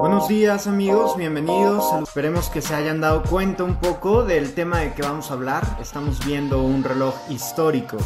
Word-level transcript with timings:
Buenos 0.00 0.28
días 0.28 0.66
amigos, 0.66 1.14
bienvenidos. 1.18 1.84
Esperemos 2.02 2.48
que 2.48 2.62
se 2.62 2.74
hayan 2.74 3.02
dado 3.02 3.22
cuenta 3.22 3.64
un 3.64 3.76
poco 3.76 4.24
del 4.24 4.54
tema 4.54 4.78
de 4.78 4.94
que 4.94 5.02
vamos 5.02 5.30
a 5.30 5.34
hablar. 5.34 5.76
Estamos 5.78 6.24
viendo 6.24 6.62
un 6.62 6.82
reloj 6.82 7.14
histórico. 7.28 7.98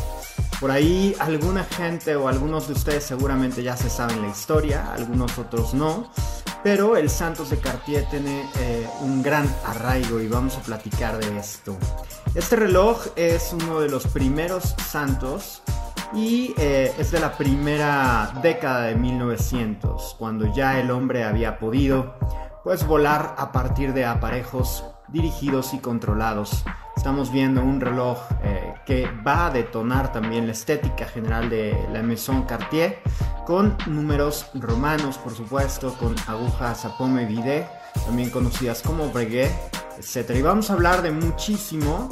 Por 0.58 0.72
ahí 0.72 1.14
alguna 1.20 1.62
gente 1.62 2.16
o 2.16 2.26
algunos 2.26 2.66
de 2.66 2.72
ustedes 2.72 3.04
seguramente 3.04 3.62
ya 3.62 3.76
se 3.76 3.88
saben 3.88 4.22
la 4.22 4.28
historia, 4.28 4.92
algunos 4.92 5.38
otros 5.38 5.72
no. 5.72 6.10
Pero 6.64 6.96
el 6.96 7.08
Santos 7.08 7.50
de 7.50 7.58
Cartier 7.58 8.04
tiene 8.11 8.45
eh, 8.58 8.88
un 9.02 9.22
gran 9.22 9.48
arraigo 9.64 10.20
y 10.20 10.26
vamos 10.26 10.56
a 10.56 10.62
platicar 10.62 11.18
de 11.18 11.38
esto. 11.38 11.76
Este 12.34 12.56
reloj 12.56 13.06
es 13.14 13.52
uno 13.52 13.79
de 13.79 13.88
los 13.88 14.08
primeros 14.08 14.74
santos 14.90 15.62
y 16.14 16.54
eh, 16.56 16.94
es 16.98 17.10
de 17.10 17.20
la 17.20 17.32
primera 17.32 18.32
década 18.42 18.82
de 18.82 18.94
1900, 18.94 20.14
cuando 20.18 20.52
ya 20.54 20.78
el 20.78 20.90
hombre 20.90 21.24
había 21.24 21.58
podido 21.58 22.14
pues 22.62 22.86
volar 22.86 23.34
a 23.36 23.52
partir 23.52 23.92
de 23.92 24.06
aparejos 24.06 24.84
dirigidos 25.08 25.74
y 25.74 25.78
controlados. 25.78 26.64
Estamos 26.96 27.32
viendo 27.32 27.62
un 27.62 27.80
reloj 27.80 28.19
eh, 28.42 28.74
que 28.86 29.10
va 29.27 29.46
a 29.46 29.50
detonar 29.50 30.12
también 30.12 30.46
la 30.46 30.52
estética 30.52 31.06
general 31.06 31.50
de 31.50 31.77
la 31.92 32.02
Maison 32.02 32.44
Cartier, 32.44 33.00
con 33.44 33.77
números 33.86 34.46
romanos, 34.55 35.19
por 35.19 35.34
supuesto, 35.34 35.94
con 35.94 36.14
agujas 36.27 36.84
a 36.84 36.96
pomme 36.96 37.27
vide, 37.27 37.66
también 38.06 38.30
conocidas 38.30 38.80
como 38.83 39.10
breguet, 39.10 39.50
etc. 39.98 40.30
Y 40.36 40.42
vamos 40.42 40.70
a 40.70 40.74
hablar 40.74 41.02
de 41.02 41.10
muchísimo 41.10 42.08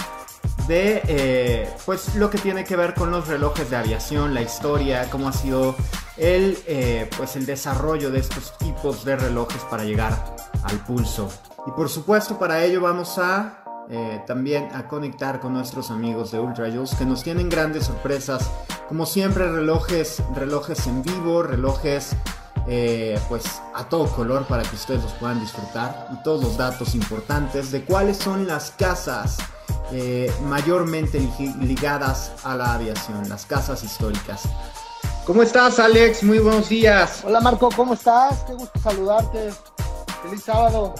de 0.66 1.02
eh, 1.08 1.68
pues 1.84 2.14
lo 2.14 2.30
que 2.30 2.38
tiene 2.38 2.64
que 2.64 2.76
ver 2.76 2.94
con 2.94 3.10
los 3.10 3.28
relojes 3.28 3.70
de 3.70 3.76
aviación, 3.76 4.34
la 4.34 4.42
historia, 4.42 5.08
cómo 5.10 5.28
ha 5.28 5.32
sido 5.32 5.74
el, 6.16 6.58
eh, 6.66 7.08
pues 7.16 7.36
el 7.36 7.46
desarrollo 7.46 8.10
de 8.10 8.20
estos 8.20 8.56
tipos 8.58 9.04
de 9.04 9.16
relojes 9.16 9.62
para 9.62 9.84
llegar 9.84 10.36
al 10.62 10.78
pulso. 10.84 11.30
Y 11.66 11.70
por 11.72 11.88
supuesto 11.88 12.38
para 12.38 12.64
ello 12.64 12.80
vamos 12.80 13.18
a 13.18 13.62
eh, 13.90 14.22
también 14.26 14.68
a 14.74 14.86
conectar 14.86 15.40
con 15.40 15.52
nuestros 15.54 15.90
amigos 15.90 16.30
de 16.30 16.38
Ultra 16.38 16.70
Juice 16.70 16.96
que 16.96 17.04
nos 17.04 17.22
tienen 17.22 17.48
grandes 17.48 17.86
sorpresas, 17.86 18.48
como 18.88 19.06
siempre 19.06 19.50
relojes, 19.50 20.22
relojes 20.34 20.86
en 20.86 21.02
vivo, 21.02 21.42
relojes 21.42 22.14
pues 23.28 23.44
a 23.74 23.84
todo 23.88 24.06
color 24.06 24.44
para 24.46 24.62
que 24.62 24.76
ustedes 24.76 25.02
los 25.02 25.12
puedan 25.14 25.40
disfrutar 25.40 26.08
y 26.12 26.22
todos 26.22 26.42
los 26.42 26.56
datos 26.56 26.94
importantes 26.94 27.70
de 27.72 27.84
cuáles 27.84 28.16
son 28.16 28.46
las 28.46 28.70
casas 28.70 29.38
eh, 29.90 30.32
mayormente 30.44 31.20
ligadas 31.60 32.32
a 32.44 32.56
la 32.56 32.74
aviación, 32.74 33.28
las 33.28 33.44
casas 33.44 33.82
históricas. 33.82 34.42
¿Cómo 35.26 35.42
estás, 35.42 35.78
Alex? 35.78 36.22
Muy 36.22 36.38
buenos 36.38 36.68
días. 36.68 37.22
Hola, 37.24 37.40
Marco, 37.40 37.68
¿cómo 37.76 37.94
estás? 37.94 38.42
Qué 38.46 38.54
gusto 38.54 38.78
saludarte. 38.80 39.52
Feliz 40.22 40.44
sábado. 40.44 40.94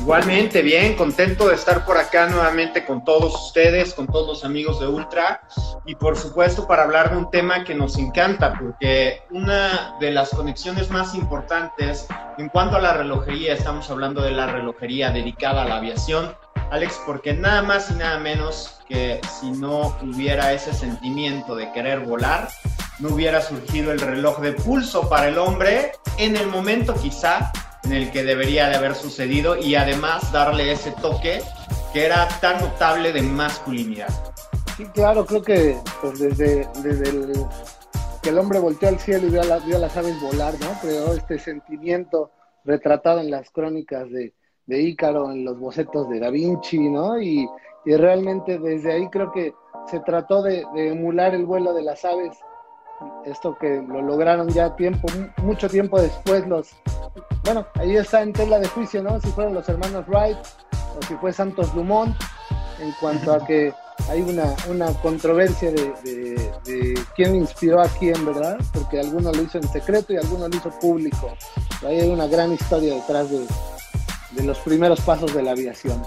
Igualmente, 0.00 0.62
bien, 0.62 0.94
contento 0.94 1.48
de 1.48 1.56
estar 1.56 1.84
por 1.84 1.98
acá 1.98 2.28
nuevamente 2.28 2.84
con 2.84 3.04
todos 3.04 3.34
ustedes, 3.46 3.92
con 3.94 4.06
todos 4.06 4.26
los 4.26 4.44
amigos 4.44 4.78
de 4.80 4.86
Ultra. 4.86 5.42
Y 5.84 5.96
por 5.96 6.16
supuesto 6.16 6.66
para 6.66 6.84
hablar 6.84 7.10
de 7.10 7.16
un 7.16 7.30
tema 7.30 7.64
que 7.64 7.74
nos 7.74 7.98
encanta 7.98 8.54
porque 8.58 9.22
una 9.30 9.96
de 10.00 10.12
las 10.12 10.30
conexiones 10.30 10.90
más 10.90 11.14
importantes 11.14 12.06
en 12.38 12.48
cuanto 12.48 12.76
a 12.76 12.80
la 12.80 12.92
relojería, 12.94 13.52
estamos 13.52 13.90
hablando 13.90 14.22
de 14.22 14.30
la 14.30 14.46
relojería 14.46 15.10
dedicada 15.10 15.62
a 15.62 15.64
la 15.64 15.76
aviación, 15.78 16.34
Alex, 16.70 17.00
porque 17.04 17.34
nada 17.34 17.62
más 17.62 17.90
y 17.90 17.94
nada 17.94 18.18
menos 18.18 18.78
que 18.88 19.20
si 19.40 19.50
no 19.50 19.96
hubiera 20.02 20.52
ese 20.52 20.72
sentimiento 20.72 21.56
de 21.56 21.72
querer 21.72 22.00
volar, 22.00 22.48
no 23.00 23.10
hubiera 23.10 23.40
surgido 23.40 23.90
el 23.90 24.00
reloj 24.00 24.40
de 24.40 24.52
pulso 24.52 25.08
para 25.08 25.28
el 25.28 25.38
hombre 25.38 25.92
en 26.18 26.36
el 26.36 26.46
momento 26.46 26.94
quizá 26.94 27.52
en 27.88 27.94
el 27.94 28.10
que 28.10 28.22
debería 28.22 28.68
de 28.68 28.76
haber 28.76 28.94
sucedido 28.94 29.56
y 29.56 29.74
además 29.74 30.30
darle 30.30 30.72
ese 30.72 30.92
toque 31.00 31.40
que 31.94 32.04
era 32.04 32.28
tan 32.42 32.60
notable 32.60 33.12
de 33.12 33.22
masculinidad. 33.22 34.08
Sí, 34.76 34.84
claro, 34.92 35.24
creo 35.24 35.42
que 35.42 35.76
pues, 36.02 36.18
desde, 36.18 36.68
el, 36.84 37.32
que 38.22 38.28
el 38.28 38.38
hombre 38.38 38.58
volteó 38.58 38.90
al 38.90 38.98
cielo 38.98 39.26
y 39.26 39.30
vio 39.30 39.40
a 39.40 39.78
las 39.78 39.96
aves 39.96 40.20
volar, 40.20 40.52
¿no? 40.60 40.78
Creó 40.82 41.14
este 41.14 41.38
sentimiento 41.38 42.30
retratado 42.64 43.20
en 43.20 43.30
las 43.30 43.50
crónicas 43.50 44.10
de, 44.10 44.34
de 44.66 44.82
Ícaro 44.82 45.32
en 45.32 45.46
los 45.46 45.58
bocetos 45.58 46.10
de 46.10 46.20
Da 46.20 46.30
Vinci, 46.30 46.78
¿no? 46.78 47.20
Y, 47.20 47.48
realmente 47.86 48.58
desde 48.58 48.92
ahí 48.92 49.08
creo 49.08 49.32
que 49.32 49.54
se 49.90 49.98
trató 50.00 50.42
de, 50.42 50.66
emular 50.76 51.34
el 51.34 51.46
vuelo 51.46 51.72
de 51.72 51.82
las 51.82 52.04
aves, 52.04 52.36
esto 53.24 53.56
que 53.58 53.82
lo 53.86 54.02
lograron 54.02 54.48
ya 54.48 54.74
tiempo, 54.76 55.08
mucho 55.38 55.68
tiempo 55.68 56.00
después 56.00 56.46
los, 56.46 56.70
bueno, 57.44 57.66
ahí 57.74 57.96
está 57.96 58.22
en 58.22 58.32
tela 58.32 58.58
de 58.58 58.68
juicio, 58.68 59.02
¿no? 59.02 59.20
Si 59.20 59.28
fueron 59.28 59.54
los 59.54 59.68
hermanos 59.68 60.06
Wright 60.08 60.38
o 60.98 61.06
si 61.06 61.14
fue 61.16 61.32
Santos 61.32 61.74
Dumont, 61.74 62.16
en 62.80 62.92
cuanto 63.00 63.32
a 63.32 63.44
que 63.44 63.72
hay 64.08 64.22
una, 64.22 64.54
una 64.68 64.92
controversia 65.00 65.70
de, 65.70 65.92
de, 66.64 66.98
quién 67.16 67.34
inspiró 67.34 67.80
a 67.80 67.88
quién, 67.88 68.24
¿verdad? 68.24 68.58
Porque 68.72 69.00
alguno 69.00 69.32
lo 69.32 69.42
hizo 69.42 69.58
en 69.58 69.68
secreto 69.68 70.12
y 70.12 70.16
alguno 70.16 70.48
lo 70.48 70.56
hizo 70.56 70.70
público. 70.78 71.34
Ahí 71.86 72.00
hay 72.00 72.08
una 72.08 72.26
gran 72.26 72.52
historia 72.52 72.94
detrás 72.94 73.30
de, 73.30 73.46
de 74.30 74.44
los 74.44 74.58
primeros 74.58 75.00
pasos 75.00 75.34
de 75.34 75.42
la 75.42 75.50
aviación. 75.52 76.02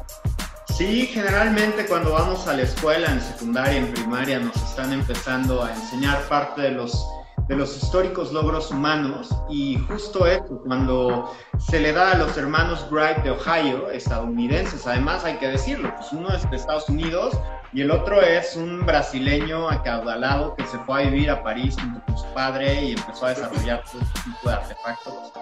Sí, 0.67 1.07
generalmente 1.07 1.85
cuando 1.85 2.13
vamos 2.13 2.47
a 2.47 2.53
la 2.53 2.63
escuela, 2.63 3.11
en 3.11 3.21
secundaria, 3.21 3.77
en 3.77 3.93
primaria, 3.93 4.39
nos 4.39 4.55
están 4.55 4.93
empezando 4.93 5.63
a 5.63 5.73
enseñar 5.73 6.21
parte 6.27 6.61
de 6.61 6.71
los, 6.71 7.07
de 7.51 7.57
los 7.57 7.75
históricos 7.75 8.31
logros 8.31 8.71
humanos 8.71 9.27
y 9.49 9.77
justo 9.89 10.25
eso, 10.25 10.61
cuando 10.65 11.35
se 11.59 11.81
le 11.81 11.91
da 11.91 12.13
a 12.13 12.17
los 12.17 12.37
hermanos 12.37 12.87
Wright 12.89 13.17
de 13.23 13.31
Ohio, 13.31 13.91
estadounidenses, 13.91 14.87
además 14.87 15.25
hay 15.25 15.35
que 15.35 15.49
decirlo, 15.49 15.93
pues 15.97 16.13
uno 16.13 16.33
es 16.33 16.49
de 16.49 16.55
Estados 16.55 16.87
Unidos 16.87 17.37
y 17.73 17.81
el 17.81 17.91
otro 17.91 18.21
es 18.21 18.55
un 18.55 18.85
brasileño 18.85 19.69
acaudalado 19.69 20.55
que 20.55 20.65
se 20.65 20.79
fue 20.79 21.01
a 21.01 21.09
vivir 21.09 21.29
a 21.29 21.43
París 21.43 21.75
junto 21.77 22.01
con 22.05 22.17
su 22.17 22.25
padre 22.33 22.85
y 22.85 22.91
empezó 22.93 23.25
a 23.25 23.29
desarrollar 23.31 23.83
todo 23.83 24.01
tipo 24.23 24.49
de 24.49 24.53
artefactos 24.53 25.33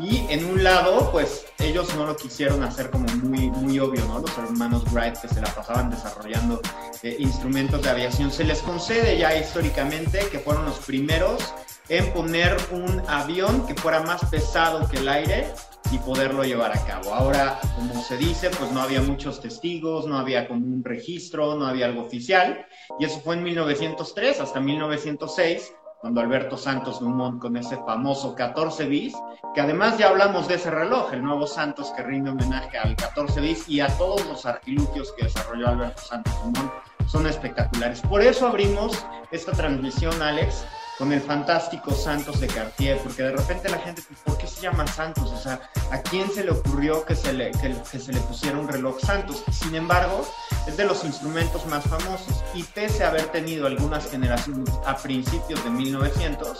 y 0.00 0.24
en 0.30 0.44
un 0.44 0.62
lado, 0.62 1.10
pues 1.10 1.46
ellos 1.58 1.92
no 1.96 2.06
lo 2.06 2.16
quisieron 2.16 2.62
hacer 2.62 2.88
como 2.90 3.06
muy, 3.16 3.50
muy 3.50 3.80
obvio, 3.80 4.04
¿no? 4.04 4.20
Los 4.20 4.38
hermanos 4.38 4.84
Wright 4.92 5.16
que 5.16 5.26
se 5.26 5.40
la 5.40 5.52
pasaban 5.52 5.90
desarrollando 5.90 6.60
eh, 7.02 7.16
instrumentos 7.18 7.82
de 7.82 7.90
aviación. 7.90 8.30
Se 8.30 8.44
les 8.44 8.62
concede 8.62 9.18
ya 9.18 9.36
históricamente 9.36 10.20
que 10.30 10.38
fueron 10.38 10.66
los 10.66 10.78
primeros 10.78 11.52
en 11.88 12.12
poner 12.12 12.56
un 12.70 13.02
avión 13.08 13.66
que 13.66 13.74
fuera 13.74 14.02
más 14.02 14.24
pesado 14.26 14.88
que 14.88 14.98
el 14.98 15.08
aire 15.08 15.52
y 15.90 15.98
poderlo 15.98 16.44
llevar 16.44 16.76
a 16.76 16.84
cabo. 16.84 17.14
Ahora, 17.14 17.58
como 17.76 18.02
se 18.02 18.16
dice, 18.16 18.50
pues 18.50 18.70
no 18.72 18.80
había 18.80 19.00
muchos 19.00 19.40
testigos, 19.40 20.06
no 20.06 20.18
había 20.18 20.46
como 20.46 20.66
un 20.66 20.84
registro, 20.84 21.54
no 21.54 21.66
había 21.66 21.86
algo 21.86 22.02
oficial. 22.02 22.66
Y 22.98 23.04
eso 23.04 23.20
fue 23.20 23.36
en 23.36 23.42
1903 23.44 24.40
hasta 24.40 24.60
1906 24.60 25.72
cuando 26.00 26.20
Alberto 26.20 26.56
Santos 26.56 27.00
Dumont 27.00 27.40
con 27.40 27.56
ese 27.56 27.76
famoso 27.78 28.34
14 28.34 28.86
bis, 28.86 29.14
que 29.54 29.60
además 29.60 29.98
ya 29.98 30.08
hablamos 30.08 30.46
de 30.46 30.54
ese 30.54 30.70
reloj, 30.70 31.12
el 31.12 31.24
nuevo 31.24 31.46
Santos 31.46 31.92
que 31.96 32.04
rinde 32.04 32.30
homenaje 32.30 32.78
al 32.78 32.94
14 32.94 33.40
bis 33.40 33.68
y 33.68 33.80
a 33.80 33.88
todos 33.98 34.24
los 34.26 34.46
artilugios 34.46 35.12
que 35.12 35.24
desarrolló 35.24 35.68
Alberto 35.68 36.00
Santos 36.00 36.34
Dumont, 36.44 36.72
son 37.08 37.26
espectaculares. 37.26 38.00
Por 38.02 38.22
eso 38.22 38.46
abrimos 38.46 39.04
esta 39.32 39.50
transmisión, 39.52 40.22
Alex, 40.22 40.64
con 40.98 41.12
el 41.12 41.20
fantástico 41.20 41.92
Santos 41.92 42.40
de 42.40 42.48
Cartier, 42.48 42.98
porque 42.98 43.22
de 43.22 43.30
repente 43.30 43.68
la 43.68 43.78
gente, 43.78 44.02
¿por 44.24 44.36
qué 44.36 44.48
se 44.48 44.62
llama 44.62 44.84
Santos? 44.88 45.30
O 45.30 45.36
sea, 45.36 45.60
¿a 45.92 45.98
quién 46.02 46.28
se 46.28 46.42
le 46.42 46.50
ocurrió 46.50 47.04
que 47.04 47.14
se 47.14 47.32
le, 47.32 47.52
que, 47.52 47.98
se 47.98 48.12
le 48.12 48.20
pusiera 48.20 48.58
un 48.58 48.66
reloj 48.66 48.98
Santos? 49.00 49.44
Sin 49.52 49.76
embargo, 49.76 50.28
es 50.66 50.76
de 50.76 50.84
los 50.84 51.04
instrumentos 51.04 51.64
más 51.66 51.84
famosos 51.84 52.42
y 52.52 52.64
pese 52.64 53.04
a 53.04 53.08
haber 53.08 53.26
tenido 53.26 53.68
algunas 53.68 54.10
generaciones 54.10 54.74
a 54.84 54.96
principios 54.96 55.62
de 55.62 55.70
1900, 55.70 56.58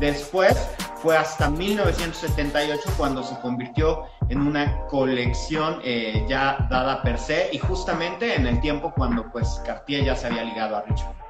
después 0.00 0.56
fue 0.96 1.18
hasta 1.18 1.50
1978 1.50 2.80
cuando 2.96 3.22
se 3.22 3.38
convirtió 3.40 4.04
en 4.30 4.40
una 4.40 4.86
colección 4.86 5.80
eh, 5.84 6.24
ya 6.26 6.66
dada 6.70 7.02
per 7.02 7.18
se 7.18 7.50
y 7.52 7.58
justamente 7.58 8.34
en 8.34 8.46
el 8.46 8.58
tiempo 8.62 8.90
cuando 8.96 9.30
pues 9.30 9.60
Cartier 9.66 10.04
ya 10.04 10.16
se 10.16 10.28
había 10.28 10.44
ligado 10.44 10.76
a 10.76 10.82
Richmond. 10.82 11.23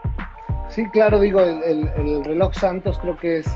Sí, 0.74 0.84
claro, 0.88 1.20
digo, 1.20 1.40
el, 1.40 2.24
reloj 2.24 2.52
Santos 2.54 2.98
creo 2.98 3.16
que 3.16 3.38
es 3.38 3.46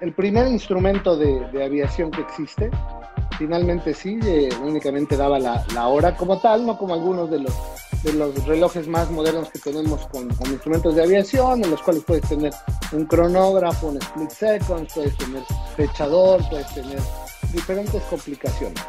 el 0.00 0.12
primer 0.12 0.48
instrumento 0.48 1.16
de, 1.16 1.64
aviación 1.64 2.10
que 2.10 2.22
existe. 2.22 2.68
Finalmente 3.38 3.94
sí, 3.94 4.18
eh, 4.24 4.48
únicamente 4.60 5.16
daba 5.16 5.38
la, 5.38 5.86
hora 5.86 6.16
como 6.16 6.40
tal, 6.40 6.66
no 6.66 6.76
como 6.76 6.94
algunos 6.94 7.30
de 7.30 7.38
los, 7.38 7.54
de 8.02 8.14
los 8.14 8.44
relojes 8.44 8.88
más 8.88 9.08
modernos 9.12 9.50
que 9.50 9.60
tenemos 9.60 10.04
con, 10.08 10.28
instrumentos 10.50 10.96
de 10.96 11.04
aviación, 11.04 11.62
en 11.62 11.70
los 11.70 11.80
cuales 11.80 12.02
puedes 12.02 12.28
tener 12.28 12.52
un 12.90 13.06
cronógrafo, 13.06 13.88
un 13.88 13.98
split 13.98 14.30
second, 14.30 14.88
puedes 14.92 15.16
tener 15.16 15.42
fechador, 15.76 16.42
puedes 16.50 16.74
tener 16.74 16.98
diferentes 17.52 18.02
complicaciones. 18.04 18.82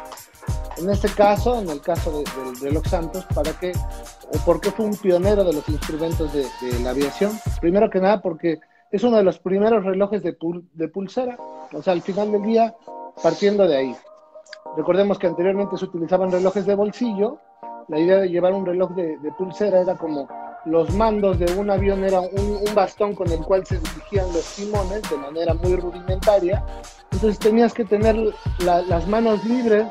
En 0.78 0.90
este 0.90 1.08
caso, 1.08 1.58
en 1.58 1.70
el 1.70 1.80
caso 1.80 2.10
del 2.12 2.60
reloj 2.60 2.86
Santos, 2.86 3.24
¿para 3.34 3.52
qué 3.52 3.72
o 4.32 4.38
por 4.44 4.60
qué 4.60 4.70
fue 4.70 4.84
un 4.84 4.96
pionero 4.96 5.42
de 5.42 5.54
los 5.54 5.66
instrumentos 5.70 6.30
de, 6.32 6.44
la 6.82 6.90
aviación? 6.90 7.32
Primero 7.62 7.88
que 7.88 7.98
nada, 7.98 8.20
porque 8.20 8.60
es 8.90 9.02
uno 9.02 9.16
de 9.16 9.22
los 9.22 9.38
primeros 9.38 9.84
relojes 9.84 10.22
de, 10.22 10.36
de 10.74 10.88
pulsera. 10.88 11.38
O 11.72 11.82
sea, 11.82 11.94
al 11.94 12.02
final 12.02 12.30
del 12.30 12.42
día, 12.42 12.74
partiendo 13.22 13.66
de 13.66 13.76
ahí. 13.76 13.96
Recordemos 14.76 15.18
que 15.18 15.26
anteriormente 15.26 15.78
se 15.78 15.86
utilizaban 15.86 16.30
relojes 16.30 16.66
de 16.66 16.74
bolsillo. 16.74 17.38
La 17.88 17.98
idea 17.98 18.18
de 18.18 18.28
llevar 18.28 18.52
un 18.52 18.66
reloj 18.66 18.90
de, 18.94 19.16
pulsera 19.38 19.80
era 19.80 19.96
como 19.96 20.28
los 20.66 20.92
mandos 20.94 21.38
de 21.38 21.46
un 21.56 21.70
avión 21.70 22.04
era 22.04 22.20
un, 22.20 22.60
bastón 22.74 23.14
con 23.14 23.30
el 23.30 23.38
cual 23.38 23.64
se 23.64 23.78
dirigían 23.78 24.26
los 24.32 24.44
timones 24.56 25.08
de 25.08 25.16
manera 25.16 25.54
muy 25.54 25.76
rudimentaria. 25.76 26.62
Entonces 27.12 27.38
tenías 27.38 27.72
que 27.72 27.84
tener 27.84 28.16
las 28.58 29.06
manos 29.06 29.42
libres 29.44 29.86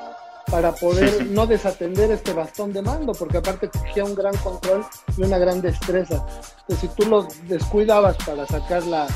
para 0.50 0.74
poder 0.74 1.26
no 1.28 1.48
desatender 1.48 2.12
este 2.12 2.34
bastón 2.34 2.72
de 2.74 2.82
mando, 2.82 3.14
porque 3.14 3.38
aparte 3.38 3.68
exigía 3.68 4.06
un 4.06 4.16
gran 4.16 4.36
control 4.38 4.86
y 5.18 5.24
una 5.24 5.38
gran 5.38 5.62
destreza. 5.62 6.26
Entonces, 6.62 6.80
si 6.80 6.88
tú 6.90 7.10
lo 7.10 7.28
descuidabas 7.48 8.16
para 8.26 8.46
sacar 8.46 8.84
la, 8.84 9.08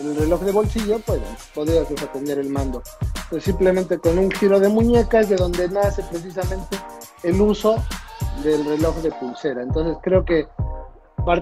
el 0.00 0.16
reloj 0.16 0.40
de 0.42 0.52
bolsillo, 0.52 0.98
pues 1.06 1.20
podías 1.54 1.88
desatender 1.88 2.38
el 2.38 2.50
mando. 2.50 2.82
Entonces, 3.00 3.44
simplemente 3.44 3.98
con 3.98 4.18
un 4.18 4.30
giro 4.30 4.58
de 4.60 4.68
muñeca 4.68 5.20
es 5.20 5.28
de 5.28 5.36
donde 5.36 5.68
nace 5.68 6.02
precisamente 6.04 6.76
el 7.22 7.40
uso 7.40 7.76
del 8.42 8.64
reloj 8.64 8.96
de 8.96 9.12
pulsera. 9.12 9.62
Entonces, 9.62 9.96
creo 10.02 10.24
que 10.24 10.46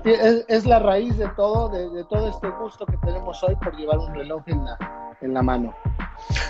es, 0.05 0.45
es 0.49 0.67
la 0.67 0.79
raíz 0.79 1.17
de 1.19 1.29
todo, 1.37 1.69
de, 1.69 1.89
de, 1.91 2.05
todo 2.05 2.29
este 2.29 2.49
gusto 2.51 2.87
que 2.87 2.97
tenemos 2.99 3.43
hoy 3.43 3.55
por 3.57 3.77
llevar 3.77 3.99
un 3.99 4.15
reloj 4.15 4.43
en 4.47 4.65
la, 4.65 4.79
en 5.21 5.35
la 5.35 5.43
mano. 5.43 5.75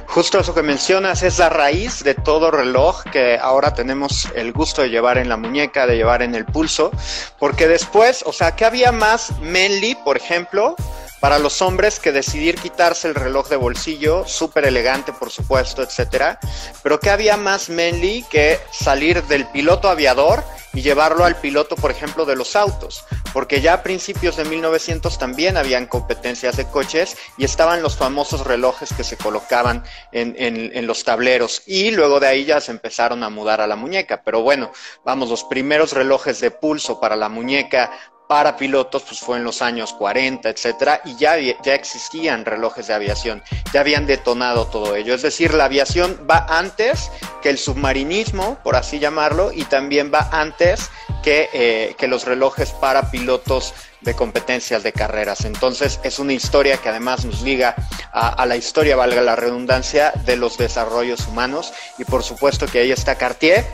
Justo 0.06 0.38
eso 0.38 0.54
que 0.54 0.62
mencionas 0.62 1.22
es 1.22 1.38
la 1.38 1.48
raíz 1.48 2.04
de 2.04 2.14
todo 2.14 2.50
reloj 2.50 3.02
que 3.04 3.38
ahora 3.38 3.74
tenemos 3.74 4.28
el 4.34 4.52
gusto 4.52 4.82
de 4.82 4.90
llevar 4.90 5.18
en 5.18 5.28
la 5.28 5.36
muñeca, 5.36 5.86
de 5.86 5.96
llevar 5.96 6.22
en 6.22 6.34
el 6.34 6.44
pulso, 6.44 6.90
porque 7.38 7.66
después, 7.66 8.22
o 8.26 8.32
sea, 8.32 8.54
¿qué 8.54 8.64
había 8.64 8.92
más 8.92 9.32
manly, 9.40 9.96
por 10.04 10.16
ejemplo, 10.16 10.76
para 11.24 11.38
los 11.38 11.62
hombres 11.62 12.00
que 12.00 12.12
decidir 12.12 12.56
quitarse 12.56 13.08
el 13.08 13.14
reloj 13.14 13.48
de 13.48 13.56
bolsillo, 13.56 14.26
súper 14.26 14.66
elegante 14.66 15.10
por 15.14 15.30
supuesto, 15.30 15.82
etcétera, 15.82 16.38
pero 16.82 17.00
¿qué 17.00 17.08
había 17.08 17.38
más 17.38 17.70
manly 17.70 18.26
que 18.28 18.60
salir 18.70 19.22
del 19.22 19.46
piloto 19.46 19.88
aviador 19.88 20.44
y 20.74 20.82
llevarlo 20.82 21.24
al 21.24 21.36
piloto, 21.36 21.76
por 21.76 21.90
ejemplo, 21.90 22.26
de 22.26 22.36
los 22.36 22.56
autos, 22.56 23.04
porque 23.32 23.60
ya 23.60 23.74
a 23.74 23.82
principios 23.82 24.36
de 24.36 24.44
1900 24.44 25.18
también 25.18 25.56
habían 25.56 25.86
competencias 25.86 26.56
de 26.56 26.66
coches 26.66 27.16
y 27.38 27.44
estaban 27.44 27.82
los 27.82 27.96
famosos 27.96 28.44
relojes 28.46 28.92
que 28.92 29.04
se 29.04 29.16
colocaban 29.16 29.84
en, 30.12 30.34
en, 30.36 30.86
los 30.86 31.04
tableros. 31.04 31.62
Y 31.66 31.92
luego 31.92 32.20
de 32.20 32.26
ahí 32.26 32.44
ya 32.44 32.60
se 32.60 32.72
empezaron 32.72 33.22
a 33.22 33.30
mudar 33.30 33.60
a 33.60 33.66
la 33.66 33.76
muñeca, 33.76 34.22
pero 34.24 34.42
bueno, 34.42 34.72
vamos, 35.04 35.30
los 35.30 35.44
primeros 35.44 35.92
relojes 35.92 36.40
de 36.40 36.50
pulso 36.50 37.00
para 37.00 37.16
la 37.16 37.28
muñeca 37.28 37.92
para 38.26 38.56
pilotos, 38.56 39.02
pues 39.02 39.20
fue 39.20 39.36
en 39.36 39.44
los 39.44 39.62
años 39.62 39.92
40, 39.92 40.48
etcétera, 40.48 41.00
y 41.04 41.16
ya, 41.16 41.36
ya 41.38 41.74
existían 41.74 42.44
relojes 42.44 42.86
de 42.86 42.94
aviación, 42.94 43.42
ya 43.72 43.80
habían 43.80 44.06
detonado 44.06 44.66
todo 44.66 44.96
ello. 44.96 45.14
Es 45.14 45.22
decir, 45.22 45.54
la 45.54 45.66
aviación 45.66 46.26
va 46.28 46.46
antes 46.48 47.10
que 47.42 47.50
el 47.50 47.58
submarinismo, 47.58 48.58
por 48.62 48.76
así 48.76 48.98
llamarlo, 48.98 49.52
y 49.52 49.64
también 49.64 50.10
va 50.12 50.28
antes 50.32 50.90
que, 51.22 51.48
eh, 51.52 51.94
que 51.98 52.08
los 52.08 52.24
relojes 52.24 52.70
para 52.72 53.10
pilotos 53.10 53.74
de 54.00 54.14
competencias 54.14 54.82
de 54.82 54.92
carreras. 54.92 55.44
Entonces 55.44 56.00
es 56.02 56.18
una 56.18 56.32
historia 56.32 56.76
que 56.76 56.88
además 56.90 57.24
nos 57.24 57.42
liga 57.42 57.74
a, 58.12 58.28
a, 58.28 58.46
la 58.46 58.56
historia, 58.56 58.96
valga 58.96 59.22
la 59.22 59.36
redundancia, 59.36 60.12
de 60.24 60.36
los 60.36 60.58
desarrollos 60.58 61.26
humanos. 61.26 61.72
Y 61.98 62.04
por 62.04 62.22
supuesto 62.22 62.66
que 62.66 62.80
ahí 62.80 62.92
está 62.92 63.16
Cartier, 63.16 63.64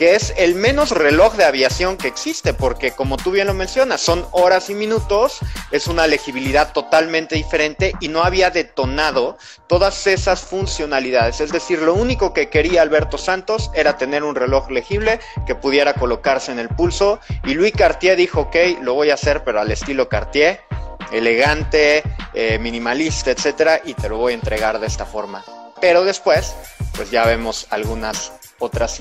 que 0.00 0.14
es 0.14 0.32
el 0.38 0.54
menos 0.54 0.92
reloj 0.92 1.34
de 1.34 1.44
aviación 1.44 1.98
que 1.98 2.08
existe, 2.08 2.54
porque 2.54 2.92
como 2.92 3.18
tú 3.18 3.32
bien 3.32 3.48
lo 3.48 3.52
mencionas, 3.52 4.00
son 4.00 4.26
horas 4.30 4.70
y 4.70 4.74
minutos, 4.74 5.40
es 5.72 5.88
una 5.88 6.06
legibilidad 6.06 6.72
totalmente 6.72 7.34
diferente 7.34 7.92
y 8.00 8.08
no 8.08 8.22
había 8.22 8.48
detonado 8.48 9.36
todas 9.66 10.06
esas 10.06 10.40
funcionalidades. 10.40 11.42
Es 11.42 11.52
decir, 11.52 11.82
lo 11.82 11.92
único 11.92 12.32
que 12.32 12.48
quería 12.48 12.80
Alberto 12.80 13.18
Santos 13.18 13.70
era 13.74 13.98
tener 13.98 14.24
un 14.24 14.34
reloj 14.34 14.70
legible 14.70 15.20
que 15.46 15.54
pudiera 15.54 15.92
colocarse 15.92 16.50
en 16.50 16.60
el 16.60 16.70
pulso 16.70 17.20
y 17.44 17.52
Louis 17.52 17.74
Cartier 17.76 18.16
dijo, 18.16 18.40
ok, 18.40 18.56
lo 18.80 18.94
voy 18.94 19.10
a 19.10 19.14
hacer, 19.14 19.44
pero 19.44 19.60
al 19.60 19.70
estilo 19.70 20.08
Cartier, 20.08 20.62
elegante, 21.12 22.02
eh, 22.32 22.58
minimalista, 22.58 23.32
etcétera, 23.32 23.82
y 23.84 23.92
te 23.92 24.08
lo 24.08 24.16
voy 24.16 24.32
a 24.32 24.36
entregar 24.36 24.80
de 24.80 24.86
esta 24.86 25.04
forma. 25.04 25.44
Pero 25.78 26.04
después, 26.04 26.54
pues 26.96 27.10
ya 27.10 27.26
vemos 27.26 27.66
algunas 27.68 28.32
otras 28.60 28.98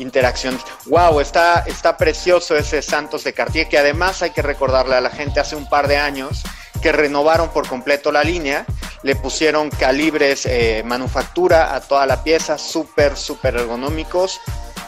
interacción. 0.00 0.58
Wow, 0.86 1.20
está, 1.20 1.64
está 1.66 1.96
precioso 1.96 2.56
ese 2.56 2.82
Santos 2.82 3.24
de 3.24 3.32
Cartier, 3.32 3.68
que 3.68 3.78
además 3.78 4.22
hay 4.22 4.30
que 4.30 4.42
recordarle 4.42 4.96
a 4.96 5.00
la 5.00 5.10
gente 5.10 5.40
hace 5.40 5.56
un 5.56 5.68
par 5.68 5.88
de 5.88 5.96
años 5.96 6.42
que 6.80 6.92
renovaron 6.92 7.50
por 7.50 7.68
completo 7.68 8.10
la 8.10 8.24
línea, 8.24 8.64
le 9.02 9.16
pusieron 9.16 9.70
calibres 9.70 10.46
eh, 10.46 10.82
manufactura 10.84 11.74
a 11.74 11.80
toda 11.80 12.06
la 12.06 12.22
pieza, 12.22 12.58
súper, 12.58 13.16
súper 13.16 13.56
ergonómicos, 13.56 14.40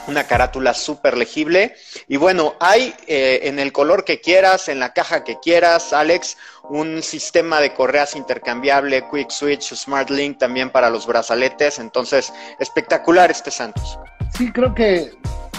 una 0.07 0.27
carátula 0.27 0.75
súper 0.75 1.17
legible. 1.17 1.75
Y 2.09 2.17
bueno, 2.17 2.55
hay 2.61 2.95
eh, 3.07 3.41
en 3.45 3.59
el 3.59 3.73
color 3.73 4.05
que 4.05 4.21
quieras, 4.21 4.69
en 4.69 4.81
la 4.81 4.93
caja 4.93 5.25
que 5.25 5.39
quieras, 5.39 5.93
Alex, 5.93 6.37
un 6.65 7.03
sistema 7.03 7.61
de 7.61 7.75
correas 7.75 8.17
intercambiable, 8.17 9.05
Quick 9.11 9.31
Switch, 9.31 9.75
Smart 9.75 10.11
Link 10.11 10.39
también 10.39 10.71
para 10.71 10.91
los 10.91 11.07
brazaletes. 11.07 11.79
Entonces, 11.79 12.33
espectacular 12.59 13.31
este 13.31 13.51
Santos. 13.51 13.99
Sí, 14.35 14.51
creo 14.51 14.75
que 14.75 15.13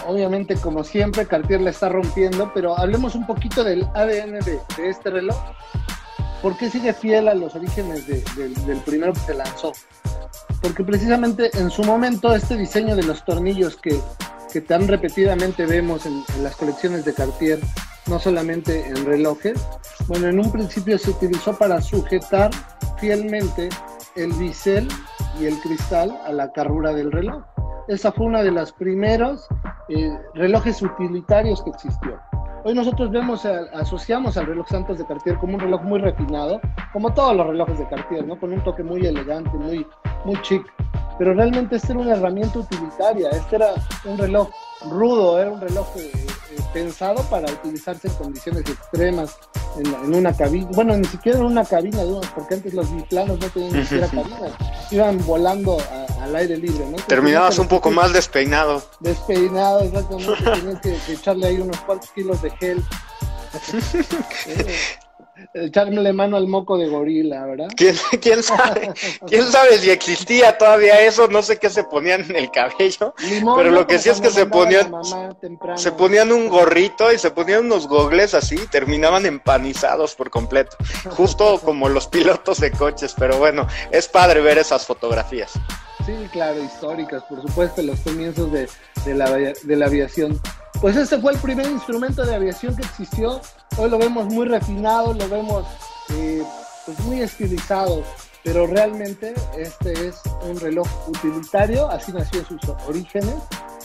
obviamente 0.07 0.55
como 0.55 0.83
siempre 0.83 1.25
Cartier 1.25 1.61
le 1.61 1.69
está 1.69 1.89
rompiendo, 1.89 2.51
pero 2.53 2.77
hablemos 2.77 3.15
un 3.15 3.25
poquito 3.25 3.63
del 3.63 3.83
ADN 3.93 4.39
de, 4.39 4.59
este 4.83 5.09
reloj. 5.09 5.37
¿Por 6.41 6.57
qué 6.57 6.69
sigue 6.69 6.93
fiel 6.93 7.29
a 7.29 7.33
los 7.33 7.55
orígenes 7.55 8.05
del 8.07 8.77
primero 8.85 9.13
que 9.13 9.19
se 9.21 9.33
lanzó? 9.33 9.71
Porque 10.61 10.83
precisamente 10.83 11.49
en 11.53 11.69
su 11.69 11.83
momento 11.83 12.33
este 12.33 12.57
diseño 12.57 12.95
de 12.95 13.03
los 13.03 13.23
tornillos 13.23 13.77
que, 13.77 14.01
tan 14.67 14.87
repetidamente 14.87 15.65
vemos 15.65 16.05
en 16.05 16.23
las 16.43 16.55
colecciones 16.55 17.05
de 17.05 17.13
Cartier, 17.13 17.59
no 18.07 18.19
solamente 18.19 18.85
en 18.87 19.05
relojes, 19.05 19.59
bueno, 20.07 20.27
en 20.27 20.39
un 20.39 20.51
principio 20.51 20.97
se 20.97 21.11
utilizó 21.11 21.57
para 21.57 21.81
sujetar 21.81 22.51
fielmente 22.99 23.69
el 24.15 24.31
bisel 24.33 24.87
y 25.39 25.45
el 25.45 25.57
cristal 25.59 26.19
a 26.25 26.31
la 26.31 26.51
carrura 26.51 26.93
del 26.93 27.11
reloj. 27.11 27.43
Esa 27.88 28.12
fue 28.12 28.25
una 28.25 28.41
de 28.44 28.51
los 28.51 28.71
primeros 28.71 29.47
eh, 29.89 30.18
relojes 30.35 30.81
utilitarios 30.81 31.62
que 31.63 31.71
existió. 31.71 32.18
Hoy 32.63 32.74
nosotros 32.74 33.12
vemos, 33.12 33.45
asociamos 33.45 34.38
al 34.38 34.45
reloj 34.45 34.68
Santos 34.69 34.97
de 34.97 35.06
Cartier 35.06 35.38
como 35.38 35.56
un 35.56 35.59
reloj 35.59 35.81
muy 35.81 36.00
refinado, 36.00 36.62
como 36.94 37.13
todos 37.13 37.35
los 37.35 37.47
relojes 37.47 37.77
de 37.77 37.88
Cartier, 37.89 38.25
¿no? 38.25 38.39
Con 38.39 38.53
un 38.53 38.63
toque 38.63 38.83
muy 38.83 39.06
elegante, 39.06 39.51
muy, 39.57 39.85
muy 40.25 40.41
chic. 40.41 40.65
Pero 41.17 41.33
realmente 41.33 41.75
este 41.75 41.91
era 41.91 42.01
una 42.01 42.13
herramienta 42.13 42.59
utilitaria, 42.59 43.29
este 43.29 43.57
era 43.57 43.73
un 44.06 44.18
reloj 44.18 44.49
rudo, 44.89 45.39
era 45.39 45.51
un 45.51 45.61
reloj 45.61 45.87
eh, 45.95 46.11
eh, 46.15 46.61
pensado 46.73 47.21
para 47.30 47.51
utilizarse 47.51 48.07
en 48.07 48.13
condiciones 48.15 48.68
extremas, 48.68 49.37
en, 49.77 50.15
una 50.15 50.35
cabina, 50.35 50.68
bueno, 50.73 50.97
ni 50.97 51.06
siquiera 51.06 51.37
en 51.37 51.45
una 51.45 51.63
cabina, 51.63 51.99
porque 52.33 52.56
antes 52.56 52.73
los 52.73 52.92
biplanos 52.94 53.39
no 53.39 53.47
tenían 53.49 53.73
ni 53.73 53.83
siquiera 53.83 54.07
cabina, 54.07 54.57
iban 54.89 55.23
volando 55.25 55.77
al 56.19 56.35
aire 56.35 56.57
libre, 56.57 56.85
¿no? 56.89 56.97
Terminabas 56.97 57.59
un 57.59 57.68
poco 57.68 57.92
más 57.92 58.11
despeinado. 58.11 58.81
Despeinado, 58.99 59.81
exactamente, 59.81 60.35
tenías 60.44 60.81
que, 60.81 60.97
que, 61.06 61.13
echarle 61.13 61.47
ahí 61.47 61.57
unos 61.59 61.77
cuantos 61.81 62.09
kilos 62.11 62.42
de 62.42 62.49
gel. 62.51 62.83
echarle 65.54 66.14
mano 66.14 66.38
al 66.38 66.48
moco 66.48 66.78
de 66.78 66.88
gorila, 66.88 67.45
¿verdad? 67.45 67.68
¿Quién, 67.76 68.44
sabe? 68.44 68.92
¿Quién 69.28 69.44
sabe 69.52 69.78
si 69.78 69.90
existía 69.90 70.57
todavía 70.57 71.02
eso? 71.02 71.28
No 71.28 71.42
sé 71.42 71.57
qué 71.57 71.69
se 71.69 71.83
ponían 71.83 72.22
en 72.22 72.36
el 72.36 72.52
cabello, 72.52 73.14
pero 73.56 73.72
lo 73.72 73.86
que 73.86 74.00
sí 74.00 74.10
es 74.10 74.19
que 74.19 74.30
se 74.30 74.45
ponían 74.45 74.92
se 75.76 75.92
ponían 75.92 76.31
un 76.31 76.50
gorrito 76.50 77.12
y 77.12 77.18
se 77.18 77.31
ponían 77.31 77.66
unos 77.66 77.88
gogles 77.88 78.33
así, 78.33 78.56
y 78.56 78.68
terminaban 78.68 79.26
empanizados 79.26 80.16
por 80.16 80.30
completo, 80.30 80.76
justo 81.12 81.60
como 81.64 81.90
los 81.90 82.07
pilotos 82.07 82.60
de 82.60 82.72
coches, 82.72 83.16
pero 83.18 83.38
bueno, 83.38 83.68
es 83.92 84.07
padre 84.07 84.42
ver 84.42 84.57
esas 84.57 84.86
fotografías. 84.86 85.54
Sí, 86.06 86.14
claro, 86.33 86.62
históricas, 86.62 87.24
por 87.24 87.42
supuesto, 87.42 87.81
los 87.81 88.00
comienzos 88.02 88.52
de, 88.52 88.68
la, 89.14 89.86
aviación. 89.86 90.40
Pues 90.81 90.98
ese 90.98 91.18
fue 91.19 91.31
el 91.31 91.40
primer 91.40 91.66
instrumento 91.68 92.26
de 92.26 92.36
aviación 92.36 92.76
que 92.76 92.83
existió. 92.83 93.40
Hoy 93.78 93.90
lo 93.90 93.98
vemos 93.98 94.26
muy 94.26 94.45
refinado, 94.45 95.14
lo 95.14 95.30
vemos 95.30 95.66
eh, 96.10 96.44
pues 96.86 97.00
muy 97.02 97.22
estilizado, 97.22 98.04
pero 98.44 98.68
realmente 98.68 99.33
este 99.57 100.07
es 100.07 100.22
un 100.42 100.60
reloj 100.60 100.88
utilitario, 101.07 101.90
así 101.90 102.12
nació 102.12 102.44
sus 102.45 102.60
orígenes, 102.86 103.36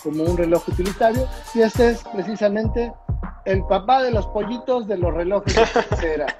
como 0.02 0.24
un 0.24 0.36
reloj 0.36 0.68
utilitario, 0.68 1.28
y 1.54 1.62
este 1.62 1.90
es 1.90 2.02
precisamente 2.12 2.92
el 3.44 3.64
papá 3.64 4.02
de 4.02 4.10
los 4.10 4.26
pollitos 4.26 4.86
de 4.86 4.98
los 4.98 5.14
relojes 5.14 5.54
de 5.54 6.26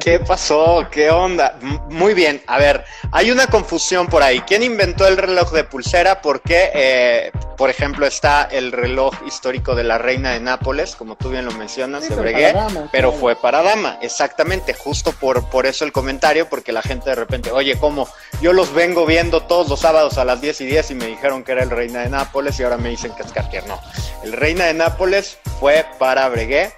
¿Qué 0.00 0.18
pasó? 0.20 0.86
¿Qué 0.90 1.10
onda? 1.10 1.58
Muy 1.90 2.14
bien, 2.14 2.42
a 2.46 2.58
ver, 2.58 2.84
hay 3.12 3.30
una 3.30 3.46
confusión 3.46 4.06
por 4.06 4.22
ahí. 4.22 4.40
¿Quién 4.40 4.62
inventó 4.62 5.06
el 5.06 5.16
reloj 5.16 5.52
de 5.52 5.64
pulsera? 5.64 6.22
Porque, 6.22 6.70
eh, 6.74 7.32
por 7.56 7.70
ejemplo, 7.70 8.06
está 8.06 8.44
el 8.44 8.72
reloj 8.72 9.14
histórico 9.26 9.74
de 9.74 9.84
la 9.84 9.98
reina 9.98 10.30
de 10.30 10.40
Nápoles, 10.40 10.96
como 10.96 11.16
tú 11.16 11.30
bien 11.30 11.44
lo 11.44 11.52
mencionas, 11.52 12.08
de 12.08 12.14
Breguet, 12.14 12.56
pero 12.92 13.12
fue 13.12 13.36
para 13.36 13.62
dama, 13.62 13.98
exactamente, 14.00 14.74
justo 14.74 15.12
por, 15.12 15.48
por 15.50 15.66
eso 15.66 15.84
el 15.84 15.92
comentario, 15.92 16.48
porque 16.48 16.72
la 16.72 16.82
gente 16.82 17.10
de 17.10 17.16
repente, 17.16 17.50
oye, 17.50 17.76
¿cómo? 17.78 18.08
Yo 18.40 18.52
los 18.52 18.72
vengo 18.72 19.06
viendo 19.06 19.42
todos 19.42 19.68
los 19.68 19.80
sábados 19.80 20.18
a 20.18 20.24
las 20.24 20.40
10 20.40 20.62
y 20.62 20.66
10 20.66 20.90
y 20.92 20.94
me 20.94 21.06
dijeron 21.06 21.44
que 21.44 21.52
era 21.52 21.62
el 21.62 21.70
reina 21.70 22.00
de 22.00 22.08
Nápoles 22.08 22.58
y 22.58 22.62
ahora 22.62 22.69
me 22.76 22.90
dicen 22.90 23.12
que 23.14 23.22
es 23.22 23.32
Cartier. 23.32 23.66
No, 23.66 23.80
el 24.22 24.32
reina 24.32 24.66
de 24.66 24.74
Nápoles 24.74 25.38
fue 25.58 25.86
para 25.98 26.28
Breguet 26.28 26.72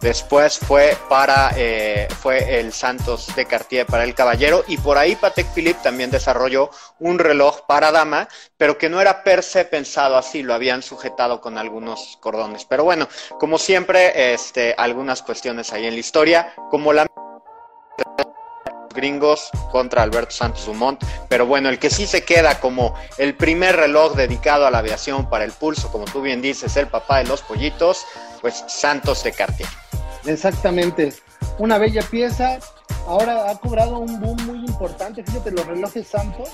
Después 0.00 0.60
fue 0.60 0.96
para 1.08 1.50
eh, 1.56 2.06
fue 2.20 2.60
el 2.60 2.72
Santos 2.72 3.34
de 3.34 3.46
Cartier 3.46 3.84
para 3.84 4.04
el 4.04 4.14
Caballero 4.14 4.64
y 4.68 4.76
por 4.76 4.96
ahí 4.96 5.16
Patek 5.16 5.52
Philippe 5.52 5.80
también 5.82 6.12
desarrolló 6.12 6.70
un 7.00 7.18
reloj 7.18 7.62
para 7.66 7.90
dama, 7.90 8.28
pero 8.56 8.78
que 8.78 8.88
no 8.88 9.00
era 9.00 9.24
per 9.24 9.42
se 9.42 9.64
pensado 9.64 10.16
así, 10.16 10.44
lo 10.44 10.54
habían 10.54 10.82
sujetado 10.82 11.40
con 11.40 11.58
algunos 11.58 12.16
cordones. 12.20 12.64
Pero 12.64 12.84
bueno, 12.84 13.08
como 13.40 13.58
siempre, 13.58 14.34
este, 14.34 14.72
algunas 14.78 15.22
cuestiones 15.22 15.72
ahí 15.72 15.86
en 15.86 15.94
la 15.94 16.00
historia, 16.00 16.54
como 16.70 16.92
la 16.92 17.04
gringos 18.94 19.50
contra 19.70 20.02
Alberto 20.02 20.32
Santos 20.32 20.66
Dumont, 20.66 21.02
pero 21.28 21.46
bueno, 21.46 21.68
el 21.68 21.78
que 21.78 21.90
sí 21.90 22.06
se 22.06 22.24
queda 22.24 22.60
como 22.60 22.94
el 23.18 23.34
primer 23.34 23.76
reloj 23.76 24.14
dedicado 24.14 24.66
a 24.66 24.70
la 24.70 24.78
aviación 24.78 25.28
para 25.28 25.44
el 25.44 25.52
pulso, 25.52 25.90
como 25.90 26.04
tú 26.04 26.20
bien 26.20 26.42
dices, 26.42 26.76
el 26.76 26.88
papá 26.88 27.18
de 27.18 27.24
los 27.24 27.42
pollitos, 27.42 28.06
pues 28.40 28.64
Santos 28.68 29.22
de 29.24 29.32
Cartier. 29.32 29.68
Exactamente. 30.26 31.12
Una 31.58 31.78
bella 31.78 32.02
pieza. 32.02 32.58
Ahora 33.06 33.50
ha 33.50 33.58
cobrado 33.58 33.98
un 33.98 34.20
boom 34.20 34.36
muy 34.46 34.58
importante. 34.58 35.22
Fíjate, 35.22 35.50
los 35.50 35.66
relojes 35.66 36.06
Santos 36.06 36.50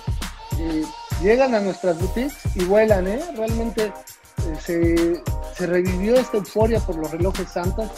llegan 1.22 1.54
a 1.54 1.60
nuestras 1.60 1.98
boutiques 1.98 2.34
y 2.54 2.64
vuelan, 2.64 3.06
¿eh? 3.06 3.20
Realmente 3.36 3.92
eh, 4.68 5.22
se, 5.56 5.66
revivió 5.66 6.16
esta 6.16 6.38
euforia 6.38 6.80
por 6.80 6.96
los 6.96 7.10
relojes 7.10 7.48
Santos. 7.48 7.90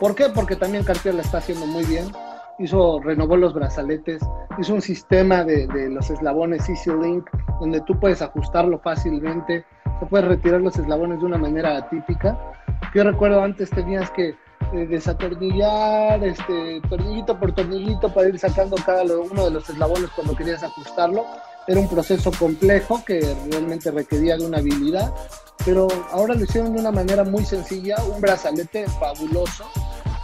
¿Por 0.00 0.14
qué? 0.14 0.28
Porque 0.28 0.56
también 0.56 0.84
Cartier 0.84 1.14
la 1.14 1.22
está 1.22 1.38
haciendo 1.38 1.66
muy 1.66 1.84
bien. 1.84 2.12
Hizo, 2.58 3.00
renovó 3.00 3.36
los 3.36 3.52
brazaletes, 3.52 4.22
hizo 4.58 4.74
un 4.74 4.80
sistema 4.80 5.44
de, 5.44 5.66
de 5.66 5.90
los 5.90 6.08
eslabones 6.08 6.68
Easy 6.68 6.90
Link, 6.90 7.28
donde 7.60 7.80
tú 7.82 7.98
puedes 8.00 8.22
ajustarlo 8.22 8.78
fácilmente, 8.78 9.64
se 10.00 10.06
puede 10.06 10.26
retirar 10.26 10.60
los 10.60 10.76
eslabones 10.78 11.20
de 11.20 11.26
una 11.26 11.38
manera 11.38 11.76
atípica. 11.76 12.38
Yo 12.94 13.04
recuerdo 13.04 13.42
antes 13.42 13.70
tenías 13.70 14.10
que 14.10 14.34
eh, 14.72 14.86
desatornillar, 14.86 16.24
este, 16.24 16.80
tornillito 16.88 17.38
por 17.38 17.52
tornillito 17.52 18.12
para 18.12 18.28
ir 18.28 18.38
sacando 18.38 18.76
cada 18.84 19.04
uno 19.04 19.44
de 19.44 19.50
los 19.52 19.70
eslabones 19.70 20.10
cuando 20.10 20.34
querías 20.34 20.62
ajustarlo. 20.64 21.24
Era 21.68 21.80
un 21.80 21.88
proceso 21.88 22.32
complejo 22.36 23.04
que 23.04 23.20
realmente 23.50 23.90
requería 23.92 24.36
de 24.36 24.44
una 24.44 24.58
habilidad, 24.58 25.14
pero 25.64 25.86
ahora 26.10 26.34
lo 26.34 26.42
hicieron 26.42 26.72
de 26.74 26.80
una 26.80 26.90
manera 26.90 27.22
muy 27.22 27.44
sencilla, 27.44 27.96
un 28.12 28.20
brazalete 28.20 28.86
fabuloso. 28.98 29.64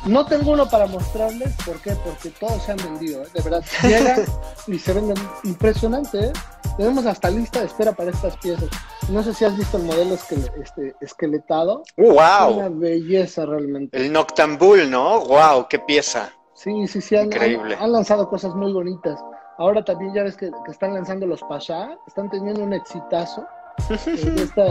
No 0.05 0.27
tengo 0.27 0.53
uno 0.53 0.69
para 0.69 0.87
mostrarles, 0.87 1.55
¿por 1.65 1.81
qué? 1.81 1.93
Porque 2.05 2.31
todos 2.31 2.63
se 2.65 2.73
han 2.73 2.79
vendido, 2.79 3.23
¿eh? 3.23 3.29
de 3.35 3.41
verdad, 3.43 3.65
llegan 3.83 4.25
y 4.67 4.79
se 4.79 4.93
venden 4.93 5.17
impresionante, 5.45 6.27
¿eh? 6.27 6.33
Tenemos 6.77 7.05
hasta 7.07 7.31
lista 7.31 7.61
de 7.61 7.67
espera 7.67 7.93
para 7.93 8.11
estas 8.11 8.37
piezas. 8.39 8.69
No 9.11 9.23
sé 9.23 9.35
si 9.35 9.45
has 9.45 9.57
visto 9.57 9.77
el 9.77 9.85
modelo 9.85 10.15
este, 10.15 10.95
esqueletado. 11.01 11.83
Uh, 11.97 12.13
wow. 12.13 12.59
Una 12.59 12.69
belleza 12.71 13.45
realmente. 13.45 13.97
El 13.97 14.13
Noctambul, 14.13 14.91
¿no? 14.91 15.21
Wow, 15.27 15.69
qué 15.69 15.79
pieza. 15.79 16.33
Sí, 16.55 16.87
sí, 16.89 17.01
sí. 17.01 17.17
Han, 17.17 17.27
Increíble. 17.27 17.77
Han, 17.79 17.93
lanzado 17.93 18.29
cosas 18.29 18.55
muy 18.55 18.73
bonitas. 18.73 19.23
Ahora 19.59 19.85
también 19.85 20.15
ya 20.15 20.23
ves 20.23 20.37
que, 20.37 20.51
están 20.69 20.95
lanzando 20.95 21.27
los 21.27 21.43
Pasha. 21.43 21.97
Están 22.07 22.31
teniendo 22.31 22.63
un 22.63 22.73
exitazo. 22.73 23.47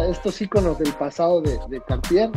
Estos 0.10 0.41
iconos 0.41 0.77
del 0.79 0.93
pasado 0.93 1.41
de, 1.41 1.60
de 1.67 1.81
Cartier 1.81 2.29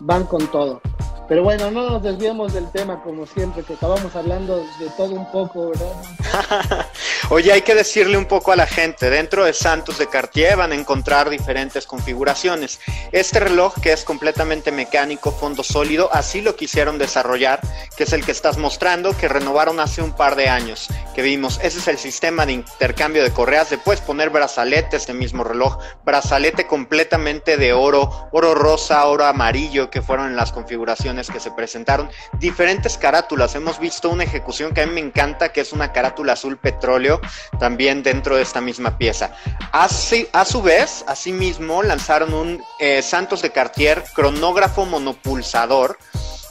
van 0.00 0.24
con 0.24 0.46
todo. 0.48 0.80
Pero 1.28 1.42
bueno, 1.42 1.70
no 1.70 1.90
nos 1.90 2.02
desviemos 2.02 2.54
del 2.54 2.70
tema 2.70 3.02
como 3.02 3.26
siempre, 3.26 3.62
que 3.62 3.74
acabamos 3.74 4.16
hablando 4.16 4.56
de 4.78 4.88
todo 4.96 5.14
un 5.14 5.30
poco, 5.30 5.68
¿verdad? 5.68 6.86
Oye, 7.30 7.52
hay 7.52 7.60
que 7.60 7.74
decirle 7.74 8.16
un 8.16 8.24
poco 8.24 8.52
a 8.52 8.56
la 8.56 8.66
gente, 8.66 9.10
dentro 9.10 9.44
de 9.44 9.52
Santos 9.52 9.98
de 9.98 10.06
Cartier 10.06 10.56
van 10.56 10.72
a 10.72 10.74
encontrar 10.74 11.28
diferentes 11.28 11.86
configuraciones. 11.86 12.80
Este 13.12 13.40
reloj 13.40 13.74
que 13.82 13.92
es 13.92 14.04
completamente 14.04 14.72
mecánico, 14.72 15.30
fondo 15.30 15.62
sólido, 15.62 16.08
así 16.14 16.40
lo 16.40 16.56
quisieron 16.56 16.96
desarrollar, 16.96 17.60
que 17.94 18.04
es 18.04 18.14
el 18.14 18.24
que 18.24 18.32
estás 18.32 18.56
mostrando, 18.56 19.14
que 19.14 19.28
renovaron 19.28 19.80
hace 19.80 20.00
un 20.00 20.12
par 20.12 20.34
de 20.34 20.48
años, 20.48 20.88
que 21.14 21.20
vimos. 21.20 21.60
Ese 21.62 21.78
es 21.80 21.88
el 21.88 21.98
sistema 21.98 22.46
de 22.46 22.52
intercambio 22.52 23.22
de 23.22 23.32
correas, 23.32 23.68
de 23.68 23.76
puedes 23.76 24.00
poner 24.00 24.30
brazaletes 24.30 25.06
de 25.06 25.12
mismo 25.12 25.44
reloj, 25.44 25.76
brazalete 26.08 26.66
completamente 26.66 27.58
de 27.58 27.74
oro, 27.74 28.30
oro 28.32 28.54
rosa, 28.54 29.04
oro 29.04 29.26
amarillo, 29.26 29.90
que 29.90 30.00
fueron 30.00 30.36
las 30.36 30.52
configuraciones 30.52 31.28
que 31.28 31.38
se 31.38 31.50
presentaron, 31.50 32.08
diferentes 32.38 32.96
carátulas. 32.96 33.54
Hemos 33.54 33.78
visto 33.78 34.08
una 34.08 34.24
ejecución 34.24 34.72
que 34.72 34.80
a 34.80 34.86
mí 34.86 34.94
me 34.94 35.00
encanta, 35.00 35.52
que 35.52 35.60
es 35.60 35.74
una 35.74 35.92
carátula 35.92 36.32
azul 36.32 36.56
petróleo, 36.56 37.20
también 37.60 38.02
dentro 38.02 38.36
de 38.36 38.42
esta 38.42 38.62
misma 38.62 38.96
pieza. 38.96 39.32
Así, 39.70 40.26
a 40.32 40.46
su 40.46 40.62
vez, 40.62 41.04
asimismo, 41.06 41.82
lanzaron 41.82 42.32
un 42.32 42.64
eh, 42.80 43.02
Santos 43.02 43.42
de 43.42 43.50
Cartier 43.50 44.02
cronógrafo 44.14 44.86
monopulsador 44.86 45.98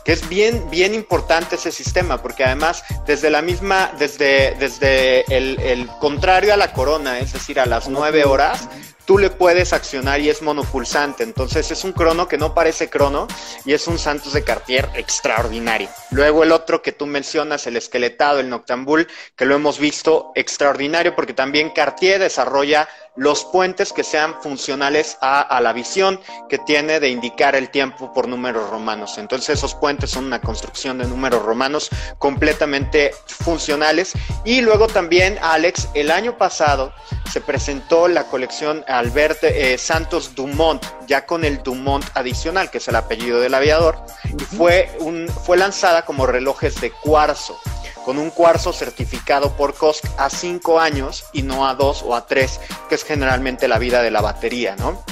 que 0.05 0.13
es 0.13 0.29
bien, 0.29 0.69
bien 0.69 0.93
importante 0.93 1.55
ese 1.55 1.69
sistema, 1.69 2.21
porque 2.21 2.45
además 2.45 2.81
desde 3.05 3.29
la 3.29 3.41
misma, 3.41 3.91
desde, 3.99 4.55
desde 4.55 5.25
el, 5.35 5.59
el 5.59 5.85
contrario 5.99 6.53
a 6.53 6.57
la 6.57 6.71
corona, 6.71 7.19
es 7.19 7.33
decir, 7.33 7.59
a 7.59 7.65
las 7.65 7.89
nueve 7.89 8.23
horas, 8.23 8.69
tú 9.07 9.17
le 9.17 9.29
puedes 9.29 9.71
accionar 9.71 10.19
y 10.19 10.29
es 10.29 10.41
monopulsante. 10.41 11.23
Entonces 11.23 11.71
es 11.71 11.83
un 11.85 11.93
crono 11.93 12.27
que 12.27 12.37
no 12.37 12.53
parece 12.53 12.89
crono 12.89 13.27
y 13.65 13.73
es 13.73 13.87
un 13.87 13.97
Santos 13.97 14.33
de 14.33 14.43
Cartier 14.43 14.89
extraordinario. 14.95 15.89
Luego 16.11 16.43
el 16.43 16.51
otro 16.51 16.81
que 16.81 16.91
tú 16.91 17.07
mencionas, 17.07 17.65
el 17.67 17.77
esqueletado, 17.77 18.41
el 18.41 18.49
Noctambul, 18.49 19.07
que 19.35 19.45
lo 19.45 19.55
hemos 19.55 19.79
visto 19.79 20.33
extraordinario 20.35 21.15
porque 21.15 21.33
también 21.33 21.69
Cartier 21.69 22.19
desarrolla 22.19 22.89
los 23.17 23.45
puentes 23.45 23.91
que 23.91 24.03
sean 24.03 24.35
funcionales 24.41 25.17
a, 25.21 25.59
la 25.59 25.73
visión 25.73 26.21
que 26.47 26.59
tiene 26.59 26.99
de 26.99 27.09
indicar 27.09 27.55
el 27.55 27.69
tiempo 27.71 28.13
por 28.13 28.27
números 28.27 28.69
romanos. 28.69 29.17
Entonces 29.17 29.57
esos 29.57 29.73
puentes 29.73 30.11
son 30.11 30.25
una 30.25 30.39
construcción 30.39 30.99
de 30.99 31.07
números 31.07 31.43
romanos 31.43 31.89
completamente 32.19 33.11
funcionales. 33.25 34.13
Y 34.45 34.61
luego 34.61 34.87
también, 34.87 35.39
Alex, 35.41 35.89
el 35.95 36.11
año 36.11 36.37
pasado 36.37 36.93
se 37.31 37.41
presentó 37.41 38.07
la 38.07 38.25
colección 38.25 38.85
Albert 38.97 39.43
eh, 39.43 39.77
Santos 39.77 40.35
Dumont, 40.35 40.83
ya 41.07 41.25
con 41.25 41.45
el 41.45 41.61
Dumont 41.63 42.05
adicional, 42.13 42.69
que 42.71 42.79
es 42.79 42.87
el 42.87 42.95
apellido 42.95 43.39
del 43.39 43.53
aviador, 43.53 43.99
y 44.25 44.43
fue, 44.43 44.89
un, 44.99 45.27
fue 45.27 45.57
lanzada 45.57 46.05
como 46.05 46.25
relojes 46.25 46.81
de 46.81 46.91
cuarzo 46.91 47.59
con 48.07 48.19
un 48.19 48.29
cuarzo 48.29 48.71
certificado 48.71 49.57
por 49.57 49.75
COSC 49.75 50.05
a 50.17 50.29
5 50.29 50.79
años 50.79 51.25
y 51.33 51.41
no 51.41 51.67
a 51.67 51.75
2 51.75 52.03
o 52.03 52.15
a 52.15 52.25
3, 52.25 52.61
que 52.87 52.95
es 52.95 53.03
generalmente 53.03 53.67
la 53.67 53.79
vida 53.79 54.01
de 54.01 54.11
la 54.11 54.21
batería, 54.21 54.77
¿no? 54.77 55.03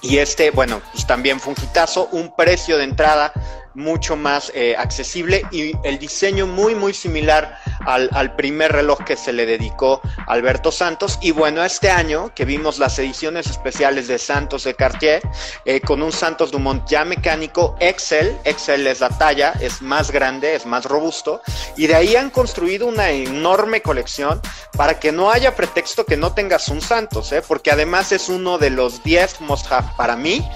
Y 0.00 0.16
este, 0.16 0.50
bueno, 0.50 0.80
pues 0.92 1.06
también 1.06 1.40
fue 1.40 1.52
un 1.52 1.62
hitazo, 1.62 2.08
un 2.10 2.34
precio 2.34 2.78
de 2.78 2.84
entrada 2.84 3.34
mucho 3.78 4.16
más 4.16 4.50
eh, 4.54 4.74
accesible 4.76 5.42
y 5.50 5.72
el 5.84 5.98
diseño 5.98 6.46
muy, 6.46 6.74
muy 6.74 6.92
similar 6.92 7.58
al, 7.86 8.34
primer 8.36 8.72
reloj 8.72 9.04
que 9.04 9.16
se 9.16 9.32
le 9.32 9.46
dedicó 9.46 10.02
Alberto 10.26 10.70
Santos. 10.70 11.18
Y 11.22 11.30
bueno, 11.30 11.64
este 11.64 11.90
año 11.90 12.32
que 12.34 12.44
vimos 12.44 12.78
las 12.78 12.98
ediciones 12.98 13.46
especiales 13.46 14.08
de 14.08 14.18
Santos 14.18 14.64
de 14.64 14.74
Cartier, 14.74 15.22
eh, 15.64 15.80
con 15.80 16.02
un 16.02 16.12
Santos 16.12 16.50
Dumont 16.50 16.86
ya 16.86 17.04
mecánico, 17.04 17.76
Excel, 17.80 18.36
Excel 18.44 18.86
es 18.86 19.00
la 19.00 19.08
talla, 19.10 19.54
es 19.60 19.80
más 19.80 20.10
grande, 20.10 20.54
es 20.54 20.66
más 20.66 20.84
robusto, 20.84 21.40
y 21.76 21.86
de 21.86 21.94
ahí 21.94 22.16
han 22.16 22.30
construido 22.30 22.86
una 22.86 23.10
enorme 23.10 23.80
colección 23.80 24.40
para 24.76 24.98
que 24.98 25.12
no 25.12 25.30
haya 25.30 25.54
pretexto 25.54 26.04
que 26.04 26.16
no 26.16 26.34
tengas 26.34 26.68
un 26.68 26.80
Santos, 26.80 27.32
¿eh? 27.32 27.42
porque 27.46 27.70
además 27.70 28.12
es 28.12 28.28
uno 28.28 28.58
de 28.58 28.70
los 28.70 29.02
10 29.04 29.40
must 29.42 29.68
para 29.96 30.16
mí 30.16 30.46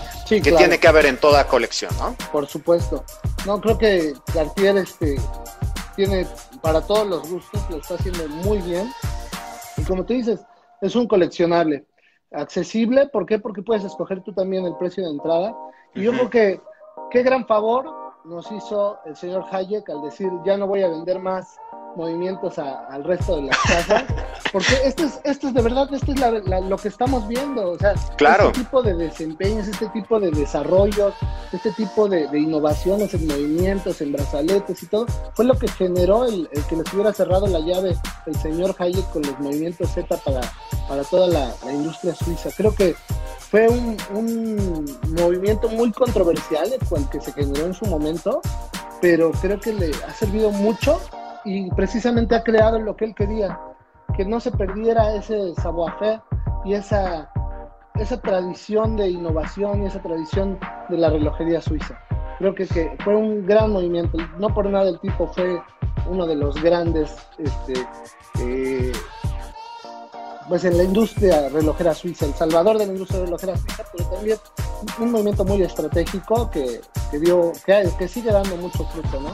que 0.41 0.53
tiene 0.53 0.79
que 0.79 0.89
haber 0.89 1.07
en 1.07 1.19
toda 1.19 1.47
colección, 1.47 1.93
¿no? 1.99 2.17
Por 2.31 2.47
supuesto. 2.47 3.05
No, 3.47 3.61
creo 3.61 3.77
que 3.77 4.15
Cartier 4.33 4.79
este, 4.79 5.17
tiene 5.97 6.27
para 6.63 6.81
todos 6.81 7.07
los 7.07 7.29
gustos, 7.29 7.61
lo 7.69 7.79
está 7.79 7.95
haciendo 7.95 8.29
muy 8.29 8.59
bien. 8.59 8.91
Y 9.77 9.83
como 9.83 10.05
tú 10.05 10.15
dices, 10.15 10.41
es 10.81 10.95
un 10.95 11.07
coleccionable. 11.07 11.87
Accesible, 12.33 13.09
¿por 13.09 13.27
qué? 13.27 13.39
Porque 13.39 13.63
puedes 13.63 13.85
escoger 13.85 14.23
tú 14.23 14.33
también 14.33 14.65
el 14.65 14.77
precio 14.77 15.05
de 15.05 15.11
entrada. 15.11 15.55
Y 15.95 16.03
yo 16.03 16.13
creo 16.13 16.31
que 16.31 16.61
qué 17.11 17.23
gran 17.23 17.47
favor 17.47 17.85
nos 18.25 18.51
hizo 18.53 18.99
el 19.05 19.17
señor 19.17 19.45
Hayek 19.51 19.89
al 19.91 20.03
decir, 20.03 20.31
ya 20.45 20.57
no 20.57 20.67
voy 20.67 20.83
a 20.83 20.89
vender 20.89 21.19
más 21.19 21.57
movimientos 21.97 22.59
al 22.59 23.05
resto 23.05 23.37
de 23.37 23.43
las 23.43 23.59
casas, 23.59 24.05
porque 24.53 24.75
esto 24.85 25.05
es, 25.05 25.21
esto 25.25 25.49
es 25.49 25.55
de 25.55 25.63
verdad, 25.63 25.93
esto 25.93 26.13
es 26.13 26.21
lo 26.69 26.77
que 26.77 26.89
estamos 26.89 27.27
viendo, 27.29 27.73
o 27.73 27.79
sea, 27.79 27.95
claro. 28.17 28.49
este 28.49 28.61
tipo 28.61 28.83
de 28.83 28.95
desempeños, 28.95 29.69
este 29.69 29.89
tipo 29.89 30.21
de 30.21 30.31
desarrollos, 30.31 31.15
este 31.53 31.71
tipo 31.73 32.09
de, 32.09 32.29
innovaciones 32.39 33.15
en 33.15 33.27
movimientos, 33.27 34.01
en 34.01 34.13
brazaletes 34.13 34.83
y 34.83 34.87
todo, 34.87 35.07
fue 35.35 35.45
lo 35.45 35.55
que 35.55 35.69
generó 35.69 36.25
el, 36.25 36.49
que 36.69 36.77
les 36.77 36.93
hubiera 36.93 37.13
cerrado 37.13 37.47
la 37.47 37.61
llave 37.61 37.97
el 38.27 38.37
señor 38.37 38.75
Hayek 38.79 39.11
con 39.11 39.23
los 39.23 39.39
movimientos 39.41 39.91
Z 39.91 40.17
para, 40.19 40.41
para 40.89 41.05
toda 41.05 41.27
la, 41.29 41.55
industria 41.73 42.15
suiza. 42.15 42.51
Creo 42.57 42.75
que 42.75 42.95
fue 43.39 43.69
un, 43.69 43.97
un 44.15 44.99
movimiento 45.19 45.69
muy 45.69 45.93
controversial 45.93 46.73
el 46.73 47.09
que 47.09 47.21
se 47.21 47.33
generó 47.33 47.67
en 47.67 47.75
su 47.75 47.87
momento, 47.87 48.41
pero 49.01 49.33
creo 49.33 49.61
que 49.61 49.73
le 49.73 49.91
ha 50.07 50.13
servido 50.13 50.51
mucho 50.51 51.01
y 51.45 51.71
precisamente 51.71 52.35
ha 52.35 52.43
creado 52.43 52.79
lo 52.79 52.97
que 52.97 53.07
él 53.07 53.15
quería, 53.15 53.59
que 54.17 54.25
no 54.25 54.41
se 54.41 54.51
perdiera 54.51 55.15
ese 55.15 55.55
savoir-faire 55.57 56.21
y 56.65 56.75
esa, 56.75 57.31
esa 57.95 58.21
tradición 58.21 58.97
de 58.97 59.11
innovación 59.11 59.83
y 59.83 59.87
esa 59.87 60.01
tradición 60.01 60.59
de 60.89 60.99
la 60.99 61.11
relojería 61.11 61.61
suiza. 61.61 61.99
Creo 62.39 62.55
que, 62.55 62.67
fue 63.05 63.17
un 63.17 63.47
gran 63.47 63.73
movimiento, 63.73 64.19
no 64.39 64.53
por 64.53 64.69
nada 64.69 64.89
el 64.89 65.01
tipo 65.01 65.27
fue 65.29 65.61
uno 66.09 66.27
de 66.27 66.35
los 66.35 66.61
grandes 66.61 67.15
este, 67.39 67.75
eh, 68.41 68.93
pues 70.49 70.65
en 70.65 70.77
la 70.77 70.83
industria 70.83 71.49
relojera 71.49 71.95
suiza, 71.95 72.27
el 72.27 72.35
salvador 72.35 72.79
de 72.79 72.87
la 72.87 72.93
industria 72.93 73.21
relojera 73.21 73.57
suiza, 73.57 73.85
pero 73.93 74.09
también 74.11 74.39
un 74.99 75.13
movimiento 75.13 75.45
muy 75.45 75.63
estratégico 75.63 76.51
que, 76.51 76.81
que 77.11 77.19
dio, 77.21 77.53
que 77.65 78.09
sigue 78.09 78.33
dando 78.33 78.57
mucho 78.57 78.85
fruto, 78.87 79.21
¿no? 79.21 79.31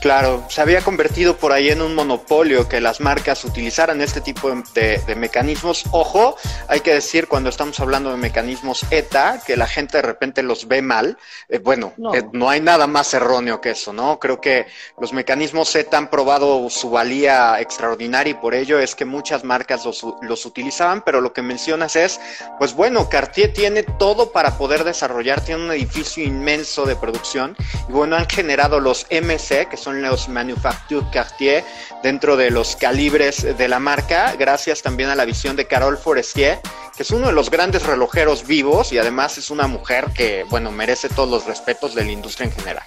Claro, 0.00 0.46
se 0.48 0.62
había 0.62 0.80
convertido 0.80 1.36
por 1.36 1.52
ahí 1.52 1.68
en 1.68 1.82
un 1.82 1.94
monopolio 1.94 2.66
que 2.68 2.80
las 2.80 3.00
marcas 3.00 3.44
utilizaran 3.44 4.00
este 4.00 4.22
tipo 4.22 4.50
de, 4.72 5.02
mecanismos. 5.14 5.84
Ojo, 5.90 6.36
hay 6.68 6.80
que 6.80 6.94
decir 6.94 7.28
cuando 7.28 7.50
estamos 7.50 7.78
hablando 7.80 8.10
de 8.10 8.16
mecanismos 8.16 8.86
ETA, 8.90 9.42
que 9.46 9.58
la 9.58 9.66
gente 9.66 9.98
de 9.98 10.02
repente 10.02 10.42
los 10.42 10.68
ve 10.68 10.80
mal. 10.80 11.18
Eh, 11.50 11.58
bueno, 11.58 11.92
eh, 12.14 12.22
no. 12.32 12.48
hay 12.48 12.62
nada 12.62 12.86
más 12.86 13.12
erróneo 13.12 13.60
que 13.60 13.70
eso, 13.70 13.92
¿no? 13.92 14.18
Creo 14.18 14.40
que 14.40 14.66
los 14.98 15.12
mecanismos 15.12 15.74
ETA 15.76 15.98
han 15.98 16.08
probado 16.08 16.70
su 16.70 16.88
valía 16.88 17.60
extraordinaria 17.60 18.30
y 18.30 18.34
por 18.34 18.54
ello 18.54 18.78
es 18.78 18.94
que 18.94 19.04
muchas 19.04 19.44
marcas 19.44 19.84
los, 19.84 20.06
los 20.22 20.46
utilizaban, 20.46 21.02
pero 21.02 21.20
lo 21.20 21.34
que 21.34 21.42
mencionas 21.42 21.94
es, 21.96 22.18
pues 22.58 22.72
bueno, 22.72 23.10
Cartier 23.10 23.52
tiene 23.52 23.82
todo 23.82 24.32
para 24.32 24.56
poder 24.56 24.84
desarrollar, 24.84 25.42
tiene 25.42 25.64
un 25.64 25.72
edificio 25.72 26.24
inmenso 26.24 26.86
de 26.86 26.96
producción 26.96 27.54
y 27.86 27.92
bueno, 27.92 28.16
han 28.16 28.28
generado 28.28 28.80
los 28.80 29.06
MC, 29.10 29.68
que 29.68 29.76
son 29.76 29.89
los 29.92 30.28
Manufacture 30.28 31.06
Cartier 31.12 31.64
dentro 32.02 32.36
de 32.36 32.50
los 32.50 32.76
calibres 32.76 33.56
de 33.56 33.68
la 33.68 33.78
marca, 33.78 34.34
gracias 34.38 34.82
también 34.82 35.10
a 35.10 35.14
la 35.14 35.24
visión 35.24 35.56
de 35.56 35.66
Carole 35.66 35.96
Forestier, 35.96 36.60
que 36.96 37.02
es 37.02 37.10
uno 37.10 37.28
de 37.28 37.32
los 37.32 37.50
grandes 37.50 37.86
relojeros 37.86 38.46
vivos 38.46 38.92
y 38.92 38.98
además 38.98 39.38
es 39.38 39.50
una 39.50 39.66
mujer 39.66 40.06
que, 40.14 40.44
bueno, 40.50 40.70
merece 40.70 41.08
todos 41.08 41.28
los 41.28 41.46
respetos 41.46 41.94
de 41.94 42.04
la 42.04 42.12
industria 42.12 42.46
en 42.46 42.52
general. 42.52 42.84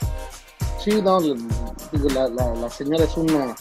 Sí, 0.83 1.01
no, 1.01 1.19
la, 1.19 2.69
señora 2.69 3.03
es 3.05 3.15
una... 3.15 3.55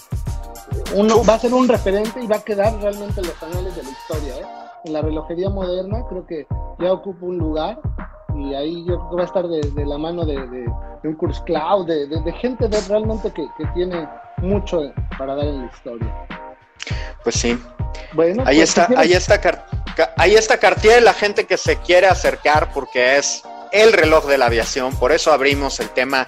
Uno, 0.94 1.24
va 1.24 1.34
a 1.34 1.38
ser 1.38 1.52
un 1.52 1.68
referente 1.68 2.22
y 2.22 2.26
va 2.26 2.36
a 2.36 2.44
quedar 2.44 2.74
realmente 2.80 3.20
en 3.20 3.26
los 3.26 3.42
anales 3.42 3.76
de 3.76 3.82
la 3.82 3.90
historia. 3.90 4.36
¿eh? 4.36 4.46
En 4.84 4.92
la 4.92 5.02
relojería 5.02 5.50
moderna 5.50 6.04
creo 6.08 6.26
que 6.26 6.46
ya 6.80 6.92
ocupa 6.92 7.26
un 7.26 7.38
lugar 7.38 7.78
y 8.36 8.54
ahí 8.54 8.84
yo 8.84 8.96
creo 8.96 9.10
que 9.10 9.16
va 9.16 9.22
a 9.22 9.26
estar 9.26 9.46
de, 9.48 9.86
la 9.86 9.98
mano 9.98 10.24
de, 10.24 10.36
un 11.04 11.14
Curse 11.14 11.42
Cloud, 11.44 11.86
de, 11.86 12.32
gente 12.40 12.68
de, 12.68 12.80
realmente 12.88 13.30
que, 13.32 13.46
tiene 13.74 14.08
mucho 14.38 14.92
para 15.18 15.34
dar 15.34 15.46
en 15.46 15.60
la 15.62 15.66
historia. 15.66 16.26
Pues 17.22 17.36
sí. 17.36 17.58
Bueno, 18.14 18.42
ahí 18.46 18.56
pues, 18.56 18.68
está, 18.68 18.88
ahí 18.96 19.12
está, 19.12 19.66
ahí 20.16 20.34
está 20.34 20.58
Cartier, 20.58 21.02
la 21.02 21.14
gente 21.14 21.46
que 21.46 21.56
se 21.56 21.76
quiere 21.78 22.06
acercar 22.06 22.72
porque 22.72 23.16
es 23.16 23.42
el 23.72 23.92
reloj 23.92 24.26
de 24.26 24.38
la 24.38 24.46
aviación, 24.46 24.94
por 24.96 25.12
eso 25.12 25.32
abrimos 25.32 25.80
el 25.80 25.88
tema 25.90 26.26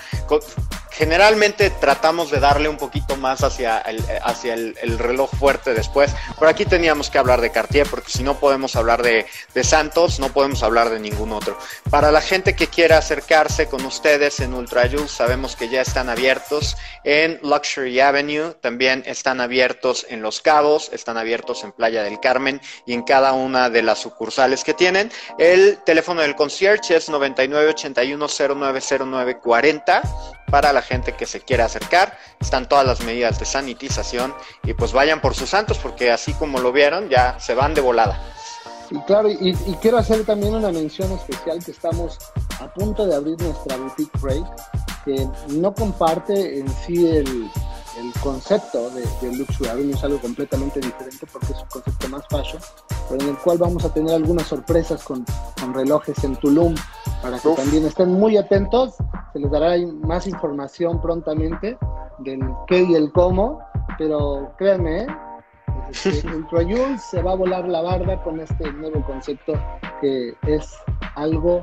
generalmente 0.95 1.71
tratamos 1.71 2.31
de 2.31 2.41
darle 2.41 2.69
un 2.69 2.77
poquito 2.77 3.17
más 3.17 3.43
hacia 3.43 3.79
el, 3.81 4.03
hacia 4.23 4.55
el, 4.55 4.99
reloj 4.99 5.31
fuerte 5.35 5.75
después. 5.75 6.15
Por 6.39 6.49
aquí 6.49 6.65
teníamos 6.65 7.11
que 7.11 7.19
hablar 7.19 7.41
de 7.41 7.51
Cartier, 7.51 7.89
porque 7.89 8.11
si 8.11 8.23
no 8.23 8.39
podemos 8.39 8.77
hablar 8.77 9.03
de, 9.03 9.27
Santos, 9.63 10.21
no 10.21 10.29
podemos 10.29 10.63
hablar 10.63 10.91
de 10.91 11.01
ningún 11.01 11.33
otro. 11.33 11.59
Para 11.91 12.13
la 12.13 12.21
gente 12.21 12.55
que 12.55 12.69
quiera 12.69 12.99
acercarse 12.99 13.67
con 13.67 13.85
ustedes 13.85 14.39
en 14.41 14.55
Ultra 14.55 14.85
sabemos 15.09 15.57
que 15.57 15.69
ya 15.69 15.81
están 15.81 16.11
abiertos 16.11 16.77
en 17.05 17.41
Luxury 17.43 17.99
Avenue, 18.01 18.55
también 18.61 19.03
están 19.07 19.41
abiertos 19.41 20.07
en 20.11 20.21
Los 20.23 20.41
Cabos, 20.41 20.91
están 20.93 21.17
abiertos 21.17 21.65
en 21.65 21.73
Playa 21.73 22.03
del 22.03 22.21
Carmen 22.21 22.61
y 22.87 22.93
en 22.93 23.03
cada 23.03 23.33
una 23.33 23.71
de 23.71 23.83
las 23.83 24.01
sucursales 24.01 24.63
que 24.63 24.75
tienen. 24.75 25.11
El 25.39 25.79
teléfono 25.85 26.21
del 26.21 26.37
concierge 26.37 26.97
es 26.97 27.09
9981090940 27.09 30.03
para 30.51 30.73
la 30.73 30.83
gente 30.85 31.17
que 31.17 31.27
se 31.27 31.41
quiera 31.41 31.65
acercar. 31.65 32.17
Están 32.41 32.69
todas 32.69 32.87
las 32.87 33.01
medidas 33.01 33.39
de 33.39 33.45
sanitización 33.45 34.35
y 34.63 34.75
pues 34.75 34.93
vayan 34.93 35.21
por 35.21 35.35
sus 35.35 35.51
santos 35.51 35.79
porque 35.79 36.11
así 36.11 36.33
como 36.35 36.59
lo 36.61 36.73
vieron 36.73 37.09
ya 37.09 37.39
se 37.41 37.55
van 37.55 37.75
de 37.75 37.81
volada. 37.81 38.23
Y 38.91 38.99
claro, 39.01 39.29
y, 39.31 39.55
quiero 39.81 39.99
hacer 39.99 40.25
también 40.25 40.55
una 40.55 40.71
mención 40.71 41.11
especial 41.13 41.65
que 41.65 41.71
estamos 41.71 42.19
a 42.61 42.73
punto 42.73 43.07
de 43.07 43.15
abrir 43.15 43.41
nuestra 43.41 43.77
boutique 43.77 44.19
break, 44.21 44.45
que 45.05 45.29
no 45.49 45.75
comparte 45.75 46.61
en 46.61 46.69
sí 46.69 47.07
el, 47.07 47.51
concepto 48.23 48.91
de, 48.91 49.03
de 49.23 49.37
Luxury 49.37 49.93
es 49.93 50.03
algo 50.03 50.19
completamente 50.19 50.81
diferente 50.81 51.27
porque 51.33 51.53
es 51.53 51.59
un 51.59 51.69
concepto 51.69 52.09
más 52.09 52.23
fashion, 52.29 52.61
pero 53.09 53.23
en 53.23 53.31
el 53.31 53.37
cual 53.39 53.59
vamos 53.59 53.85
a 53.85 53.93
tener 53.93 54.15
algunas 54.15 54.47
sorpresas 54.47 55.03
con 55.03 55.25
relojes 55.75 56.23
en 56.25 56.37
Tulum 56.37 56.75
para 57.25 57.39
que 57.39 57.49
también 57.55 57.87
estén 57.87 58.13
muy 58.13 58.37
atentos. 58.37 58.97
Se 59.33 59.39
les 59.39 59.51
dará 59.51 59.75
más 60.03 60.27
información 60.27 61.01
prontamente 61.01 61.79
del 62.19 62.41
qué 62.67 62.83
y 62.83 62.95
el 62.95 63.11
cómo, 63.13 63.61
pero 63.97 64.53
créanme, 64.59 65.03
¿eh? 65.03 65.07
Ultra 66.35 66.99
se 66.99 67.23
va 67.23 67.33
a 67.33 67.37
volar 67.37 67.67
la 67.67 67.81
barda 67.81 68.23
con 68.23 68.41
este 68.41 68.71
nuevo 68.73 69.03
concepto 69.05 69.55
que 70.01 70.35
es 70.47 70.77
algo 71.15 71.63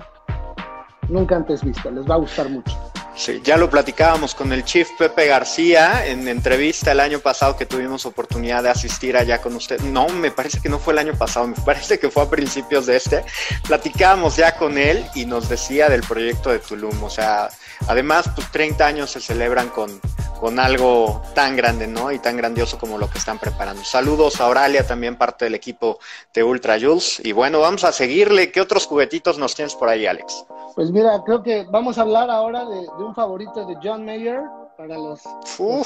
nunca 1.11 1.35
antes 1.35 1.63
visto. 1.63 1.91
Les 1.91 2.09
va 2.09 2.15
a 2.15 2.17
gustar 2.17 2.49
mucho. 2.49 2.75
Sí, 3.15 3.41
ya 3.43 3.57
lo 3.57 3.69
platicábamos 3.69 4.33
con 4.33 4.53
el 4.53 4.63
Chief 4.63 4.89
Pepe 4.97 5.27
García 5.27 6.07
en 6.07 6.27
entrevista 6.27 6.93
el 6.93 7.01
año 7.01 7.19
pasado 7.19 7.57
que 7.57 7.65
tuvimos 7.65 8.05
oportunidad 8.05 8.63
de 8.63 8.69
asistir 8.69 9.17
allá 9.17 9.41
con 9.41 9.55
usted. 9.55 9.79
No, 9.81 10.07
me 10.07 10.31
parece 10.31 10.61
que 10.61 10.69
no 10.69 10.79
fue 10.79 10.93
el 10.93 10.99
año 10.99 11.13
pasado, 11.13 11.45
me 11.45 11.55
parece 11.65 11.99
que 11.99 12.09
fue 12.09 12.23
a 12.23 12.29
principios 12.29 12.85
de 12.85 12.95
este. 12.95 13.23
Platicábamos 13.67 14.37
ya 14.37 14.55
con 14.55 14.77
él 14.77 15.05
y 15.13 15.25
nos 15.25 15.49
decía 15.49 15.89
del 15.89 16.01
proyecto 16.01 16.51
de 16.51 16.59
Tulum. 16.59 17.03
O 17.03 17.09
sea, 17.09 17.49
además, 17.87 18.29
pues 18.35 18.51
30 18.51 18.85
años 18.85 19.11
se 19.11 19.19
celebran 19.19 19.69
con, 19.69 19.99
con 20.39 20.59
algo 20.59 21.21
tan 21.35 21.55
grande, 21.55 21.87
¿no? 21.87 22.11
Y 22.11 22.17
tan 22.17 22.35
grandioso 22.35 22.79
como 22.79 22.97
lo 22.97 23.09
que 23.09 23.19
están 23.19 23.37
preparando. 23.37 23.83
Saludos 23.83 24.41
a 24.41 24.47
Oralia, 24.47 24.85
también 24.85 25.15
parte 25.15 25.45
del 25.45 25.53
equipo 25.53 25.99
de 26.33 26.43
Ultra 26.43 26.79
Jules. 26.79 27.21
Y 27.23 27.31
bueno, 27.31 27.59
vamos 27.59 27.83
a 27.83 27.91
seguirle. 27.91 28.51
¿Qué 28.51 28.59
otros 28.59 28.87
juguetitos 28.87 29.37
nos 29.37 29.53
tienes 29.53 29.75
por 29.75 29.87
ahí, 29.87 30.07
Alex? 30.07 30.45
Pues 30.75 30.89
mira, 30.89 31.21
creo 31.25 31.43
que 31.43 31.65
vamos 31.69 31.97
a 31.97 32.01
hablar 32.01 32.31
ahora 32.31 32.65
de, 32.65 32.87
un 32.97 33.13
favorito 33.13 33.65
de 33.67 33.77
John 33.83 34.03
Mayer, 34.03 34.41
para 34.77 34.97
los, 34.97 35.21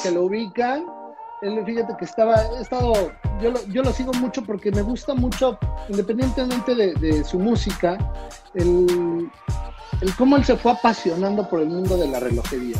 que 0.01 0.11
lo 0.11 0.23
ubican. 0.23 0.85
Él, 1.41 1.61
fíjate 1.65 1.93
que 1.99 2.05
estaba, 2.05 2.35
he 2.57 2.61
estado, 2.61 2.93
yo 3.41 3.51
lo, 3.51 3.61
yo 3.65 3.83
lo 3.83 3.91
sigo 3.91 4.13
mucho 4.13 4.41
porque 4.41 4.71
me 4.71 4.81
gusta 4.81 5.13
mucho, 5.13 5.59
independientemente 5.89 6.75
de, 6.75 7.23
su 7.25 7.39
música, 7.39 7.97
el, 8.53 9.29
el, 10.05 10.15
cómo 10.15 10.37
él 10.37 10.45
se 10.45 10.55
fue 10.55 10.71
apasionando 10.71 11.47
por 11.49 11.61
el 11.61 11.67
mundo 11.67 11.97
de 11.97 12.07
la 12.07 12.19
relojería. 12.19 12.77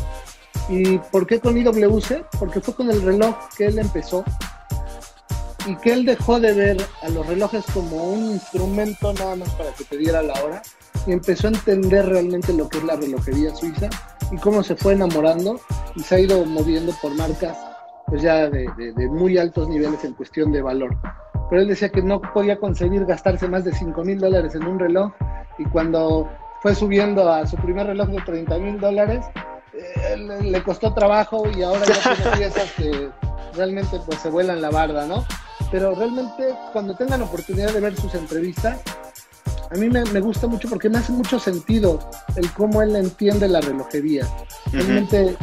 ¿Y 0.68 0.98
por 0.98 1.26
qué 1.26 1.40
con 1.40 1.56
IWC? 1.56 2.26
Porque 2.38 2.60
fue 2.60 2.74
con 2.74 2.90
el 2.90 3.02
reloj 3.02 3.36
que 3.56 3.66
él 3.66 3.78
empezó 3.78 4.24
y 5.66 5.76
que 5.76 5.92
él 5.92 6.04
dejó 6.04 6.40
de 6.40 6.52
ver 6.52 6.76
a 7.02 7.08
los 7.08 7.26
relojes 7.26 7.64
como 7.72 8.04
un 8.04 8.32
instrumento 8.32 9.12
nada 9.12 9.36
más 9.36 9.50
para 9.50 9.72
que 9.72 9.84
te 9.84 9.96
diera 9.96 10.22
la 10.22 10.34
hora 10.44 10.62
y 11.06 11.12
empezó 11.12 11.48
a 11.48 11.50
entender 11.50 12.06
realmente 12.06 12.52
lo 12.52 12.68
que 12.68 12.78
es 12.78 12.84
la 12.84 12.96
relojería 12.96 13.54
suiza 13.54 13.88
y 14.30 14.36
cómo 14.36 14.62
se 14.62 14.76
fue 14.76 14.94
enamorando 14.94 15.60
y 15.94 16.00
se 16.00 16.14
ha 16.14 16.20
ido 16.20 16.44
moviendo 16.44 16.92
por 17.00 17.14
marcas 17.14 17.56
pues 18.06 18.22
ya 18.22 18.48
de, 18.48 18.68
muy 19.10 19.36
altos 19.36 19.68
niveles 19.68 20.04
en 20.04 20.14
cuestión 20.14 20.52
de 20.52 20.62
valor. 20.62 20.96
Pero 21.50 21.62
él 21.62 21.68
decía 21.68 21.88
que 21.88 22.02
no 22.02 22.20
podía 22.20 22.58
conseguir 22.58 23.04
gastarse 23.04 23.48
más 23.48 23.64
de 23.64 23.72
5 23.72 24.04
mil 24.04 24.18
dólares 24.18 24.54
en 24.54 24.64
un 24.64 24.78
reloj 24.78 25.12
y 25.58 25.64
cuando 25.64 26.28
fue 26.66 26.74
subiendo 26.74 27.32
a 27.32 27.46
su 27.46 27.54
primer 27.58 27.86
reloj 27.86 28.08
de 28.08 28.20
30 28.22 28.58
mil 28.58 28.80
dólares, 28.80 29.24
eh, 29.72 30.16
le, 30.16 30.62
costó 30.64 30.92
trabajo 30.92 31.44
y 31.56 31.62
ahora 31.62 31.86
ya 31.86 32.16
tiene 32.16 32.30
piezas 32.38 32.72
que 32.72 33.08
realmente 33.54 34.00
pues 34.04 34.18
se 34.18 34.30
vuelan 34.30 34.60
la 34.60 34.70
barda, 34.70 35.06
¿no? 35.06 35.24
Pero 35.70 35.94
realmente 35.94 36.56
cuando 36.72 36.96
tengan 36.96 37.22
oportunidad 37.22 37.72
de 37.72 37.78
ver 37.78 37.94
sus 37.94 38.12
entrevistas, 38.16 38.80
a 39.70 39.76
mí 39.76 39.88
me, 39.88 40.02
gusta 40.18 40.48
mucho 40.48 40.68
porque 40.68 40.88
me 40.88 40.98
hace 40.98 41.12
mucho 41.12 41.38
sentido 41.38 42.00
el 42.34 42.50
cómo 42.50 42.82
él 42.82 42.96
entiende 42.96 43.46
la 43.46 43.60
relojería. 43.60 44.26
Realmente 44.72 45.36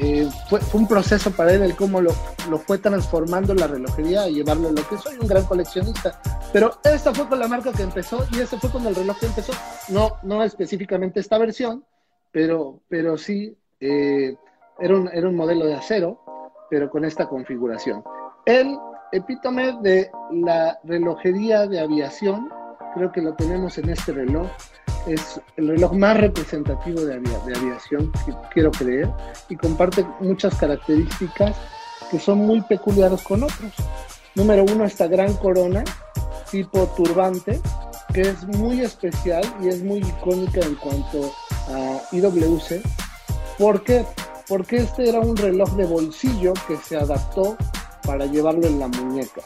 eh, 0.00 0.28
fue, 0.48 0.60
un 0.74 0.86
proceso 0.86 1.30
para 1.32 1.52
él 1.52 1.62
el 1.62 1.74
cómo 1.74 2.00
lo, 2.00 2.12
lo, 2.48 2.58
fue 2.58 2.78
transformando 2.78 3.52
la 3.54 3.66
relojería 3.66 4.28
y 4.28 4.36
llevarlo 4.36 4.68
a 4.68 4.72
lo 4.72 4.88
que 4.88 4.96
soy, 4.96 5.16
un 5.18 5.26
gran 5.26 5.44
coleccionista. 5.44 6.20
Pero 6.52 6.78
esta 6.84 7.12
fue 7.12 7.28
con 7.28 7.38
la 7.38 7.48
marca 7.48 7.72
que 7.72 7.82
empezó 7.82 8.24
y 8.32 8.40
ese 8.40 8.58
fue 8.58 8.70
con 8.70 8.86
el 8.86 8.94
reloj 8.94 9.18
que 9.18 9.26
empezó. 9.26 9.52
No, 9.88 10.16
no 10.22 10.44
específicamente 10.44 11.20
esta 11.20 11.38
versión, 11.38 11.84
pero, 12.30 12.80
pero 12.88 13.18
sí 13.18 13.56
eh, 13.80 14.36
era, 14.78 14.94
un, 14.94 15.08
era 15.12 15.28
un 15.28 15.36
modelo 15.36 15.66
de 15.66 15.74
acero, 15.74 16.20
pero 16.70 16.90
con 16.90 17.04
esta 17.04 17.28
configuración. 17.28 18.04
El 18.46 18.78
epítome 19.12 19.78
de 19.82 20.10
la 20.30 20.78
relojería 20.84 21.66
de 21.66 21.80
aviación, 21.80 22.48
creo 22.94 23.10
que 23.10 23.20
lo 23.20 23.34
tenemos 23.34 23.78
en 23.78 23.90
este 23.90 24.12
reloj 24.12 24.46
es 25.06 25.40
el 25.56 25.68
reloj 25.68 25.92
más 25.92 26.16
representativo 26.16 27.00
de, 27.00 27.14
aviación, 27.14 28.12
que 28.26 28.34
quiero 28.52 28.70
creer, 28.70 29.10
y 29.48 29.56
comparte 29.56 30.04
muchas 30.20 30.54
características 30.56 31.56
que 32.10 32.18
son 32.18 32.38
muy 32.38 32.60
peculiares 32.62 33.22
con 33.22 33.42
otros. 33.42 33.72
Número 34.34 34.64
uno, 34.64 34.84
esta 34.84 35.06
gran 35.06 35.34
corona 35.34 35.84
tipo 36.50 36.86
turbante, 36.96 37.60
que 38.12 38.22
es 38.22 38.46
muy 38.46 38.80
especial 38.80 39.44
y 39.62 39.68
es 39.68 39.82
muy 39.82 39.98
icónica 39.98 40.60
en 40.60 40.74
cuanto 40.76 41.32
a 41.68 42.00
IWC. 42.12 42.82
¿Por 43.58 43.82
qué? 43.84 44.04
Porque 44.48 44.78
este 44.78 45.08
era 45.08 45.20
un 45.20 45.36
reloj 45.36 45.70
de 45.72 45.84
bolsillo 45.84 46.54
que 46.66 46.76
se 46.76 46.96
adaptó 46.96 47.56
para 48.06 48.24
llevarlo 48.26 48.66
en 48.66 48.78
la 48.78 48.88
muñeca. 48.88 49.42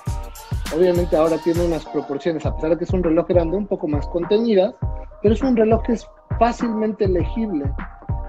Obviamente 0.75 1.17
ahora 1.17 1.37
tiene 1.39 1.65
unas 1.67 1.85
proporciones, 1.85 2.47
a 2.47 2.55
pesar 2.55 2.71
de 2.71 2.79
que 2.79 2.85
es 2.85 2.93
un 2.93 3.03
reloj 3.03 3.27
grande, 3.29 3.57
un 3.57 3.67
poco 3.67 3.87
más 3.89 4.07
contenidas, 4.09 4.75
pero 5.23 5.35
es 5.35 5.43
un 5.43 5.57
reloj 5.57 5.83
que 5.83 5.93
es 5.93 6.07
fácilmente 6.39 7.07
legible. 7.07 7.71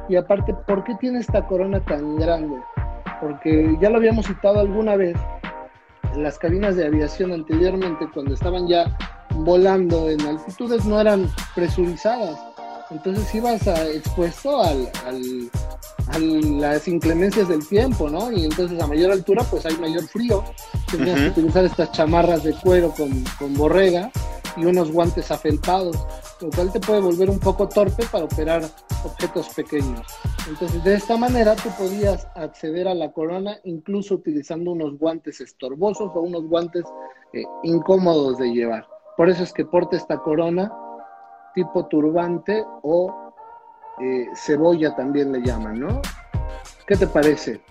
Y 0.09 0.17
aparte, 0.17 0.53
¿por 0.67 0.83
qué 0.83 0.93
tiene 0.95 1.19
esta 1.19 1.45
corona 1.47 1.79
tan 1.85 2.17
grande? 2.17 2.57
Porque 3.21 3.77
ya 3.79 3.89
lo 3.89 3.97
habíamos 3.97 4.25
citado 4.25 4.59
alguna 4.59 4.97
vez, 4.97 5.17
en 6.13 6.23
las 6.23 6.37
cabinas 6.37 6.75
de 6.75 6.85
aviación 6.85 7.31
anteriormente, 7.31 8.07
cuando 8.13 8.33
estaban 8.33 8.67
ya 8.67 8.85
volando 9.35 10.09
en 10.09 10.21
altitudes, 10.21 10.85
no 10.85 10.99
eran 10.99 11.27
presurizadas. 11.55 12.52
Entonces 12.89 13.33
ibas 13.33 13.67
a, 13.67 13.87
expuesto 13.87 14.61
al, 14.61 14.89
a 16.07 16.19
las 16.19 16.87
inclemencias 16.87 17.47
del 17.47 17.67
tiempo, 17.67 18.09
¿no? 18.09 18.31
Y 18.31 18.45
entonces 18.45 18.81
a 18.81 18.87
mayor 18.87 19.11
altura, 19.11 19.43
pues 19.49 19.65
hay 19.65 19.77
mayor 19.77 20.03
frío. 20.07 20.43
Tenías 20.91 21.19
que 21.19 21.27
utilizar 21.29 21.65
estas 21.65 21.91
chamarras 21.91 22.43
de 22.43 22.53
cuero 22.53 22.91
con, 22.91 23.23
con 23.39 23.53
borrega 23.53 24.11
y 24.57 24.65
unos 24.65 24.91
guantes 24.91 25.31
afelpados 25.31 25.97
lo 26.43 26.49
cual 26.49 26.71
te 26.71 26.79
puede 26.79 26.99
volver 26.99 27.29
un 27.29 27.39
poco 27.39 27.69
torpe 27.69 28.03
para 28.11 28.25
operar 28.25 28.63
objetos 29.05 29.47
pequeños. 29.49 30.05
Entonces, 30.47 30.83
de 30.83 30.95
esta 30.95 31.15
manera 31.15 31.55
tú 31.55 31.69
podías 31.77 32.27
acceder 32.35 32.87
a 32.87 32.93
la 32.93 33.13
corona 33.13 33.57
incluso 33.63 34.15
utilizando 34.15 34.71
unos 34.71 34.97
guantes 34.97 35.39
estorbosos 35.39 36.11
o 36.13 36.19
unos 36.19 36.45
guantes 36.47 36.83
eh, 37.31 37.43
incómodos 37.63 38.37
de 38.37 38.51
llevar. 38.51 38.85
Por 39.15 39.29
eso 39.29 39.43
es 39.43 39.53
que 39.53 39.63
porta 39.63 39.95
esta 39.95 40.17
corona 40.17 40.71
tipo 41.53 41.85
turbante 41.87 42.63
o 42.81 43.33
eh, 44.01 44.27
cebolla 44.35 44.95
también 44.95 45.31
le 45.31 45.41
llaman, 45.41 45.79
¿no? 45.79 46.01
¿Qué 46.87 46.97
te 46.97 47.07
parece? 47.07 47.61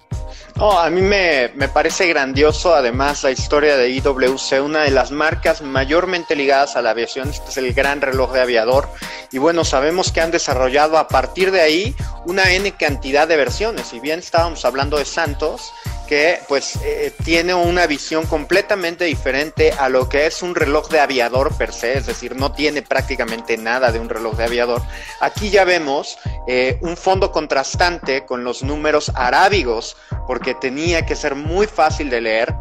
Oh, 0.59 0.79
a 0.79 0.91
mí 0.91 1.01
me, 1.01 1.51
parece 1.73 2.07
grandioso 2.07 2.75
además 2.75 3.25
la 3.25 3.31
historia 3.31 3.77
de 3.77 3.91
IWC, 3.91 4.63
una 4.63 4.83
de 4.83 4.91
las 4.91 5.11
marcas 5.11 5.63
mayormente 5.63 6.37
ligadas 6.37 6.77
a 6.77 6.83
la 6.83 6.91
aviación, 6.91 7.31
este 7.31 7.51
es 7.51 7.57
el 7.57 7.73
gran 7.73 8.01
reloj 8.01 8.33
de 8.33 8.43
aviador 8.43 8.89
y 9.31 9.39
bueno, 9.39 9.65
sabemos 9.65 10.13
que 10.13 10.21
han 10.21 10.31
desarrollado 10.31 10.99
a 10.99 11.09
partir 11.09 11.51
de 11.51 11.63
ahí 11.63 11.95
una 12.27 12.53
N 12.53 12.71
cantidad 12.73 13.27
de 13.27 13.37
versiones, 13.37 13.87
si 13.87 14.01
bien 14.01 14.19
estábamos 14.19 14.65
hablando 14.65 14.99
de 14.99 15.05
Santos, 15.05 15.73
que 16.13 16.41
pues 16.47 16.79
eh, 16.85 17.11
tiene 17.25 17.55
una 17.55 17.87
visión 17.87 18.27
completamente 18.27 19.07
diferente 19.07 19.73
a 19.73 19.89
lo 19.89 20.11
que 20.11 20.27
es 20.27 20.43
un 20.43 20.55
reloj 20.55 20.91
de 20.91 21.01
aviador 21.01 21.57
per 21.57 21.73
se, 21.73 21.97
es 21.97 22.05
decir, 22.05 22.37
no 22.37 22.53
tiene 22.53 22.83
prácticamente 22.83 23.57
nada 23.57 23.91
de 23.91 23.99
un 23.99 24.11
reloj 24.11 24.37
de 24.37 24.45
aviador. 24.45 24.83
Aquí 25.21 25.49
ya 25.49 25.65
vemos 25.65 26.19
eh, 26.47 26.79
un 26.83 26.99
fondo 26.99 27.33
contrastante 27.33 28.27
con 28.27 28.45
los 28.45 28.63
números 28.63 29.11
arábigos, 29.15 29.97
porque 30.27 30.55
tenía 30.55 31.07
que 31.07 31.17
ser 31.17 31.35
muy 31.35 31.67
fácil 31.67 32.11
de 32.11 32.21
leer 32.21 32.55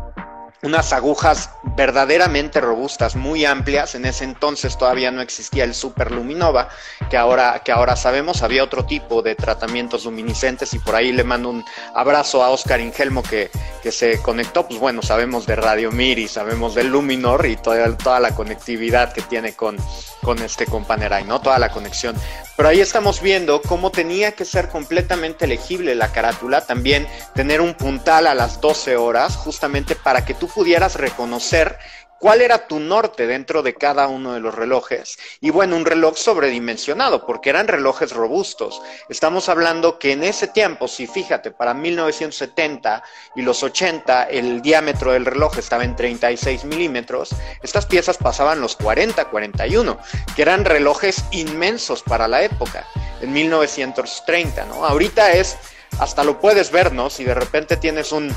unas 0.63 0.93
agujas 0.93 1.49
verdaderamente 1.75 2.61
robustas, 2.61 3.15
muy 3.15 3.45
amplias. 3.45 3.95
En 3.95 4.05
ese 4.05 4.23
entonces 4.23 4.77
todavía 4.77 5.11
no 5.11 5.21
existía 5.21 5.63
el 5.63 5.73
Super 5.73 6.11
Luminova, 6.11 6.69
que 7.09 7.17
ahora, 7.17 7.61
que 7.63 7.71
ahora 7.71 7.95
sabemos, 7.95 8.43
había 8.43 8.63
otro 8.63 8.85
tipo 8.85 9.21
de 9.21 9.35
tratamientos 9.35 10.05
luminiscentes 10.05 10.73
y 10.73 10.79
por 10.79 10.95
ahí 10.95 11.11
le 11.11 11.23
mando 11.23 11.49
un 11.49 11.65
abrazo 11.95 12.43
a 12.43 12.49
Oscar 12.49 12.79
Ingelmo 12.79 13.23
que, 13.23 13.49
que 13.81 13.91
se 13.91 14.21
conectó. 14.21 14.67
Pues 14.67 14.79
bueno, 14.79 15.01
sabemos 15.01 15.45
de 15.45 15.55
Radio 15.55 15.91
Miri, 15.91 16.27
sabemos 16.27 16.75
del 16.75 16.87
Luminor 16.87 17.45
y 17.45 17.55
toda, 17.55 17.97
toda 17.97 18.19
la 18.19 18.35
conectividad 18.35 19.13
que 19.13 19.21
tiene 19.21 19.53
con, 19.53 19.77
con 20.21 20.39
este 20.41 20.65
companerai, 20.65 21.23
¿no? 21.23 21.41
Toda 21.41 21.57
la 21.57 21.71
conexión. 21.71 22.15
Pero 22.55 22.69
ahí 22.69 22.79
estamos 22.79 23.21
viendo 23.21 23.61
cómo 23.61 23.89
tenía 23.89 24.33
que 24.33 24.45
ser 24.45 24.69
completamente 24.69 25.47
legible 25.47 25.95
la 25.95 26.11
carátula, 26.11 26.61
también 26.61 27.07
tener 27.33 27.59
un 27.59 27.73
puntal 27.73 28.27
a 28.27 28.35
las 28.35 28.61
12 28.61 28.97
horas, 28.97 29.35
justamente 29.35 29.95
para 29.95 30.23
que 30.23 30.35
tú 30.35 30.47
pudieras 30.53 30.95
reconocer 30.95 31.77
cuál 32.21 32.41
era 32.41 32.67
tu 32.67 32.79
norte 32.79 33.25
dentro 33.25 33.63
de 33.63 33.73
cada 33.73 34.07
uno 34.07 34.33
de 34.33 34.39
los 34.39 34.53
relojes. 34.53 35.17
Y 35.41 35.49
bueno, 35.49 35.75
un 35.75 35.85
reloj 35.85 36.17
sobredimensionado, 36.17 37.25
porque 37.25 37.49
eran 37.49 37.67
relojes 37.67 38.11
robustos. 38.11 38.79
Estamos 39.09 39.49
hablando 39.49 39.97
que 39.97 40.11
en 40.11 40.23
ese 40.23 40.47
tiempo, 40.47 40.87
si 40.87 41.07
fíjate, 41.07 41.49
para 41.49 41.73
1970 41.73 43.03
y 43.35 43.41
los 43.41 43.63
80, 43.63 44.25
el 44.25 44.61
diámetro 44.61 45.13
del 45.13 45.25
reloj 45.25 45.57
estaba 45.57 45.83
en 45.83 45.95
36 45.95 46.63
milímetros, 46.65 47.35
estas 47.63 47.87
piezas 47.87 48.17
pasaban 48.17 48.61
los 48.61 48.75
40, 48.75 49.25
41, 49.25 49.97
que 50.35 50.41
eran 50.43 50.63
relojes 50.63 51.25
inmensos 51.31 52.03
para 52.03 52.27
la 52.27 52.43
época, 52.43 52.85
en 53.19 53.33
1930, 53.33 54.65
¿no? 54.65 54.85
Ahorita 54.85 55.31
es, 55.31 55.57
hasta 55.99 56.23
lo 56.23 56.39
puedes 56.39 56.69
ver, 56.69 56.93
¿no? 56.93 57.09
Si 57.09 57.23
de 57.23 57.33
repente 57.33 57.77
tienes 57.77 58.11
un 58.11 58.31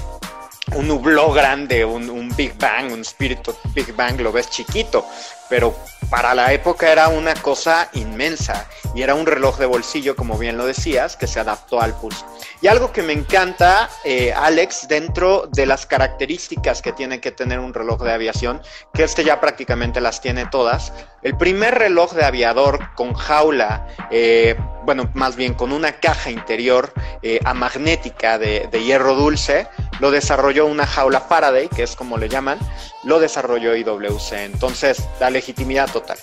un 0.73 0.89
nubló 0.89 1.33
grande, 1.33 1.85
un, 1.85 2.33
Big 2.37 2.57
Bang, 2.59 2.93
un 2.93 3.01
espíritu 3.01 3.55
Big 3.75 3.95
Bang, 3.95 4.21
lo 4.21 4.33
ves 4.33 4.51
chiquito, 4.51 5.07
pero 5.49 5.75
para 6.11 6.35
la 6.35 6.53
época 6.53 6.91
era 6.91 7.09
una 7.09 7.35
cosa 7.35 7.91
inmensa 7.95 8.67
y 8.95 9.03
era 9.03 9.15
un 9.15 9.27
reloj 9.27 9.59
de 9.59 9.67
bolsillo, 9.67 10.17
como 10.17 10.39
bien 10.39 10.57
lo 10.57 10.67
decías, 10.67 11.17
que 11.17 11.27
se 11.27 11.41
adaptó 11.41 11.81
al 11.81 11.95
pulso. 11.95 12.27
Y 12.65 12.67
algo 12.67 12.93
que 12.93 13.03
me 13.03 13.13
encanta, 13.13 13.91
eh, 14.05 14.33
Alex, 14.33 14.89
dentro 14.89 15.47
de 15.53 15.67
las 15.67 15.85
características 15.85 16.81
que 16.81 16.95
tiene 16.95 17.21
que 17.21 17.31
tener 17.31 17.59
un 17.59 17.75
reloj 17.75 18.03
de 18.03 18.11
aviación, 18.11 18.63
que 18.95 19.05
este 19.05 19.23
ya 19.23 19.39
prácticamente 19.39 20.01
las 20.01 20.23
tiene 20.23 20.47
todas, 20.47 20.91
el 21.21 21.37
primer 21.37 21.75
reloj 21.75 22.15
de 22.15 22.25
aviador 22.25 22.95
con 22.95 23.13
jaula, 23.13 23.87
eh, 24.11 24.57
bueno, 24.87 25.11
más 25.13 25.37
bien 25.37 25.53
con 25.53 25.73
una 25.73 26.01
caja 26.01 26.31
interior 26.31 26.95
eh, 27.21 27.39
amagnética 27.45 28.39
de, 28.39 28.67
hierro 28.83 29.15
dulce, 29.15 29.69
lo 30.01 30.11
desarrolló 30.11 30.65
una 30.65 30.87
jaula 30.87 31.21
Faraday, 31.21 31.69
que 31.69 31.83
es 31.83 31.95
como 31.95 32.17
le 32.17 32.31
llaman, 32.31 32.59
lo 33.03 33.21
desarrolló 33.21 33.77
IWC. 33.77 34.33
Entonces, 34.39 35.07
la 35.21 35.29
legitimidad 35.29 35.91
total. 35.93 36.17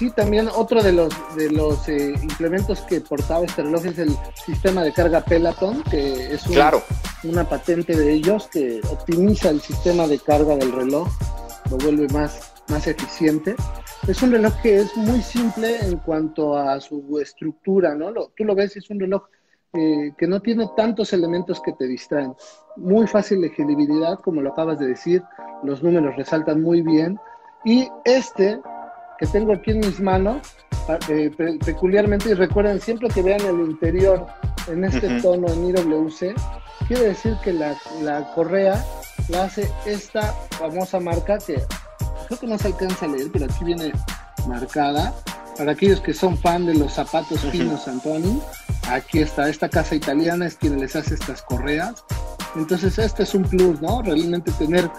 Sí, 0.00 0.08
también 0.08 0.48
otro 0.48 0.82
de 0.82 0.94
los 0.94 1.12
de 1.36 1.50
los 1.50 1.86
eh, 1.86 2.14
implementos 2.22 2.80
que 2.88 3.02
portaba 3.02 3.44
este 3.44 3.64
reloj 3.64 3.84
es 3.84 3.98
el 3.98 4.16
sistema 4.46 4.82
de 4.82 4.94
carga 4.94 5.20
Peloton, 5.20 5.82
que 5.90 6.32
es 6.32 6.46
una 7.22 7.46
patente 7.46 7.94
de 7.94 8.10
ellos 8.10 8.48
que 8.50 8.80
optimiza 8.90 9.50
el 9.50 9.60
sistema 9.60 10.06
de 10.06 10.18
carga 10.18 10.56
del 10.56 10.72
reloj, 10.72 11.06
lo 11.70 11.76
vuelve 11.76 12.08
más, 12.14 12.50
más 12.68 12.86
eficiente. 12.86 13.54
Es 14.08 14.22
un 14.22 14.32
reloj 14.32 14.54
que 14.62 14.78
es 14.78 14.96
muy 14.96 15.20
simple 15.20 15.76
en 15.82 15.98
cuanto 15.98 16.56
a 16.56 16.80
su 16.80 17.18
estructura, 17.20 17.94
¿no? 17.94 18.10
tú 18.34 18.44
lo 18.44 18.54
ves, 18.54 18.78
es 18.78 18.88
un 18.88 19.00
reloj 19.00 19.24
eh, 19.74 20.14
que 20.16 20.26
no 20.26 20.40
tiene 20.40 20.66
tantos 20.78 21.12
elementos 21.12 21.60
que 21.60 21.74
te 21.74 21.86
distraen. 21.86 22.32
Muy 22.78 23.06
fácil 23.06 23.42
legibilidad, 23.42 24.18
como 24.20 24.40
lo 24.40 24.52
acabas 24.52 24.78
de 24.78 24.86
decir, 24.86 25.22
los 25.62 25.82
números 25.82 26.16
resaltan 26.16 26.62
muy 26.62 26.80
bien. 26.80 27.20
Y 27.66 27.86
este 28.06 28.58
que 29.20 29.26
tengo 29.26 29.52
aquí 29.52 29.72
en 29.72 29.80
mis 29.80 30.00
manos, 30.00 30.38
eh, 31.10 31.30
peculiarmente, 31.64 32.30
y 32.30 32.34
recuerden 32.34 32.80
siempre 32.80 33.08
que 33.08 33.22
vean 33.22 33.42
el 33.42 33.60
interior 33.60 34.26
en 34.66 34.82
este 34.84 35.20
tono 35.20 35.46
en 35.52 35.68
IWC, 35.68 36.34
quiere 36.88 37.08
decir 37.08 37.36
que 37.44 37.52
la, 37.52 37.76
la 38.02 38.32
correa 38.34 38.82
la 39.28 39.44
hace 39.44 39.70
esta 39.84 40.32
famosa 40.58 40.98
marca 40.98 41.36
que 41.38 41.62
creo 42.26 42.40
que 42.40 42.46
no 42.46 42.58
se 42.58 42.68
alcanza 42.68 43.04
a 43.04 43.08
leer, 43.08 43.28
pero 43.30 43.44
aquí 43.44 43.62
viene 43.64 43.92
marcada. 44.48 45.14
Para 45.58 45.72
aquellos 45.72 46.00
que 46.00 46.14
son 46.14 46.38
fan 46.38 46.64
de 46.64 46.74
los 46.74 46.94
zapatos 46.94 47.40
finos 47.40 47.86
Antoni, 47.86 48.40
aquí 48.88 49.18
está, 49.18 49.50
esta 49.50 49.68
casa 49.68 49.94
italiana 49.94 50.46
es 50.46 50.56
quien 50.56 50.80
les 50.80 50.96
hace 50.96 51.14
estas 51.14 51.42
correas. 51.42 52.02
Entonces 52.56 52.98
este 52.98 53.24
es 53.24 53.34
un 53.34 53.42
plus, 53.42 53.82
¿no? 53.82 54.00
Realmente 54.00 54.50
tener 54.52 54.90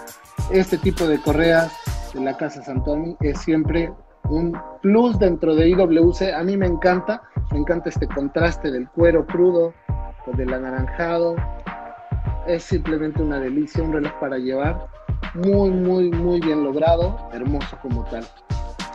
este 0.51 0.77
tipo 0.77 1.07
de 1.07 1.19
correas 1.19 1.71
de 2.13 2.21
la 2.21 2.37
casa 2.37 2.63
Santoni 2.63 3.17
es 3.21 3.39
siempre 3.39 3.91
un 4.29 4.57
plus 4.81 5.17
dentro 5.19 5.55
de 5.55 5.69
IWC. 5.69 6.33
A 6.35 6.43
mí 6.43 6.57
me 6.57 6.67
encanta, 6.67 7.21
me 7.51 7.59
encanta 7.59 7.89
este 7.89 8.07
contraste 8.07 8.71
del 8.71 8.87
cuero 8.89 9.25
crudo 9.25 9.73
con 10.25 10.39
el 10.39 10.53
anaranjado. 10.53 11.35
Es 12.47 12.63
simplemente 12.63 13.21
una 13.21 13.39
delicia, 13.39 13.83
un 13.83 13.93
reloj 13.93 14.13
para 14.19 14.37
llevar. 14.37 14.87
Muy, 15.35 15.69
muy, 15.69 16.09
muy 16.11 16.39
bien 16.39 16.63
logrado, 16.63 17.29
hermoso 17.31 17.77
como 17.81 18.03
tal. 18.05 18.25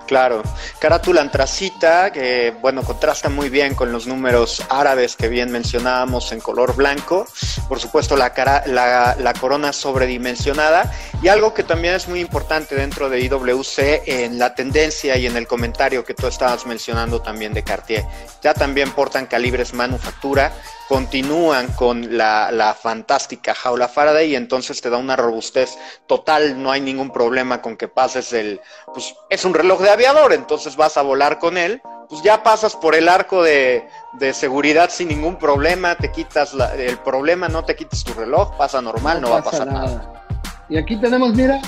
Claro, 0.06 0.42
carátula 0.78 1.20
antracita, 1.20 2.12
que 2.12 2.54
bueno, 2.60 2.82
contrasta 2.82 3.28
muy 3.28 3.48
bien 3.48 3.74
con 3.74 3.90
los 3.90 4.06
números 4.06 4.62
árabes 4.68 5.16
que 5.16 5.28
bien 5.28 5.50
mencionábamos 5.50 6.30
en 6.32 6.40
color 6.40 6.76
blanco. 6.76 7.26
Por 7.68 7.80
supuesto, 7.80 8.16
la, 8.16 8.32
cara, 8.32 8.62
la, 8.66 9.16
la, 9.18 9.32
corona 9.34 9.72
sobredimensionada. 9.72 10.92
Y 11.22 11.28
algo 11.28 11.54
que 11.54 11.64
también 11.64 11.94
es 11.94 12.06
muy 12.06 12.20
importante 12.20 12.76
dentro 12.76 13.08
de 13.08 13.20
IWC 13.20 14.02
en 14.06 14.38
la 14.38 14.54
tendencia 14.54 15.16
y 15.16 15.26
en 15.26 15.36
el 15.36 15.46
comentario 15.46 16.04
que 16.04 16.14
tú 16.14 16.28
estabas 16.28 16.66
mencionando 16.66 17.20
también 17.20 17.52
de 17.52 17.64
Cartier. 17.64 18.04
Ya 18.42 18.54
también 18.54 18.92
portan 18.92 19.26
calibres 19.26 19.74
manufactura, 19.74 20.52
continúan 20.88 21.68
con 21.72 22.16
la, 22.16 22.50
la, 22.52 22.74
fantástica 22.74 23.54
jaula 23.54 23.88
Faraday 23.88 24.32
y 24.32 24.36
entonces 24.36 24.80
te 24.80 24.90
da 24.90 24.98
una 24.98 25.16
robustez 25.16 25.76
total, 26.06 26.62
no 26.62 26.70
hay 26.70 26.80
ningún 26.80 27.10
problema 27.10 27.60
con 27.60 27.76
que 27.76 27.88
pases 27.88 28.32
el, 28.32 28.60
pues 28.92 29.14
es 29.28 29.44
un 29.44 29.54
reloj 29.54 29.80
de 29.80 29.90
aviador, 29.90 30.32
entonces 30.32 30.76
vas 30.76 30.96
a 30.96 31.02
volar 31.02 31.38
con 31.38 31.58
él, 31.58 31.82
pues 32.08 32.22
ya 32.22 32.42
pasas 32.42 32.76
por 32.76 32.94
el 32.94 33.08
arco 33.08 33.42
de, 33.42 33.88
de 34.14 34.32
seguridad 34.32 34.90
sin 34.90 35.08
ningún 35.08 35.36
problema, 35.36 35.96
te 35.96 36.12
quitas 36.12 36.54
la, 36.54 36.74
el 36.74 36.98
problema, 36.98 37.48
no 37.48 37.64
te 37.64 37.74
quites 37.74 38.04
tu 38.04 38.14
reloj, 38.14 38.56
pasa 38.56 38.80
normal, 38.80 39.20
no, 39.20 39.28
no 39.28 39.34
va 39.34 39.40
a 39.40 39.44
pasar 39.44 39.66
nada. 39.66 39.86
nada. 39.86 40.24
Y 40.68 40.76
aquí 40.76 40.96
tenemos, 40.96 41.34
mira, 41.34 41.60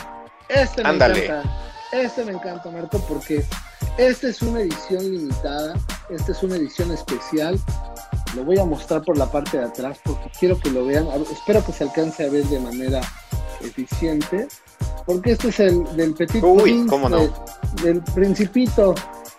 este 0.49 0.83
me 0.83 0.91
Ándale. 0.91 1.25
encanta, 1.25 1.51
este 1.93 2.25
me 2.25 2.33
encanta, 2.33 2.71
Marco, 2.71 2.99
porque 3.09 3.45
esta 3.97 4.29
es 4.29 4.43
una 4.43 4.61
edición 4.61 5.03
limitada, 5.03 5.75
esta 6.09 6.33
es 6.33 6.43
una 6.43 6.57
edición 6.57 6.93
especial 6.93 7.59
lo 8.35 8.45
voy 8.45 8.59
a 8.59 8.65
mostrar 8.65 9.03
por 9.03 9.17
la 9.17 9.27
parte 9.31 9.59
de 9.59 9.65
atrás 9.65 9.99
porque 10.05 10.31
quiero 10.39 10.59
que 10.59 10.71
lo 10.71 10.85
vean. 10.85 11.07
Espero 11.31 11.65
que 11.65 11.73
se 11.73 11.85
alcance 11.85 12.27
a 12.27 12.31
ver 12.31 12.45
de 12.45 12.61
manera 12.61 13.01
eficiente. 13.61 14.49
Porque 15.07 15.33
este 15.33 15.49
es 15.49 15.61
el 15.61 15.85
del 15.97 16.15
Petit 16.15 16.43
Uy, 16.43 16.87
¿cómo 16.87 17.09
no? 17.09 17.19
del 17.83 18.03
Principito. 18.15 18.95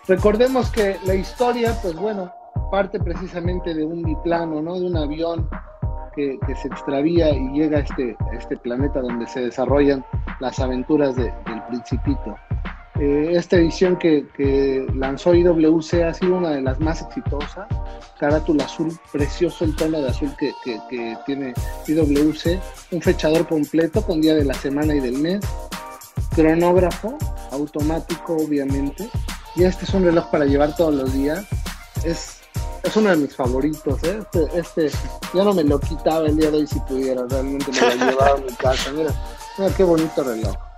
Recordemos 0.08 0.70
que 0.70 0.96
la 1.04 1.14
historia, 1.14 1.78
pues 1.80 1.94
bueno, 1.94 2.32
parte 2.70 2.98
precisamente 2.98 3.72
de 3.72 3.84
un 3.84 4.02
biplano, 4.02 4.60
¿no? 4.60 4.80
De 4.80 4.86
un 4.86 4.96
avión 4.96 5.48
que, 6.16 6.38
que 6.44 6.56
se 6.56 6.68
extravía 6.68 7.30
y 7.30 7.48
llega 7.52 7.78
a 7.78 7.80
este, 7.82 8.16
a 8.18 8.36
este 8.36 8.56
planeta 8.56 9.00
donde 9.00 9.26
se 9.28 9.40
desarrollan 9.40 10.04
las 10.40 10.58
aventuras 10.58 11.14
de, 11.14 11.32
del 11.46 11.62
Principito. 11.68 12.36
Eh, 13.00 13.32
esta 13.34 13.56
edición 13.56 13.96
que, 13.96 14.86
lanzó 14.94 15.34
IWC 15.34 16.02
ha 16.04 16.12
sido 16.12 16.36
una 16.36 16.50
de 16.50 16.60
las 16.60 16.78
más 16.80 17.00
exitosas. 17.00 17.66
Carátula 18.18 18.64
azul, 18.64 18.92
precioso 19.10 19.64
el 19.64 19.74
tono 19.74 20.02
de 20.02 20.10
azul 20.10 20.30
que, 20.38 20.52
tiene 21.24 21.54
IWC. 21.86 22.60
Un 22.90 23.00
fechador 23.00 23.48
completo 23.48 24.02
con 24.02 24.20
día 24.20 24.34
de 24.34 24.44
la 24.44 24.52
semana 24.52 24.94
y 24.94 25.00
del 25.00 25.16
mes. 25.16 25.40
Cronógrafo 26.34 27.16
automático, 27.52 28.36
obviamente. 28.36 29.08
Y 29.56 29.64
este 29.64 29.86
es 29.86 29.94
un 29.94 30.04
reloj 30.04 30.30
para 30.30 30.44
llevar 30.44 30.76
todos 30.76 30.94
los 30.94 31.14
días. 31.14 31.46
Es, 32.04 32.42
es 32.82 32.96
uno 32.96 33.08
de 33.08 33.16
mis 33.16 33.34
favoritos. 33.34 34.04
¿eh? 34.04 34.20
Este, 34.54 34.88
este, 34.88 34.98
ya 35.32 35.42
no 35.42 35.54
me 35.54 35.64
lo 35.64 35.80
quitaba 35.80 36.26
el 36.26 36.36
día 36.36 36.50
de 36.50 36.58
hoy 36.58 36.66
si 36.66 36.78
pudiera. 36.80 37.24
Realmente 37.30 37.72
me 37.72 37.96
lo 37.96 38.10
llevaba 38.10 38.32
a 38.32 38.36
mi 38.36 38.52
casa. 38.56 38.92
Mira, 38.92 39.10
mira 39.56 39.74
qué 39.74 39.84
bonito 39.84 40.22
reloj. 40.22 40.69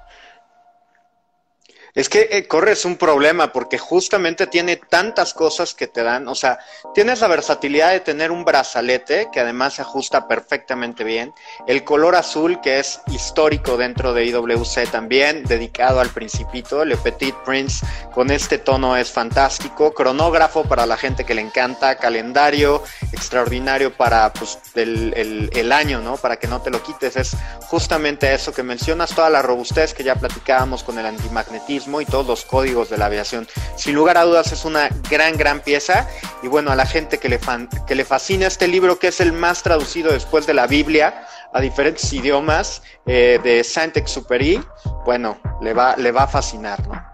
Es 1.94 2.09
que 2.09 2.26
eh, 2.31 2.48
corres 2.48 2.87
un 2.87 2.96
problema 2.96 3.52
porque 3.52 3.76
justamente 3.76 4.46
tiene 4.46 4.76
tantas 4.76 5.35
cosas 5.35 5.74
que 5.74 5.87
te 5.87 6.02
dan, 6.02 6.26
o 6.26 6.35
sea, 6.35 6.59
tienes 6.94 7.20
la 7.20 7.28
versatilidad 7.28 7.90
de 7.90 8.00
tener 8.00 8.31
un 8.31 8.46
brazalete 8.46 9.28
que 9.31 9.40
además 9.40 9.74
se 9.74 9.83
ajusta 9.83 10.26
perfectamente 10.26 11.05
bien, 11.05 11.35
el 11.66 11.85
color 11.85 12.16
azul 12.16 12.62
que 12.62 12.78
es 12.78 13.02
histórico 13.09 13.76
dentro 13.76 14.14
de 14.14 14.24
IWC 14.24 14.90
también, 14.90 15.44
dedicado 15.44 16.00
al 16.00 16.09
principito, 16.09 16.83
Le 16.83 16.96
Petit 16.96 17.35
Prince 17.44 17.85
con 18.14 18.31
este 18.31 18.57
tono 18.57 18.96
es 18.96 19.11
fantástico, 19.11 19.92
cronógrafo 19.92 20.64
para 20.64 20.87
la 20.87 20.96
gente 20.96 21.24
que 21.26 21.35
le 21.35 21.42
encanta, 21.42 21.96
calendario 21.96 22.83
extraordinario 23.12 23.94
para 23.94 24.33
pues, 24.33 24.59
el, 24.76 25.12
el, 25.14 25.50
el 25.52 25.70
año, 25.70 26.00
¿no? 26.00 26.16
Para 26.16 26.38
que 26.38 26.46
no 26.46 26.62
te 26.62 26.70
lo 26.70 26.83
quites, 26.83 27.16
es 27.16 27.37
justamente 27.66 28.33
eso 28.33 28.50
que 28.55 28.62
mencionas, 28.62 29.14
toda 29.14 29.28
la 29.28 29.42
robustez 29.42 29.92
que 29.92 30.05
ya 30.05 30.14
platicábamos 30.14 30.83
con 30.83 30.98
el 30.98 31.05
antimagnetismo 31.05 31.82
y 31.87 32.05
todos 32.07 32.27
los 32.27 32.45
códigos 32.45 32.90
de 32.90 32.99
la 32.99 33.07
aviación. 33.07 33.47
Sin 33.77 33.95
lugar 33.95 34.16
a 34.16 34.25
dudas 34.25 34.53
es 34.53 34.64
una 34.64 34.88
gran, 35.11 35.37
gran 35.37 35.61
pieza 35.61 36.09
y 36.42 36.49
bueno, 36.49 36.71
a 36.71 36.77
la 36.77 36.87
gente 36.87 37.18
que 37.18 37.29
le, 37.29 37.38
fan, 37.38 37.68
que 37.87 37.95
le 37.95 38.05
fascina 38.05 38.47
este 38.47 38.68
libro 38.68 38.99
que 38.99 39.09
es 39.09 39.21
el 39.21 39.33
más 39.33 39.62
traducido 39.62 40.12
después 40.12 40.47
de 40.47 40.55
la 40.55 40.66
Biblia 40.66 41.27
a 41.53 41.61
diferentes 41.61 42.11
idiomas 42.12 42.83
eh, 43.07 43.38
de 43.42 43.62
Saint-Exupéry, 43.62 44.61
bueno, 45.05 45.38
le 45.61 45.75
va, 45.75 45.97
le 45.97 46.11
va 46.12 46.23
a 46.23 46.27
fascinar, 46.27 46.87
¿no? 46.88 47.12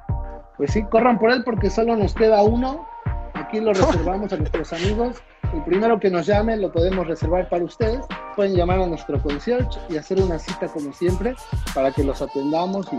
Pues 0.56 0.72
sí, 0.72 0.82
corran 0.84 1.18
por 1.18 1.30
él 1.30 1.42
porque 1.44 1.70
solo 1.70 1.96
nos 1.96 2.14
queda 2.14 2.42
uno. 2.42 2.86
Aquí 3.34 3.60
lo 3.60 3.72
reservamos 3.74 4.32
a 4.32 4.36
nuestros 4.36 4.72
amigos. 4.72 5.16
El 5.54 5.64
primero 5.64 5.98
que 5.98 6.10
nos 6.10 6.26
llame 6.26 6.56
lo 6.56 6.72
podemos 6.72 7.06
reservar 7.06 7.48
para 7.48 7.64
ustedes. 7.64 8.00
Pueden 8.36 8.54
llamar 8.54 8.80
a 8.80 8.86
nuestro 8.86 9.22
concierge 9.22 9.78
y 9.88 9.96
hacer 9.96 10.20
una 10.20 10.38
cita 10.38 10.66
como 10.68 10.92
siempre 10.92 11.34
para 11.74 11.92
que 11.92 12.04
los 12.04 12.20
atendamos 12.20 12.86
y 12.92 12.96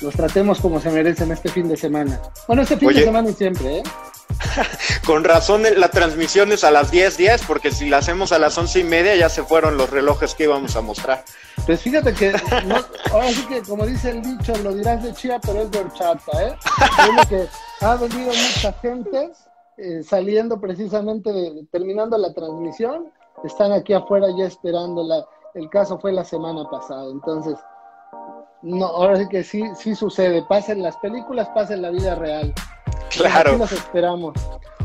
los 0.00 0.14
tratemos 0.14 0.60
como 0.60 0.80
se 0.80 0.90
merecen 0.90 1.30
este 1.32 1.48
fin 1.48 1.68
de 1.68 1.76
semana. 1.76 2.20
Bueno, 2.46 2.62
este 2.62 2.76
fin 2.76 2.88
Oye, 2.88 3.00
de 3.00 3.06
semana 3.06 3.30
y 3.30 3.34
siempre, 3.34 3.78
¿eh? 3.78 3.82
Con 5.06 5.24
razón 5.24 5.62
la 5.76 5.88
transmisión 5.88 6.52
es 6.52 6.64
a 6.64 6.70
las 6.70 6.90
10, 6.90 7.16
10, 7.16 7.44
porque 7.46 7.70
si 7.70 7.88
la 7.88 7.98
hacemos 7.98 8.32
a 8.32 8.38
las 8.38 8.56
once 8.58 8.80
y 8.80 8.84
media 8.84 9.14
ya 9.14 9.28
se 9.28 9.42
fueron 9.42 9.76
los 9.76 9.90
relojes 9.90 10.34
que 10.34 10.44
íbamos 10.44 10.76
a 10.76 10.80
mostrar. 10.80 11.24
Pues 11.66 11.80
fíjate 11.80 12.12
que, 12.14 12.32
no, 12.66 12.76
ahora 13.12 13.28
sí 13.28 13.46
que 13.46 13.62
como 13.62 13.86
dice 13.86 14.10
el 14.10 14.22
dicho, 14.22 14.52
lo 14.62 14.74
dirás 14.74 15.02
de 15.02 15.12
chía, 15.12 15.38
pero 15.40 15.62
es 15.62 15.70
de 15.70 15.78
horchata, 15.78 16.46
¿eh? 16.46 16.56
Es 17.20 17.26
que 17.26 17.48
ha 17.80 17.96
venido 17.96 18.32
mucha 18.32 18.72
gente 18.80 19.30
eh, 19.76 20.02
saliendo 20.02 20.60
precisamente, 20.60 21.32
de, 21.32 21.66
terminando 21.70 22.18
la 22.18 22.32
transmisión, 22.32 23.12
están 23.44 23.72
aquí 23.72 23.92
afuera 23.92 24.26
ya 24.36 24.46
esperando, 24.46 25.02
la, 25.02 25.24
el 25.54 25.68
caso 25.70 25.98
fue 25.98 26.12
la 26.12 26.24
semana 26.24 26.68
pasada, 26.70 27.10
entonces 27.10 27.56
no, 28.62 28.86
ahora 28.86 29.16
sí 29.16 29.28
que 29.28 29.42
sí, 29.42 29.62
sí 29.76 29.94
sucede. 29.94 30.42
Pasa 30.42 30.72
en 30.72 30.82
las 30.82 30.96
películas, 30.98 31.48
pasa 31.54 31.74
en 31.74 31.82
la 31.82 31.90
vida 31.90 32.14
real. 32.14 32.54
Claro. 33.10 33.50
Aquí 33.50 33.58
nos 33.58 33.72
esperamos. 33.72 34.34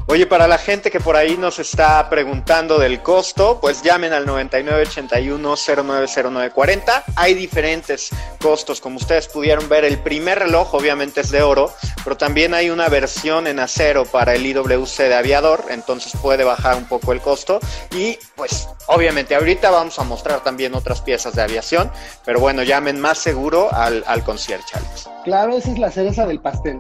Oye, 0.10 0.26
para 0.26 0.48
la 0.48 0.58
gente 0.58 0.90
que 0.90 1.02
por 1.02 1.18
ahí 1.18 1.36
nos 1.36 1.60
está 1.60 2.10
preguntando 2.10 2.80
del 2.80 3.04
costo, 3.04 3.60
pues 3.60 3.82
llamen 3.82 4.14
al 4.14 4.26
9981-090940. 4.26 7.04
Hay 7.18 7.34
diferentes 7.34 8.12
costos, 8.42 8.80
como 8.80 8.96
ustedes 8.96 9.28
pudieron 9.28 9.68
ver. 9.68 9.84
El 9.84 10.00
primer 10.00 10.40
reloj 10.40 10.76
obviamente 10.76 11.20
es 11.20 11.30
de 11.30 11.42
oro, 11.42 11.74
pero 12.06 12.16
también 12.16 12.54
hay 12.54 12.70
una 12.70 12.88
versión 12.88 13.48
en 13.48 13.60
acero 13.60 14.06
para 14.06 14.34
el 14.34 14.46
IWC 14.46 14.98
de 14.98 15.16
aviador, 15.16 15.66
entonces 15.72 16.14
puede 16.22 16.46
bajar 16.46 16.78
un 16.78 16.86
poco 16.86 17.12
el 17.12 17.20
costo. 17.20 17.60
Y 17.92 18.18
pues 18.38 18.70
obviamente 18.88 19.36
ahorita 19.36 19.72
vamos 19.72 20.00
a 20.00 20.04
mostrar 20.04 20.42
también 20.42 20.74
otras 20.74 21.02
piezas 21.02 21.36
de 21.36 21.42
aviación, 21.42 21.92
pero 22.24 22.40
bueno, 22.40 22.64
llamen 22.64 23.02
más 23.02 23.18
seguro 23.18 23.68
al, 23.74 24.06
al 24.08 24.24
concierge, 24.24 24.74
Alex. 24.74 25.10
Claro, 25.26 25.58
esa 25.58 25.70
es 25.70 25.78
la 25.78 25.92
cereza 25.92 26.26
del 26.26 26.40
pastel. 26.40 26.80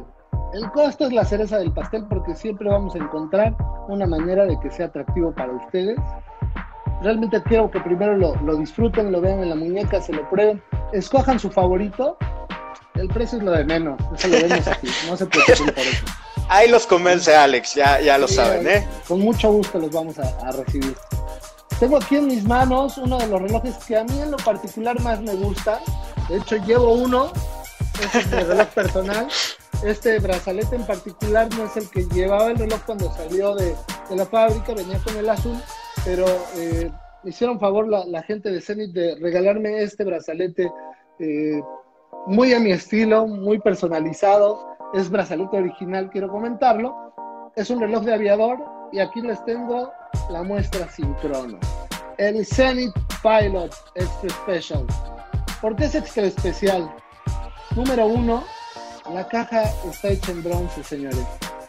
El 0.54 0.72
costo 0.72 1.06
es 1.06 1.14
la 1.14 1.26
cereza 1.26 1.58
del 1.58 1.72
pastel 1.74 2.06
porque 2.08 2.34
siempre 2.34 2.70
vamos 2.70 2.96
a 2.96 3.00
encontrar 3.00 3.56
una 3.90 4.08
manera 4.08 4.46
de 4.46 4.60
que 4.60 4.72
sea 4.72 4.88
atractivo 4.88 5.34
para 5.34 5.52
ustedes. 5.52 5.98
Realmente 7.02 7.42
quiero 7.44 7.70
que 7.70 7.80
primero 7.82 8.16
lo, 8.18 8.36
lo 8.38 8.56
disfruten, 8.56 9.12
lo 9.12 9.22
vean 9.22 9.44
en 9.44 9.50
la 9.50 9.56
muñeca, 9.56 10.02
se 10.02 10.14
lo 10.14 10.28
prueben, 10.30 10.62
escojan 10.94 11.40
su 11.40 11.52
favorito. 11.52 12.18
El 12.96 13.10
precio 13.10 13.38
es 13.38 13.44
lo 13.44 13.52
de 13.52 13.66
menos, 13.66 14.02
eso 14.16 14.28
lo 14.28 14.48
vemos 14.48 14.68
aquí, 14.68 14.88
no 15.08 15.16
se 15.16 15.26
preocupen 15.28 15.74
por 15.74 15.84
eso. 15.84 16.06
Ahí 16.50 16.70
los 16.70 16.88
convence 16.88 17.36
Alex, 17.36 17.76
ya, 17.76 18.00
ya 18.00 18.18
lo 18.18 18.28
sí, 18.28 18.36
saben, 18.36 18.66
¿eh? 18.68 18.88
Con 19.08 19.20
mucho 19.20 19.52
gusto 19.52 19.78
los 19.78 19.92
vamos 19.92 20.18
a, 20.18 20.24
a 20.48 20.52
recibir. 20.54 20.96
Tengo 21.80 21.98
aquí 21.98 22.16
en 22.16 22.28
mis 22.28 22.44
manos 22.44 22.98
uno 22.98 23.18
de 23.20 23.28
los 23.28 23.42
relojes 23.42 23.76
que 23.86 23.98
a 23.98 24.04
mí 24.04 24.20
en 24.20 24.32
lo 24.32 24.38
particular 24.38 25.00
más 25.02 25.22
me 25.22 25.34
gusta. 25.36 25.80
De 26.30 26.38
hecho, 26.38 26.56
llevo 26.66 26.94
uno, 26.94 27.32
este 28.02 28.20
es 28.20 28.32
mi 28.32 28.44
reloj 28.44 28.68
personal. 28.70 29.28
Este 29.84 30.20
brazalete 30.20 30.76
en 30.76 30.86
particular 30.86 31.48
no 31.56 31.66
es 31.66 31.78
el 31.78 31.90
que 31.90 32.04
llevaba 32.14 32.48
el 32.48 32.58
reloj 32.58 32.80
cuando 32.86 33.12
salió 33.14 33.56
de, 33.56 33.76
de 34.10 34.16
la 34.16 34.26
fábrica, 34.26 34.74
venía 34.74 35.00
con 35.00 35.16
el 35.18 35.30
azul, 35.30 35.58
pero 36.04 36.26
eh, 36.56 36.92
hicieron 37.24 37.60
favor 37.60 37.88
la, 37.88 38.06
la, 38.06 38.24
gente 38.24 38.50
de 38.50 38.62
Zenith 38.62 38.92
de 38.92 39.16
regalarme 39.16 39.84
este 39.84 40.04
brazalete 40.04 40.72
eh, 41.20 41.62
muy 42.26 42.54
a 42.54 42.60
mi 42.60 42.72
estilo, 42.72 43.28
muy 43.28 43.60
personalizado. 43.60 44.78
Es 44.94 45.10
brazalete 45.10 45.58
original, 45.58 46.10
quiero 46.10 46.30
comentarlo. 46.30 47.14
Es 47.56 47.70
un 47.70 47.80
reloj 47.80 48.04
de 48.04 48.14
aviador 48.14 48.58
y 48.92 49.00
aquí 49.00 49.22
les 49.22 49.44
tengo 49.46 49.92
la 50.30 50.44
muestra 50.44 50.90
sin 50.90 51.14
crono. 51.16 51.60
El 52.18 52.46
Zenith 52.46 52.94
Pilot 53.22 53.74
Extra 53.96 54.30
Special. 54.30 54.86
¿Por 55.62 55.76
qué 55.76 55.86
es 55.86 55.96
extra 55.96 56.24
especial? 56.24 56.90
Número 57.78 58.08
uno, 58.08 58.44
la 59.14 59.28
caja 59.28 59.62
está 59.88 60.08
hecha 60.08 60.32
en 60.32 60.44
bronce, 60.44 60.84
señores. 60.84 61.24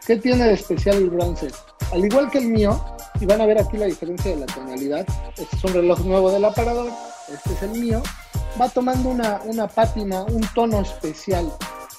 ¿Qué 0.07 0.16
tiene 0.16 0.44
de 0.44 0.55
especial 0.55 0.97
el 0.97 1.11
bronce? 1.11 1.49
Al 1.92 2.03
igual 2.03 2.31
que 2.31 2.38
el 2.38 2.49
mío, 2.49 2.83
y 3.21 3.27
van 3.27 3.42
a 3.42 3.47
ver 3.47 3.61
aquí 3.61 3.77
la 3.77 3.85
diferencia 3.85 4.31
de 4.31 4.38
la 4.38 4.47
tonalidad. 4.47 5.07
Este 5.37 5.55
es 5.55 5.64
un 5.64 5.75
reloj 5.75 6.01
nuevo 6.07 6.31
del 6.33 6.47
aparador, 6.47 6.90
este 7.31 7.53
es 7.53 7.62
el 7.62 7.73
mío. 7.73 8.03
Va 8.59 8.71
tomando 8.71 9.11
una, 9.11 9.42
una 9.44 9.68
pátina, 9.68 10.23
un 10.23 10.40
tono 10.55 10.81
especial, 10.81 11.53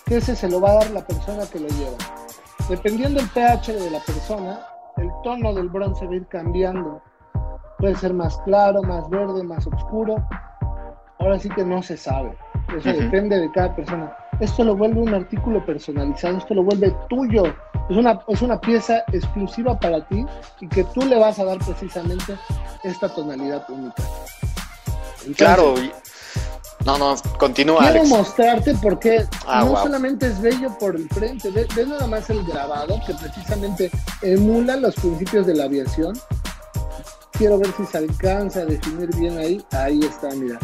que 0.08 0.18
ese 0.18 0.36
se 0.36 0.50
lo 0.50 0.60
va 0.60 0.72
a 0.72 0.76
dar 0.78 0.90
la 0.90 1.06
persona 1.06 1.46
que 1.46 1.60
lo 1.60 1.68
lleva. 1.68 1.98
Dependiendo 2.68 3.20
del 3.20 3.30
pH 3.30 3.74
de 3.74 3.92
la 3.92 4.00
persona, 4.00 4.60
el 4.98 5.12
tono 5.24 5.54
del 5.54 5.70
bronce 5.70 6.08
va 6.08 6.14
a 6.14 6.16
ir 6.16 6.28
cambiando. 6.30 7.00
Puede 7.78 7.96
ser 7.98 8.16
más 8.16 8.40
claro, 8.40 8.82
más 8.82 9.08
verde, 9.12 9.44
más 9.44 9.68
oscuro. 9.68 10.16
Ahora 11.20 11.38
sí 11.38 11.48
que 11.50 11.64
no 11.64 11.84
se 11.84 11.96
sabe. 11.96 12.36
Eso 12.78 12.90
depende 12.90 13.40
de 13.40 13.52
cada 13.52 13.76
persona. 13.76 14.16
Esto 14.40 14.64
lo 14.64 14.76
vuelve 14.76 15.02
un 15.02 15.14
artículo 15.14 15.66
personalizado, 15.66 16.38
esto 16.38 16.54
lo 16.54 16.64
vuelve 16.64 16.96
tuyo. 17.10 17.44
Es 17.90 17.98
una, 17.98 18.20
es 18.28 18.42
una 18.42 18.60
pieza 18.62 19.04
exclusiva 19.12 19.78
para 19.80 20.08
ti 20.08 20.26
y 20.62 20.68
que 20.68 20.84
tú 20.86 21.02
le 21.02 21.18
vas 21.18 21.40
a 21.40 21.46
dar 21.46 21.58
precisamente 21.58 22.36
esta 22.84 23.10
tonalidad 23.10 23.66
única. 23.70 24.04
claro, 25.36 25.76
no, 26.86 26.98
no, 26.98 27.16
continúa. 27.38 27.92
Quiero 27.92 28.06
mostrarte 28.06 28.74
porque 28.82 29.26
ah, 29.46 29.66
no 29.66 29.76
solamente 29.84 30.28
es 30.28 30.42
bello 30.42 30.78
por 30.80 30.96
el 30.96 31.10
frente, 31.10 31.52
ves 31.52 31.88
nada 31.88 32.08
más 32.08 32.30
el 32.30 32.44
grabado 32.46 33.00
que 33.06 33.14
precisamente 33.14 33.92
emula 34.22 34.78
los 34.78 34.96
principios 34.96 35.46
de 35.46 35.56
la 35.56 35.66
aviación. 35.66 36.18
Quiero 37.34 37.58
ver 37.58 37.72
si 37.76 37.86
se 37.86 37.98
alcanza 37.98 38.62
a 38.62 38.66
definir 38.66 39.14
bien 39.16 39.38
ahí. 39.38 39.64
Ahí 39.72 40.00
está, 40.02 40.30
mira. 40.36 40.58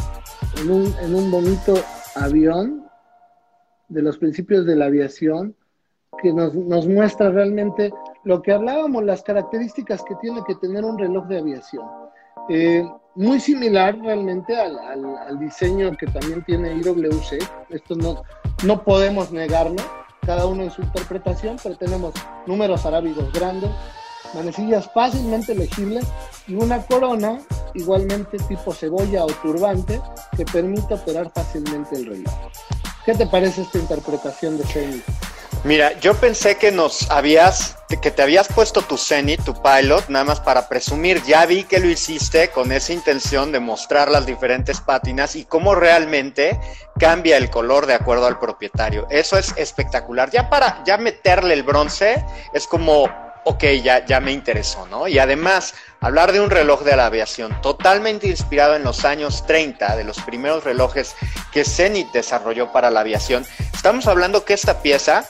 En 0.62 0.72
un, 0.72 0.94
en 1.02 1.16
un 1.16 1.32
bonito 1.32 1.74
avión 2.16 2.86
de 3.90 4.02
los 4.02 4.18
principios 4.18 4.66
de 4.66 4.76
la 4.76 4.86
aviación 4.86 5.56
que 6.22 6.34
nos, 6.34 6.54
nos 6.56 6.88
muestra 6.88 7.30
realmente 7.30 7.92
lo 8.24 8.42
que 8.42 8.52
hablábamos, 8.52 9.04
las 9.04 9.22
características 9.22 10.04
que 10.04 10.16
tiene 10.22 10.42
que 10.48 10.56
tener 10.56 10.84
un 10.84 10.98
reloj 10.98 11.28
de 11.28 11.40
aviación. 11.40 11.86
Eh, 12.50 12.84
muy 13.16 13.40
similar 13.40 13.98
realmente 14.00 14.56
al, 14.56 14.78
al, 14.78 15.40
diseño 15.40 15.96
que 15.98 16.08
también 16.08 16.44
tiene 16.44 16.74
IWC. 16.76 17.40
Esto 17.70 17.96
no, 17.96 18.24
no 18.66 18.84
podemos 18.84 19.32
negarlo, 19.32 19.82
cada 20.26 20.46
uno 20.46 20.64
en 20.64 20.72
su 20.72 20.82
interpretación, 20.82 21.58
pero 21.62 21.78
tenemos 21.78 22.14
números 22.46 22.86
arábigos 22.86 23.32
grandes, 23.32 23.70
manecillas 24.34 24.90
fácilmente 24.94 25.54
legibles 25.56 26.06
y 26.48 26.56
una 26.56 26.82
corona 26.82 27.40
igualmente 27.74 28.38
tipo 28.48 28.74
cebolla 28.74 29.24
o 29.26 29.28
turbante 29.28 30.02
que 30.36 30.46
permite 30.46 30.94
operar 30.94 31.32
fácilmente 31.34 31.96
el 31.96 32.06
reloj. 32.06 32.34
¿Qué 33.06 33.14
te 33.14 33.28
parece 33.28 33.62
esta 33.62 33.78
interpretación 33.78 34.58
de 34.58 34.64
Zenith? 34.66 35.04
Mira, 35.66 36.00
yo 36.00 36.14
pensé 36.14 36.58
que 36.58 36.72
nos 36.72 37.10
habías, 37.10 37.76
que 38.02 38.12
te 38.12 38.22
habías 38.22 38.48
puesto 38.48 38.84
tu 38.84 38.98
Zenith, 38.98 39.44
tu 39.44 39.54
Pilot, 39.64 40.10
nada 40.10 40.24
más 40.24 40.40
para 40.40 40.70
presumir. 40.70 41.24
Ya 41.24 41.44
vi 41.48 41.64
que 41.64 41.80
lo 41.80 41.88
hiciste 41.88 42.50
con 42.50 42.72
esa 42.72 42.94
intención 42.94 43.52
de 43.52 43.60
mostrar 43.60 44.12
las 44.12 44.28
diferentes 44.28 44.80
pátinas 44.80 45.36
y 45.36 45.46
cómo 45.46 45.74
realmente 45.74 46.60
cambia 47.00 47.38
el 47.38 47.50
color 47.50 47.88
de 47.88 47.96
acuerdo 47.96 48.28
al 48.28 48.38
propietario. 48.38 49.08
Eso 49.10 49.40
es 49.40 49.54
espectacular. 49.58 50.30
Ya 50.30 50.52
para 50.52 50.84
ya 50.84 50.98
meterle 50.98 51.56
el 51.56 51.64
bronce 51.64 52.24
es 52.54 52.68
como 52.68 53.10
ok, 53.46 53.64
ya, 53.84 54.06
ya 54.06 54.20
me 54.20 54.32
interesó, 54.32 54.86
¿no? 54.88 55.08
Y 55.08 55.20
además, 55.20 55.76
hablar 56.02 56.32
de 56.32 56.42
un 56.42 56.50
reloj 56.50 56.82
de 56.84 56.96
la 56.96 57.06
aviación 57.06 57.62
totalmente 57.62 58.28
inspirado 58.28 58.76
en 58.76 58.84
los 58.84 59.06
años 59.06 59.46
30, 59.46 59.96
de 59.96 60.04
los 60.04 60.20
primeros 60.22 60.64
relojes 60.64 61.16
que 61.54 61.64
Zenith 61.64 62.12
desarrolló 62.12 62.72
para 62.72 62.90
la 62.90 63.02
aviación, 63.02 63.46
estamos 63.74 64.08
hablando 64.08 64.44
que 64.44 64.54
esta 64.54 64.82
pieza 64.82 65.30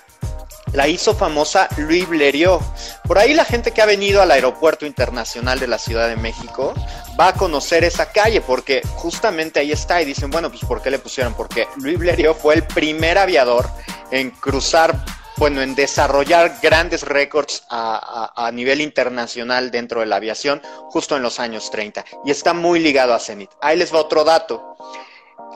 la 0.71 0.87
hizo 0.87 1.15
famosa 1.15 1.67
Louis 1.77 2.07
Blériot. 2.07 2.61
Por 3.07 3.17
ahí 3.17 3.33
la 3.33 3.45
gente 3.45 3.71
que 3.71 3.81
ha 3.81 3.85
venido 3.85 4.21
al 4.21 4.31
aeropuerto 4.31 4.85
internacional 4.85 5.59
de 5.59 5.67
la 5.67 5.77
Ciudad 5.77 6.07
de 6.07 6.15
México 6.15 6.73
va 7.19 7.29
a 7.29 7.33
conocer 7.33 7.83
esa 7.83 8.11
calle 8.11 8.41
porque 8.41 8.81
justamente 8.95 9.59
ahí 9.59 9.71
está 9.71 10.01
y 10.01 10.05
dicen, 10.05 10.31
bueno, 10.31 10.49
pues 10.49 10.63
¿por 10.65 10.81
qué 10.81 10.91
le 10.91 10.99
pusieron? 10.99 11.33
Porque 11.33 11.67
Louis 11.77 11.97
Blériot 11.97 12.37
fue 12.37 12.55
el 12.55 12.63
primer 12.63 13.17
aviador 13.17 13.69
en 14.11 14.31
cruzar 14.31 14.95
bueno, 15.37 15.61
en 15.61 15.75
desarrollar 15.75 16.59
grandes 16.61 17.03
récords 17.03 17.63
a, 17.69 18.49
nivel 18.53 18.81
internacional 18.81 19.71
dentro 19.71 19.99
de 19.99 20.05
la 20.05 20.15
aviación 20.17 20.61
justo 20.89 21.15
en 21.15 21.23
los 21.23 21.39
años 21.39 21.69
30 21.71 22.05
y 22.23 22.31
está 22.31 22.53
muy 22.53 22.79
ligado 22.79 23.13
a 23.13 23.19
Zenith. 23.19 23.51
Ahí 23.61 23.77
les 23.77 23.93
va 23.93 23.99
otro 23.99 24.23
dato. 24.23 24.77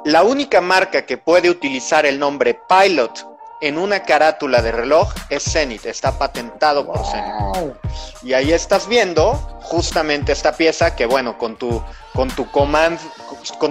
La 0.06 0.24
única 0.24 0.62
marca 0.62 1.06
que 1.06 1.18
puede 1.18 1.50
utilizar 1.50 2.06
el 2.06 2.20
nombre 2.20 2.60
Pilot 2.68 3.26
en 3.62 3.78
una 3.78 4.04
carátula 4.04 4.62
de 4.62 4.72
reloj 4.72 5.14
es 5.30 5.44
Zenith, 5.44 5.86
está 5.86 6.18
patentado 6.18 6.86
por 6.86 7.06
Zenith. 7.06 7.76
Y 8.24 8.34
ahí 8.34 8.52
estás 8.52 8.88
viendo 8.88 9.34
justamente 9.62 10.32
esta 10.32 10.54
pieza 10.54 10.96
que 10.96 11.06
bueno, 11.06 11.38
con 11.38 11.58
tu 11.58 11.84
con 12.14 12.30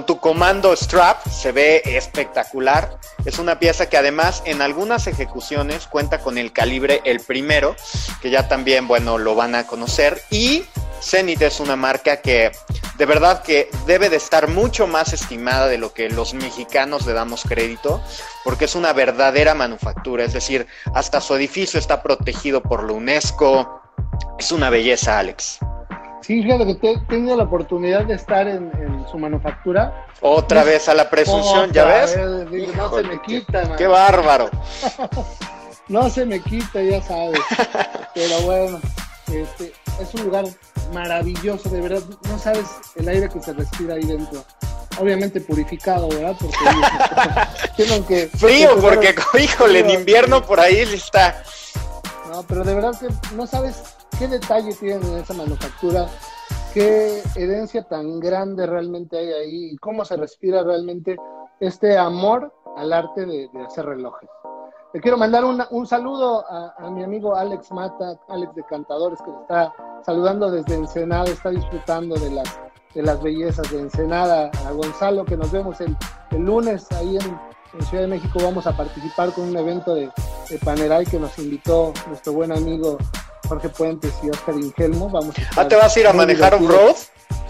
tu 0.06 0.18
comando 0.20 0.76
strap 0.76 1.26
se 1.28 1.52
ve 1.52 1.82
espectacular. 1.84 2.98
Es 3.24 3.38
una 3.38 3.58
pieza 3.58 3.88
que 3.88 3.96
además 3.96 4.42
en 4.46 4.62
algunas 4.62 5.06
ejecuciones 5.06 5.86
cuenta 5.86 6.18
con 6.20 6.38
el 6.38 6.52
calibre 6.52 7.00
el 7.04 7.20
primero, 7.20 7.76
que 8.22 8.30
ya 8.30 8.48
también 8.48 8.88
bueno, 8.88 9.18
lo 9.18 9.34
van 9.34 9.54
a 9.54 9.66
conocer 9.66 10.22
y 10.30 10.64
Zenith 11.02 11.42
es 11.42 11.60
una 11.60 11.76
marca 11.76 12.20
que 12.20 12.50
de 12.96 13.06
verdad 13.06 13.42
que 13.42 13.70
debe 13.86 14.10
de 14.10 14.16
estar 14.16 14.48
mucho 14.48 14.86
más 14.86 15.12
estimada 15.12 15.68
de 15.68 15.78
lo 15.78 15.92
que 15.92 16.10
los 16.10 16.34
mexicanos 16.34 17.06
le 17.06 17.12
damos 17.12 17.44
crédito, 17.44 18.02
porque 18.42 18.64
es 18.64 18.74
una 18.74 18.92
verdadera 18.92 19.54
manufactura, 19.54 20.24
es 20.24 20.32
decir, 20.32 20.66
hasta 20.94 21.20
su 21.20 21.34
edificio 21.36 21.78
está 21.78 22.02
protegido 22.02 22.62
por 22.62 22.84
la 22.84 22.92
UNESCO. 22.94 23.80
Es 24.38 24.50
una 24.50 24.68
belleza, 24.70 25.18
Alex. 25.18 25.60
Sí, 26.20 26.42
fíjate 26.42 26.78
que 26.78 26.92
he 26.92 26.98
tenido 27.06 27.36
la 27.36 27.44
oportunidad 27.44 28.04
de 28.04 28.14
estar 28.14 28.46
en, 28.48 28.70
su 29.10 29.18
manufactura. 29.18 30.06
Otra 30.20 30.64
vez 30.64 30.88
a 30.88 30.94
la 30.94 31.08
presunción, 31.08 31.72
¿ya 31.72 31.84
ves? 31.84 32.18
no 32.76 32.94
se 32.94 33.02
me 33.02 33.22
quita, 33.22 33.76
Qué 33.76 33.86
bárbaro. 33.86 34.50
no 35.88 36.10
se 36.10 36.26
me 36.26 36.40
quita, 36.40 36.82
ya 36.82 37.02
sabes. 37.02 37.40
Pero 38.14 38.40
bueno, 38.42 38.80
este, 39.32 39.72
es 40.00 40.14
un 40.14 40.24
lugar 40.24 40.44
maravilloso, 40.92 41.68
de 41.70 41.80
verdad. 41.80 42.02
No 42.28 42.38
sabes 42.38 42.66
el 42.96 43.08
aire 43.08 43.28
que 43.28 43.40
se 43.40 43.52
respira 43.52 43.94
ahí 43.94 44.04
dentro. 44.04 44.44
Obviamente 44.98 45.40
purificado, 45.40 46.08
¿verdad? 46.08 46.36
Porque 46.38 46.56
tienen 47.76 48.04
que. 48.04 48.26
Frío, 48.26 48.76
porque, 48.80 49.14
híjole, 49.40 49.80
en 49.80 49.90
invierno 49.90 50.44
por 50.44 50.60
ahí 50.60 50.78
está. 50.78 51.42
No, 52.30 52.42
pero 52.42 52.64
de 52.64 52.74
verdad 52.74 52.98
que 52.98 53.08
no 53.34 53.46
sabes 53.46 53.76
qué 54.18 54.28
detalle 54.28 54.74
tienen 54.74 55.02
en 55.04 55.18
esa 55.18 55.34
manufactura, 55.34 56.06
qué 56.72 57.22
herencia 57.34 57.82
tan 57.82 58.20
grande 58.20 58.66
realmente 58.66 59.18
hay 59.18 59.32
ahí 59.32 59.64
y 59.72 59.76
cómo 59.78 60.04
se 60.04 60.16
respira 60.16 60.62
realmente 60.62 61.16
este 61.60 61.98
amor 61.98 62.52
al 62.76 62.92
arte 62.92 63.26
de 63.26 63.50
hacer 63.66 63.86
relojes. 63.86 64.28
Le 64.94 65.02
quiero 65.02 65.18
mandar 65.18 65.44
un 65.44 65.86
saludo 65.86 66.46
a, 66.48 66.90
mi 66.90 67.02
amigo 67.02 67.36
Alex 67.36 67.70
Mata, 67.72 68.18
Alex 68.28 68.54
de 68.54 68.64
Cantadores, 68.64 69.20
que 69.20 69.30
está 69.42 69.70
saludando 70.02 70.50
desde 70.50 70.76
Ensenada, 70.76 71.26
está 71.26 71.50
disfrutando 71.50 72.16
de 72.16 72.30
las, 72.30 72.58
de 72.94 73.02
las 73.02 73.22
bellezas 73.22 73.70
de 73.70 73.80
Ensenada. 73.80 74.50
A 74.66 74.72
Gonzalo, 74.72 75.26
que 75.26 75.36
nos 75.36 75.52
vemos 75.52 75.78
el, 75.82 75.94
lunes 76.30 76.90
ahí 76.92 77.18
en, 77.18 77.38
Ciudad 77.88 78.02
de 78.02 78.08
México, 78.08 78.38
vamos 78.42 78.66
a 78.66 78.76
participar 78.76 79.32
con 79.32 79.48
un 79.48 79.56
evento 79.56 79.94
de, 79.94 80.10
de 80.48 80.58
Panerai 80.58 81.04
que 81.04 81.18
nos 81.18 81.38
invitó 81.38 81.92
nuestro 82.08 82.32
buen 82.32 82.52
amigo 82.52 82.98
Jorge 83.48 83.68
Puentes 83.68 84.12
y 84.22 84.30
Oscar 84.30 84.54
Ingelmo. 84.56 85.08
Vamos 85.08 85.34
a 85.56 85.60
ah, 85.60 85.68
¿te 85.68 85.76
vas 85.76 85.96
a 85.96 86.00
ir 86.00 86.06
a 86.06 86.12
manejar 86.12 86.54
un 86.54 86.68
road? 86.68 86.96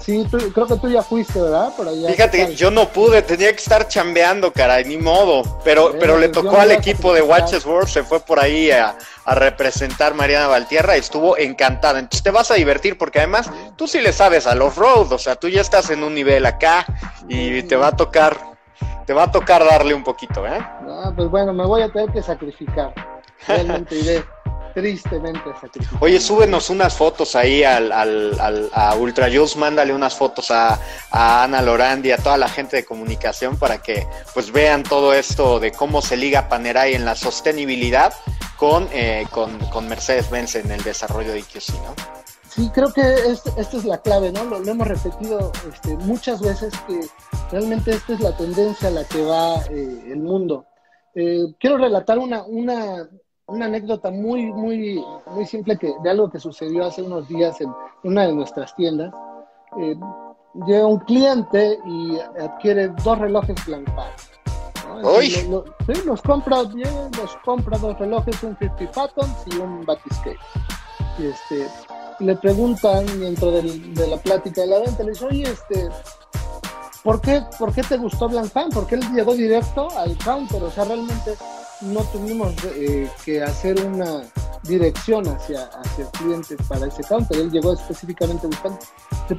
Sí, 0.09 0.27
creo 0.31 0.67
que 0.67 0.77
tú 0.77 0.89
ya 0.89 1.03
fuiste, 1.03 1.39
¿verdad? 1.39 1.71
Por 1.77 1.87
allá. 1.87 2.09
Fíjate, 2.09 2.55
yo 2.55 2.71
no 2.71 2.89
pude, 2.89 3.21
tenía 3.21 3.53
que 3.53 3.59
estar 3.59 3.87
chambeando, 3.89 4.51
caray, 4.55 4.87
ni 4.87 4.97
modo. 4.97 5.43
Pero, 5.65 5.97
pero 6.01 6.17
le 6.17 6.31
tocó 6.31 6.59
al 6.59 6.71
equipo 6.71 7.13
de 7.13 7.21
Watches 7.21 7.67
World, 7.67 7.89
se 7.89 8.03
fue 8.03 8.19
por 8.19 8.41
ahí 8.41 8.71
a, 8.71 8.97
representar 9.27 10.15
Mariana 10.15 10.47
Valtierra 10.47 10.97
y 10.97 11.01
estuvo 11.01 11.37
encantada. 11.37 11.99
Entonces 11.99 12.23
te 12.23 12.31
vas 12.31 12.51
a 12.51 12.55
divertir 12.55 12.97
porque 12.97 13.19
además 13.19 13.51
tú 13.77 13.87
sí 13.87 14.01
le 14.01 14.15
sabes 14.15 14.47
a 14.47 14.55
los 14.55 14.77
road, 14.77 15.13
o 15.13 15.19
sea, 15.19 15.37
tú 15.37 15.51
ya 15.51 15.61
estás 15.61 15.91
en 15.91 16.03
un 16.03 16.15
nivel 16.15 16.47
acá 16.47 16.87
y 17.29 17.63
te 17.65 17.77
va 17.77 17.89
a 17.89 17.97
tocar, 17.97 18.48
te 19.09 19.15
va 19.15 19.23
a 19.23 19.33
tocar 19.33 19.65
darle 19.65 19.95
un 19.95 20.05
poquito, 20.05 20.47
¿eh? 20.47 20.61
No, 20.83 21.15
pues 21.17 21.31
bueno, 21.31 21.55
me 21.55 21.65
voy 21.65 21.81
a 21.81 21.89
tener 21.91 22.13
que 22.13 22.21
sacrificar. 22.21 22.93
Realmente 23.47 23.95
iré 23.95 24.23
tristemente 24.75 25.41
Oye, 26.01 26.21
súbenos 26.21 26.69
unas 26.69 26.95
fotos 26.95 27.35
ahí 27.35 27.65
al, 27.65 27.91
al, 27.91 28.71
a 28.75 28.95
Ultra 28.97 29.31
Juice, 29.33 29.59
mándale 29.59 29.95
unas 29.95 30.15
fotos 30.15 30.51
a, 30.51 30.79
Ana 31.11 31.63
Lorandi, 31.63 32.13
a 32.13 32.19
toda 32.19 32.37
la 32.37 32.51
gente 32.51 32.77
de 32.77 32.85
comunicación 32.85 33.57
para 33.57 33.79
que 33.79 34.07
pues 34.35 34.53
vean 34.53 34.83
todo 34.83 35.15
esto 35.15 35.59
de 35.59 35.73
cómo 35.73 36.03
se 36.03 36.19
liga 36.19 36.51
Panerai 36.51 36.93
en 36.93 37.07
la 37.07 37.17
sostenibilidad 37.17 38.13
con, 38.59 38.91
eh, 38.93 39.27
con, 39.31 39.89
Mercedes-Benz 39.89 40.57
en 40.57 40.71
el 40.71 40.85
desarrollo 40.85 41.33
de 41.33 41.39
IQC, 41.39 41.71
¿no? 41.77 41.95
Sí, 42.49 42.71
creo 42.75 42.93
que 42.93 43.03
esta 43.03 43.77
es 43.77 43.85
la 43.85 43.99
clave, 43.99 44.33
¿no? 44.33 44.45
Lo, 44.45 44.57
hemos 44.59 44.89
repetido 44.89 45.53
este, 45.73 45.97
muchas 45.99 46.41
veces 46.41 46.73
que 46.87 47.01
realmente 47.51 47.93
esta 47.93 48.15
es 48.15 48.21
la 48.21 48.37
tendencia 48.37 48.89
a 48.89 48.93
la 48.93 49.05
que 49.05 49.23
va 49.23 49.57
eh, 49.71 50.13
el 50.13 50.21
mundo. 50.21 50.65
Eh, 51.15 51.55
quiero 51.59 51.79
relatar 51.79 52.19
una, 52.19 52.43
una 52.45 53.09
una 53.49 53.65
anécdota 53.65 54.11
muy, 54.11 54.53
muy, 54.53 55.03
muy 55.27 55.47
simple 55.47 55.77
que, 55.79 55.93
de 56.03 56.11
algo 56.11 56.31
que 56.31 56.39
sucedió 56.39 56.85
hace 56.85 57.03
unos 57.03 57.27
días 57.29 57.61
en 57.61 57.73
una 58.05 58.27
de 58.27 58.35
nuestras 58.35 58.75
tiendas. 58.77 59.13
Eh, 59.79 59.97
llega 60.67 60.87
un 60.87 60.99
cliente 61.01 61.79
y 61.87 62.19
adquiere 62.41 62.89
dos 63.03 63.19
relojes 63.19 63.57
Blancpain. 63.67 64.13
¿no? 65.03 65.21
sí, 65.21 66.03
los 66.05 66.23
compra, 66.23 66.63
los 66.63 67.37
compra 67.45 67.79
dos 67.79 67.99
relojes, 67.99 68.43
un 68.43 68.57
50 68.59 68.93
Phantoms 68.93 69.45
y 69.47 69.57
un 69.57 69.85
Batiscale. 69.85 70.39
Y 71.19 71.27
este, 71.27 71.67
le 72.21 72.37
preguntan 72.37 73.07
dentro 73.21 73.51
del, 73.51 73.95
de 73.95 74.07
la 74.07 74.17
plática 74.17 74.63
de 74.63 74.67
la 74.67 74.81
venta, 74.81 75.03
le 75.03 75.11
dice, 75.11 75.27
oye, 75.27 75.43
este, 75.45 75.89
¿por 77.03 77.21
qué, 77.21 77.43
¿por 77.59 77.73
qué 77.73 77.83
te 77.83 77.97
gustó 77.97 78.29
Blancpain? 78.29 78.71
Porque 78.71 78.97
él 78.97 79.03
llegó 79.15 79.35
directo 79.35 79.89
al 79.97 80.17
counter, 80.19 80.63
o 80.63 80.71
sea, 80.71 80.85
realmente 80.85 81.35
no 81.81 82.01
tuvimos 82.05 82.53
eh, 82.65 83.09
que 83.25 83.43
hacer 83.43 83.85
una 83.85 84.23
dirección 84.65 85.27
hacia, 85.29 85.65
hacia 85.65 86.05
el 86.05 86.11
cliente 86.11 86.57
para 86.69 86.87
ese 86.87 87.03
counter. 87.05 87.39
Él 87.39 87.51
llegó 87.51 87.73
específicamente 87.73 88.47
buscando. 88.47 88.79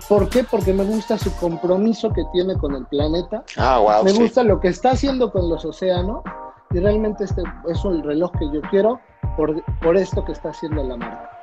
¿Por 0.07 0.29
qué? 0.29 0.43
Porque 0.43 0.73
me 0.73 0.83
gusta 0.83 1.17
su 1.17 1.31
compromiso 1.35 2.11
que 2.13 2.23
tiene 2.31 2.57
con 2.57 2.75
el 2.75 2.85
planeta. 2.85 3.43
Ah, 3.57 3.79
wow, 3.79 4.03
me 4.03 4.13
gusta 4.13 4.43
lo 4.43 4.59
que 4.59 4.69
está 4.69 4.91
haciendo 4.91 5.31
con 5.31 5.49
los 5.49 5.65
océanos. 5.65 6.23
Y 6.71 6.79
realmente 6.79 7.23
este 7.23 7.41
es 7.67 7.83
el 7.83 8.03
reloj 8.03 8.31
que 8.37 8.45
yo 8.53 8.61
quiero 8.69 8.99
por, 9.35 9.63
por 9.81 9.97
esto 9.97 10.23
que 10.23 10.33
está 10.33 10.49
haciendo 10.49 10.83
la 10.83 10.97
marca. 10.97 11.38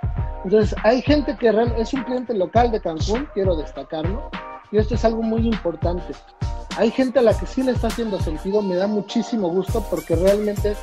Entonces, 0.46 0.78
hay 0.84 1.02
gente 1.02 1.36
que 1.36 1.48
es 1.76 1.92
un 1.92 2.04
cliente 2.04 2.32
local 2.32 2.70
de 2.70 2.80
Cancún, 2.80 3.28
quiero 3.34 3.56
destacarlo, 3.56 4.30
y 4.70 4.78
esto 4.78 4.94
es 4.94 5.04
algo 5.04 5.20
muy 5.20 5.44
importante. 5.44 6.14
Hay 6.76 6.92
gente 6.92 7.18
a 7.18 7.22
la 7.22 7.36
que 7.36 7.46
sí 7.46 7.64
le 7.64 7.72
está 7.72 7.88
haciendo 7.88 8.20
sentido, 8.20 8.62
me 8.62 8.76
da 8.76 8.86
muchísimo 8.86 9.48
gusto 9.48 9.84
porque 9.90 10.14
realmente 10.14 10.76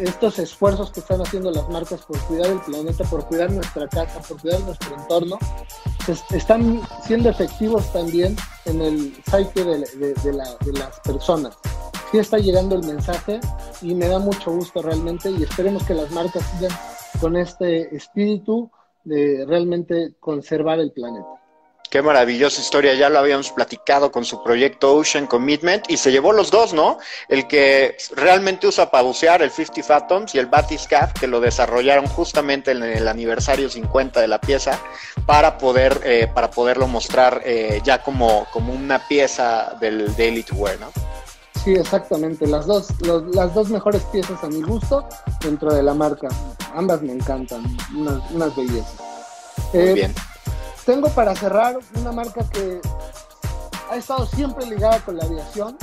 estos 0.00 0.40
esfuerzos 0.40 0.90
que 0.90 0.98
están 0.98 1.20
haciendo 1.20 1.52
las 1.52 1.68
marcas 1.68 2.00
por 2.02 2.18
cuidar 2.22 2.50
el 2.50 2.58
planeta, 2.58 3.04
por 3.04 3.24
cuidar 3.26 3.52
nuestra 3.52 3.86
casa, 3.86 4.20
por 4.26 4.40
cuidar 4.40 4.58
nuestro 4.62 4.96
entorno, 4.96 5.38
están 6.32 6.80
siendo 7.04 7.28
efectivos 7.28 7.92
también 7.92 8.34
en 8.64 8.82
el 8.82 9.14
psyche 9.30 9.62
de, 9.62 10.32
las 10.72 11.00
personas. 11.04 11.56
Sí 12.10 12.18
está 12.18 12.38
llegando 12.38 12.74
el 12.74 12.84
mensaje 12.84 13.38
y 13.82 13.94
me 13.94 14.08
da 14.08 14.18
mucho 14.18 14.50
gusto 14.50 14.82
realmente 14.82 15.30
y 15.30 15.44
esperemos 15.44 15.84
que 15.84 15.94
las 15.94 16.10
marcas 16.10 16.42
sigan 16.58 16.76
con 17.20 17.36
este 17.36 17.94
espíritu 17.94 18.68
de 19.06 19.44
realmente 19.46 20.14
conservar 20.18 20.80
el 20.80 20.92
planeta. 20.92 21.26
Qué 21.90 22.02
maravillosa 22.02 22.60
historia, 22.60 22.94
ya 22.94 23.08
lo 23.08 23.20
habíamos 23.20 23.52
platicado 23.52 24.10
con 24.10 24.24
su 24.24 24.42
proyecto 24.42 24.96
Ocean 24.96 25.28
Commitment 25.28 25.88
y 25.88 25.96
se 25.96 26.10
llevó 26.10 26.32
los 26.32 26.50
dos, 26.50 26.74
¿no? 26.74 26.98
El 27.28 27.46
que 27.46 27.96
realmente 28.16 28.66
usa 28.66 28.90
para 28.90 29.04
bucear, 29.04 29.40
el 29.40 29.52
50 29.52 29.82
Fathoms, 29.84 30.34
y 30.34 30.38
el 30.38 30.46
Batiscaf, 30.46 31.12
que 31.12 31.28
lo 31.28 31.38
desarrollaron 31.38 32.08
justamente 32.08 32.72
en 32.72 32.82
el 32.82 33.06
aniversario 33.06 33.70
50 33.70 34.20
de 34.20 34.26
la 34.26 34.40
pieza 34.40 34.80
para 35.26 35.58
poder 35.58 36.00
eh, 36.04 36.28
para 36.34 36.50
poderlo 36.50 36.88
mostrar 36.88 37.42
eh, 37.44 37.80
ya 37.84 38.02
como, 38.02 38.48
como 38.52 38.72
una 38.72 39.06
pieza 39.06 39.76
del 39.80 40.14
Daily 40.16 40.42
to 40.42 40.56
Wear, 40.56 40.80
¿no? 40.80 40.90
Sí, 41.66 41.74
exactamente, 41.74 42.46
las 42.46 42.66
dos, 42.66 42.88
las 43.34 43.52
dos 43.52 43.68
mejores 43.68 44.02
piezas 44.04 44.42
a 44.42 44.46
mi 44.46 44.62
gusto 44.62 45.04
dentro 45.42 45.74
de 45.74 45.82
la 45.82 45.92
marca. 45.92 46.28
Ambas 46.74 47.02
me 47.02 47.12
encantan, 47.12 47.62
unas, 47.94 48.30
unas 48.30 48.56
bellezas. 48.56 48.94
Muy 49.74 49.82
eh, 49.82 49.92
bien 49.92 50.14
tengo 50.86 51.08
para 51.08 51.34
cerrar 51.34 51.76
una 52.00 52.12
marca 52.12 52.42
que 52.52 52.80
ha 53.90 53.96
estado 53.96 54.24
siempre 54.24 54.64
ligada 54.66 55.00
con 55.00 55.16
la 55.16 55.24
aviación. 55.24 55.76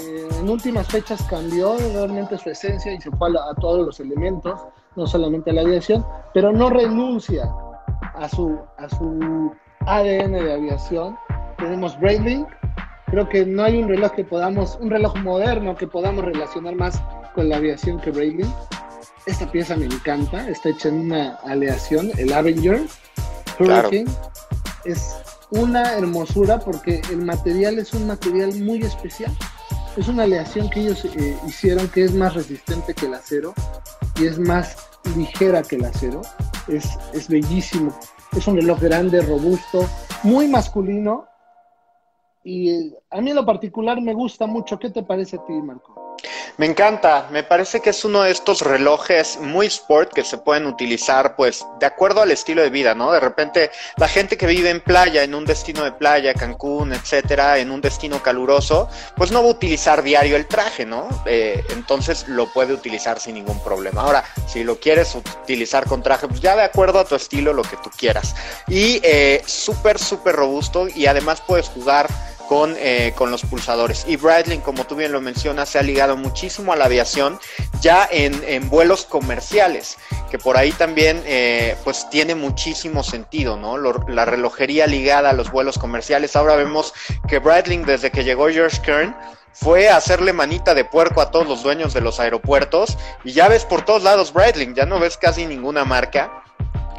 Eh, 0.00 0.28
en 0.38 0.48
últimas 0.48 0.86
fechas 0.86 1.20
cambió 1.28 1.76
realmente 1.76 2.38
su 2.38 2.50
esencia 2.50 2.92
y 2.92 3.00
se 3.00 3.10
fue 3.10 3.28
a, 3.30 3.54
todos 3.60 3.84
los 3.84 3.98
elementos, 3.98 4.60
no 4.94 5.06
solamente 5.06 5.50
a 5.50 5.54
la 5.54 5.62
aviación, 5.62 6.06
pero 6.32 6.52
no 6.52 6.70
renuncia 6.70 7.52
a 8.14 8.28
su, 8.28 8.56
a 8.78 8.88
su 8.88 9.52
ADN 9.80 10.32
de 10.32 10.52
aviación. 10.52 11.18
Tenemos 11.58 11.98
Breitling. 11.98 12.46
Creo 13.06 13.28
que 13.28 13.46
no 13.46 13.62
hay 13.62 13.76
un 13.82 13.88
reloj 13.88 14.12
que 14.12 14.24
podamos, 14.24 14.76
un 14.80 14.90
reloj 14.90 15.16
moderno 15.16 15.76
que 15.76 15.86
podamos 15.86 16.24
relacionar 16.24 16.74
más 16.74 17.00
con 17.34 17.48
la 17.48 17.56
aviación 17.56 18.00
que 18.00 18.10
Breitling. 18.10 18.52
Esta 19.26 19.50
pieza 19.50 19.76
me 19.76 19.86
encanta, 19.86 20.48
está 20.48 20.70
hecha 20.70 20.88
en 20.88 21.00
una 21.00 21.36
aleación, 21.44 22.10
el 22.16 22.32
Avenger 22.32 22.82
Hurricane 23.58 24.06
es 24.86 25.16
una 25.50 25.94
hermosura 25.94 26.58
porque 26.58 27.02
el 27.10 27.24
material 27.24 27.78
es 27.78 27.92
un 27.92 28.06
material 28.06 28.54
muy 28.54 28.82
especial. 28.82 29.36
Es 29.96 30.08
una 30.08 30.24
aleación 30.24 30.68
que 30.70 30.80
ellos 30.80 31.04
eh, 31.04 31.36
hicieron 31.46 31.88
que 31.88 32.04
es 32.04 32.14
más 32.14 32.34
resistente 32.34 32.94
que 32.94 33.06
el 33.06 33.14
acero 33.14 33.54
y 34.20 34.26
es 34.26 34.38
más 34.38 34.76
ligera 35.16 35.62
que 35.62 35.76
el 35.76 35.84
acero. 35.84 36.22
Es, 36.68 36.98
es 37.14 37.28
bellísimo. 37.28 37.96
Es 38.36 38.46
un 38.46 38.56
reloj 38.56 38.80
grande, 38.80 39.22
robusto, 39.22 39.88
muy 40.22 40.48
masculino. 40.48 41.26
Y 42.46 42.94
a 43.10 43.20
mí 43.20 43.30
en 43.30 43.36
lo 43.36 43.44
particular 43.44 44.00
me 44.00 44.14
gusta 44.14 44.46
mucho. 44.46 44.78
¿Qué 44.78 44.90
te 44.90 45.02
parece 45.02 45.34
a 45.34 45.44
ti, 45.44 45.52
Marco? 45.52 46.06
Me 46.58 46.66
encanta, 46.66 47.28
me 47.30 47.42
parece 47.42 47.80
que 47.80 47.90
es 47.90 48.04
uno 48.04 48.22
de 48.22 48.30
estos 48.30 48.62
relojes 48.62 49.38
muy 49.40 49.66
sport 49.66 50.12
que 50.14 50.24
se 50.24 50.38
pueden 50.38 50.66
utilizar 50.66 51.36
pues 51.36 51.66
de 51.80 51.86
acuerdo 51.86 52.22
al 52.22 52.30
estilo 52.30 52.62
de 52.62 52.70
vida, 52.70 52.94
¿no? 52.94 53.12
De 53.12 53.20
repente 53.20 53.70
la 53.98 54.08
gente 54.08 54.38
que 54.38 54.46
vive 54.46 54.70
en 54.70 54.80
playa, 54.80 55.22
en 55.22 55.34
un 55.34 55.44
destino 55.44 55.84
de 55.84 55.92
playa, 55.92 56.32
Cancún, 56.32 56.94
etcétera, 56.94 57.58
en 57.58 57.70
un 57.70 57.82
destino 57.82 58.22
caluroso, 58.22 58.88
pues 59.16 59.32
no 59.32 59.42
va 59.42 59.48
a 59.48 59.52
utilizar 59.52 60.02
diario 60.02 60.36
el 60.36 60.46
traje, 60.46 60.86
¿no? 60.86 61.08
Eh, 61.26 61.62
entonces 61.70 62.26
lo 62.28 62.50
puede 62.52 62.72
utilizar 62.72 63.20
sin 63.20 63.34
ningún 63.34 63.62
problema. 63.62 64.02
Ahora, 64.02 64.24
si 64.46 64.64
lo 64.64 64.80
quieres 64.80 65.14
utilizar 65.14 65.84
con 65.84 66.02
traje, 66.02 66.26
pues 66.26 66.40
ya 66.40 66.56
de 66.56 66.62
acuerdo 66.62 67.00
a 67.00 67.04
tu 67.04 67.16
estilo, 67.16 67.52
lo 67.52 67.62
que 67.62 67.76
tú 67.76 67.90
quieras. 67.98 68.34
Y 68.66 69.00
eh, 69.02 69.42
súper, 69.44 69.98
súper 69.98 70.36
robusto 70.36 70.86
y 70.88 71.06
además 71.06 71.42
puedes 71.46 71.68
jugar 71.68 72.08
con, 72.48 72.74
eh, 72.78 73.12
con 73.16 73.30
los 73.30 73.42
pulsadores. 73.42 74.04
Y 74.06 74.16
Breitling, 74.16 74.60
como 74.60 74.84
tú 74.84 74.96
bien 74.96 75.12
lo 75.12 75.20
mencionas, 75.20 75.68
se 75.68 75.78
ha 75.78 75.82
ligado 75.82 76.16
muchísimo 76.16 76.72
a 76.72 76.76
la 76.76 76.86
aviación 76.86 77.38
ya 77.80 78.08
en, 78.10 78.42
en 78.46 78.68
vuelos 78.68 79.04
comerciales, 79.04 79.96
que 80.30 80.38
por 80.38 80.56
ahí 80.56 80.72
también 80.72 81.22
eh, 81.26 81.76
pues 81.84 82.08
tiene 82.10 82.34
muchísimo 82.34 83.02
sentido, 83.02 83.56
¿no? 83.56 83.76
la 83.76 84.24
relojería 84.24 84.86
ligada 84.86 85.30
a 85.30 85.32
los 85.32 85.50
vuelos 85.50 85.78
comerciales. 85.78 86.36
Ahora 86.36 86.56
vemos 86.56 86.94
que 87.28 87.38
Breitling, 87.38 87.84
desde 87.84 88.10
que 88.10 88.24
llegó 88.24 88.48
George 88.48 88.80
Kern, 88.82 89.16
fue 89.52 89.88
a 89.88 89.96
hacerle 89.96 90.32
manita 90.32 90.74
de 90.74 90.84
puerco 90.84 91.20
a 91.20 91.30
todos 91.30 91.46
los 91.46 91.62
dueños 91.62 91.94
de 91.94 92.02
los 92.02 92.20
aeropuertos 92.20 92.98
y 93.24 93.32
ya 93.32 93.48
ves 93.48 93.64
por 93.64 93.84
todos 93.84 94.02
lados 94.02 94.32
Breitling, 94.32 94.74
ya 94.74 94.84
no 94.84 95.00
ves 95.00 95.16
casi 95.16 95.46
ninguna 95.46 95.84
marca 95.86 96.42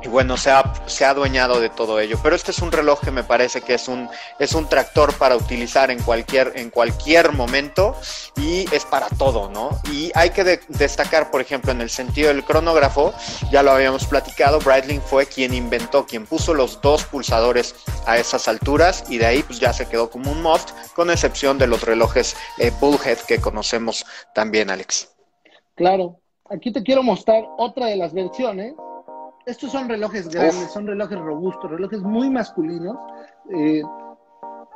y 0.08 0.10
bueno, 0.10 0.38
se 0.38 0.52
ha, 0.52 0.74
se 0.86 1.04
ha 1.04 1.10
adueñado 1.10 1.60
de 1.60 1.70
todo 1.70 2.00
ello. 2.00 2.18
Pero 2.24 2.34
este 2.34 2.52
es 2.52 2.60
un 2.60 2.72
reloj 2.72 3.02
que 3.02 3.12
me 3.12 3.26
parece 3.26 3.60
que 3.60 3.74
es 3.74 3.90
un, 3.90 4.10
es 4.40 4.54
un 4.54 4.68
tractor 4.70 5.14
para 5.18 5.36
utilizar 5.36 5.92
en 5.92 6.02
cualquier, 6.02 6.54
en 6.56 6.70
cualquier 6.70 7.34
momento 7.34 7.94
y 8.38 8.74
es 8.74 8.86
para 8.86 9.10
todo, 9.10 9.50
¿no? 9.50 9.82
Y 9.92 10.10
hay 10.16 10.30
que 10.30 10.62
destacar, 10.70 11.30
por 11.30 11.42
ejemplo, 11.42 11.74
en 11.74 11.82
el 11.82 11.90
sentido 11.90 12.30
del 12.30 12.46
cronógrafo, 12.46 13.14
ya 13.52 13.64
lo 13.64 13.72
habíamos 13.72 14.06
platicado, 14.06 14.60
Breitling 14.60 15.02
fue 15.02 15.26
quien 15.26 15.54
inventó, 15.54 16.06
quien 16.06 16.26
puso 16.26 16.54
los 16.54 16.80
dos 16.82 17.04
pulsadores 17.04 17.76
a 18.06 18.18
esas 18.18 18.48
alturas 18.48 19.04
y 19.10 19.18
de 19.18 19.26
ahí 19.26 19.44
pues 19.44 19.60
ya 19.60 19.74
se 19.74 19.88
quedó 19.88 20.10
como 20.10 20.32
un 20.32 20.42
must, 20.42 20.70
con 20.96 21.12
excepción 21.12 21.58
de 21.58 21.68
los 21.68 21.82
relojes 21.82 22.38
eh, 22.60 22.72
Bullhead 22.80 23.18
que 23.28 23.42
conocemos 23.42 24.06
también, 24.34 24.70
Alex. 24.70 25.14
Claro, 25.76 26.22
aquí 26.50 26.72
te 26.72 26.82
quiero 26.82 27.04
mostrar 27.04 27.44
otra 27.58 27.88
de 27.88 27.98
las 27.98 28.14
versiones 28.14 28.74
estos 29.48 29.72
son 29.72 29.88
relojes 29.88 30.28
grandes, 30.28 30.72
son 30.74 30.86
relojes 30.86 31.18
robustos, 31.18 31.72
relojes 31.72 32.02
muy 32.02 32.30
masculinos. 32.30 32.98
Eh, 33.56 33.82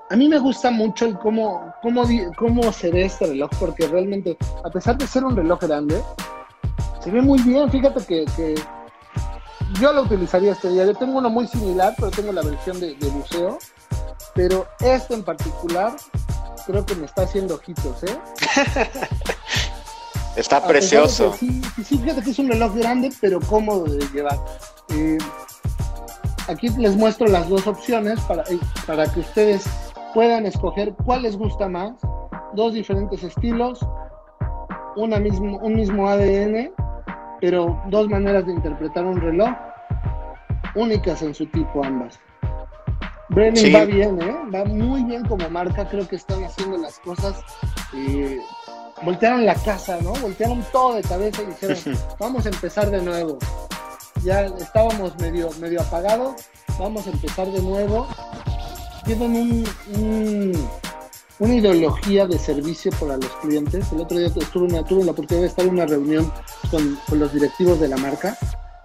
a 0.09 0.15
mí 0.15 0.29
me 0.29 0.39
gusta 0.39 0.71
mucho 0.71 1.05
el 1.05 1.19
cómo, 1.19 1.73
cómo, 1.81 2.03
cómo 2.37 2.71
se 2.71 2.89
ve 2.89 3.05
este 3.05 3.27
reloj, 3.27 3.49
porque 3.59 3.85
realmente, 3.87 4.37
a 4.63 4.69
pesar 4.69 4.97
de 4.97 5.05
ser 5.07 5.25
un 5.25 5.35
reloj 5.35 5.59
grande, 5.59 6.01
se 7.03 7.11
ve 7.11 7.21
muy 7.21 7.41
bien. 7.41 7.69
Fíjate 7.69 8.05
que, 8.05 8.55
yo 9.79 9.91
lo 9.91 10.03
utilizaría 10.03 10.53
este 10.53 10.69
día. 10.69 10.85
Yo 10.85 10.95
tengo 10.95 11.17
uno 11.17 11.29
muy 11.29 11.47
similar, 11.47 11.93
pero 11.97 12.09
tengo 12.09 12.31
la 12.31 12.41
versión 12.41 12.79
de, 12.79 12.95
de 12.95 13.09
buceo. 13.09 13.57
Pero 14.33 14.67
este 14.79 15.15
en 15.15 15.23
particular, 15.23 15.97
creo 16.65 16.85
que 16.85 16.95
me 16.95 17.05
está 17.05 17.23
haciendo 17.23 17.55
ojitos, 17.55 18.03
¿eh? 18.03 18.17
Está 20.35 20.65
precioso. 20.65 21.33
Sí, 21.33 21.61
sí, 21.83 21.97
fíjate 21.97 22.21
que 22.21 22.29
es 22.31 22.39
un 22.39 22.49
reloj 22.49 22.75
grande, 22.75 23.11
pero 23.19 23.39
cómodo 23.39 23.83
de 23.85 24.05
llevar. 24.13 24.37
Eh, 24.89 25.17
aquí 26.47 26.69
les 26.77 26.95
muestro 26.95 27.27
las 27.27 27.49
dos 27.49 27.67
opciones 27.67 28.19
para, 28.21 28.43
eh, 28.43 28.59
para 28.85 29.11
que 29.11 29.19
ustedes 29.19 29.63
puedan 30.13 30.45
escoger 30.45 30.93
cuál 31.05 31.23
les 31.23 31.35
gusta 31.35 31.67
más. 31.67 31.93
Dos 32.53 32.73
diferentes 32.73 33.23
estilos, 33.23 33.85
una 34.95 35.19
mismo, 35.19 35.57
un 35.57 35.75
mismo 35.75 36.07
ADN, 36.09 36.71
pero 37.39 37.81
dos 37.87 38.07
maneras 38.09 38.45
de 38.45 38.53
interpretar 38.53 39.05
un 39.05 39.19
reloj, 39.19 39.51
únicas 40.75 41.21
en 41.21 41.33
su 41.33 41.45
tipo 41.47 41.83
ambas. 41.83 42.19
Brennan 43.29 43.73
va 43.73 43.85
bien, 43.85 44.21
¿eh? 44.21 44.35
va 44.53 44.65
muy 44.65 45.03
bien 45.05 45.23
como 45.25 45.49
marca, 45.49 45.87
creo 45.87 46.05
que 46.05 46.17
están 46.17 46.43
haciendo 46.43 46.77
las 46.77 46.99
cosas 46.99 47.41
eh, 47.95 48.39
voltearon 49.03 49.45
la 49.45 49.55
casa, 49.55 49.99
¿no? 50.01 50.13
Voltearon 50.13 50.63
todo 50.71 50.95
de 50.95 51.01
cabeza 51.01 51.41
y 51.41 51.45
dijeron, 51.47 51.77
vamos 52.19 52.45
a 52.45 52.49
empezar 52.49 52.89
de 52.89 53.01
nuevo. 53.01 53.37
Ya 54.23 54.45
estábamos 54.45 55.17
medio, 55.19 55.49
medio 55.59 55.81
apagados, 55.81 56.35
vamos 56.77 57.07
a 57.07 57.11
empezar 57.11 57.47
de 57.51 57.61
nuevo. 57.61 58.07
Tienen 59.05 59.65
un, 59.95 60.69
una 61.39 61.55
ideología 61.55 62.27
de 62.27 62.37
servicio 62.37 62.91
para 62.99 63.17
los 63.17 63.31
clientes. 63.37 63.91
El 63.91 64.01
otro 64.01 64.17
día 64.17 64.27
estuve, 64.27 64.65
una, 64.65 64.83
tuve 64.83 65.03
la 65.03 65.11
oportunidad 65.11 65.43
de 65.43 65.49
estar 65.49 65.65
en 65.65 65.71
una 65.71 65.85
reunión 65.85 66.31
con, 66.69 66.99
con 67.09 67.19
los 67.19 67.33
directivos 67.33 67.79
de 67.79 67.87
la 67.87 67.97
marca. 67.97 68.37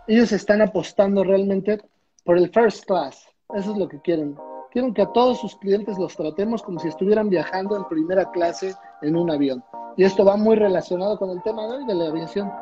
Ellos 0.06 0.32
están 0.32 0.62
apostando 0.62 1.22
realmente 1.22 1.80
por 2.24 2.38
el 2.38 2.50
first 2.50 2.84
class. 2.86 3.26
Eso 3.54 3.72
es 3.72 3.78
lo 3.78 3.88
que 3.88 4.00
quieren. 4.00 4.36
Quieren 4.76 4.92
que 4.92 5.00
a 5.00 5.06
todos 5.06 5.40
sus 5.40 5.56
clientes 5.56 5.96
los 5.96 6.14
tratemos 6.14 6.62
como 6.62 6.78
si 6.80 6.88
estuvieran 6.88 7.30
viajando 7.30 7.78
en 7.78 7.84
primera 7.84 8.30
clase 8.30 8.74
en 9.00 9.16
un 9.16 9.30
avión. 9.30 9.64
Y 9.96 10.04
esto 10.04 10.22
va 10.22 10.36
muy 10.36 10.54
relacionado 10.54 11.18
con 11.18 11.30
el 11.30 11.42
tema 11.42 11.66
de 11.66 11.78
hoy 11.78 11.86
de 11.86 11.94
la 11.94 12.08
aviación. 12.08 12.52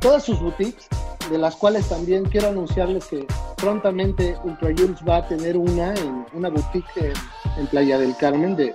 Todas 0.00 0.22
sus 0.22 0.40
boutiques, 0.40 0.88
de 1.30 1.36
las 1.36 1.56
cuales 1.56 1.86
también 1.90 2.24
quiero 2.24 2.48
anunciarles 2.48 3.04
que 3.04 3.26
prontamente 3.58 4.34
Ultra 4.44 4.70
Jules 4.70 5.00
va 5.06 5.16
a 5.16 5.28
tener 5.28 5.58
una, 5.58 5.92
en, 5.92 6.24
una 6.32 6.48
boutique 6.48 7.12
en, 7.58 7.66
Playa 7.66 7.98
del 7.98 8.16
Carmen 8.16 8.56
de, 8.56 8.74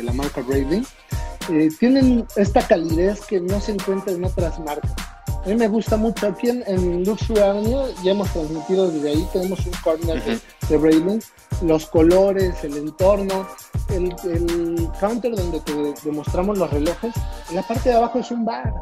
la 0.00 0.12
marca 0.12 0.42
Braving, 0.42 0.86
eh, 1.50 1.68
tienen 1.78 2.26
esta 2.36 2.66
calidez 2.66 3.20
que 3.26 3.40
no 3.40 3.60
se 3.60 3.72
encuentra 3.72 4.12
en 4.12 4.24
otras 4.24 4.58
marcas. 4.60 4.92
A 5.44 5.48
mí 5.48 5.54
me 5.54 5.68
gusta 5.68 5.96
mucho. 5.96 6.26
Aquí 6.26 6.50
en, 6.50 6.62
en 6.66 7.04
Luxury 7.04 7.40
Avenue 7.40 7.92
ya 8.02 8.12
hemos 8.12 8.30
transmitido 8.30 8.90
desde 8.90 9.10
ahí. 9.10 9.28
Tenemos 9.32 9.64
un 9.66 9.72
corner 9.82 10.22
de, 10.22 10.38
de 10.68 11.20
Los 11.62 11.86
colores, 11.86 12.62
el 12.62 12.76
entorno, 12.76 13.46
el, 13.88 14.88
counter 15.00 15.34
donde 15.34 15.60
te 15.60 15.94
demostramos 16.04 16.58
los 16.58 16.70
relojes. 16.70 17.14
En 17.48 17.56
la 17.56 17.62
parte 17.62 17.88
de 17.88 17.96
abajo 17.96 18.18
es 18.18 18.30
un 18.30 18.44
bar. 18.44 18.72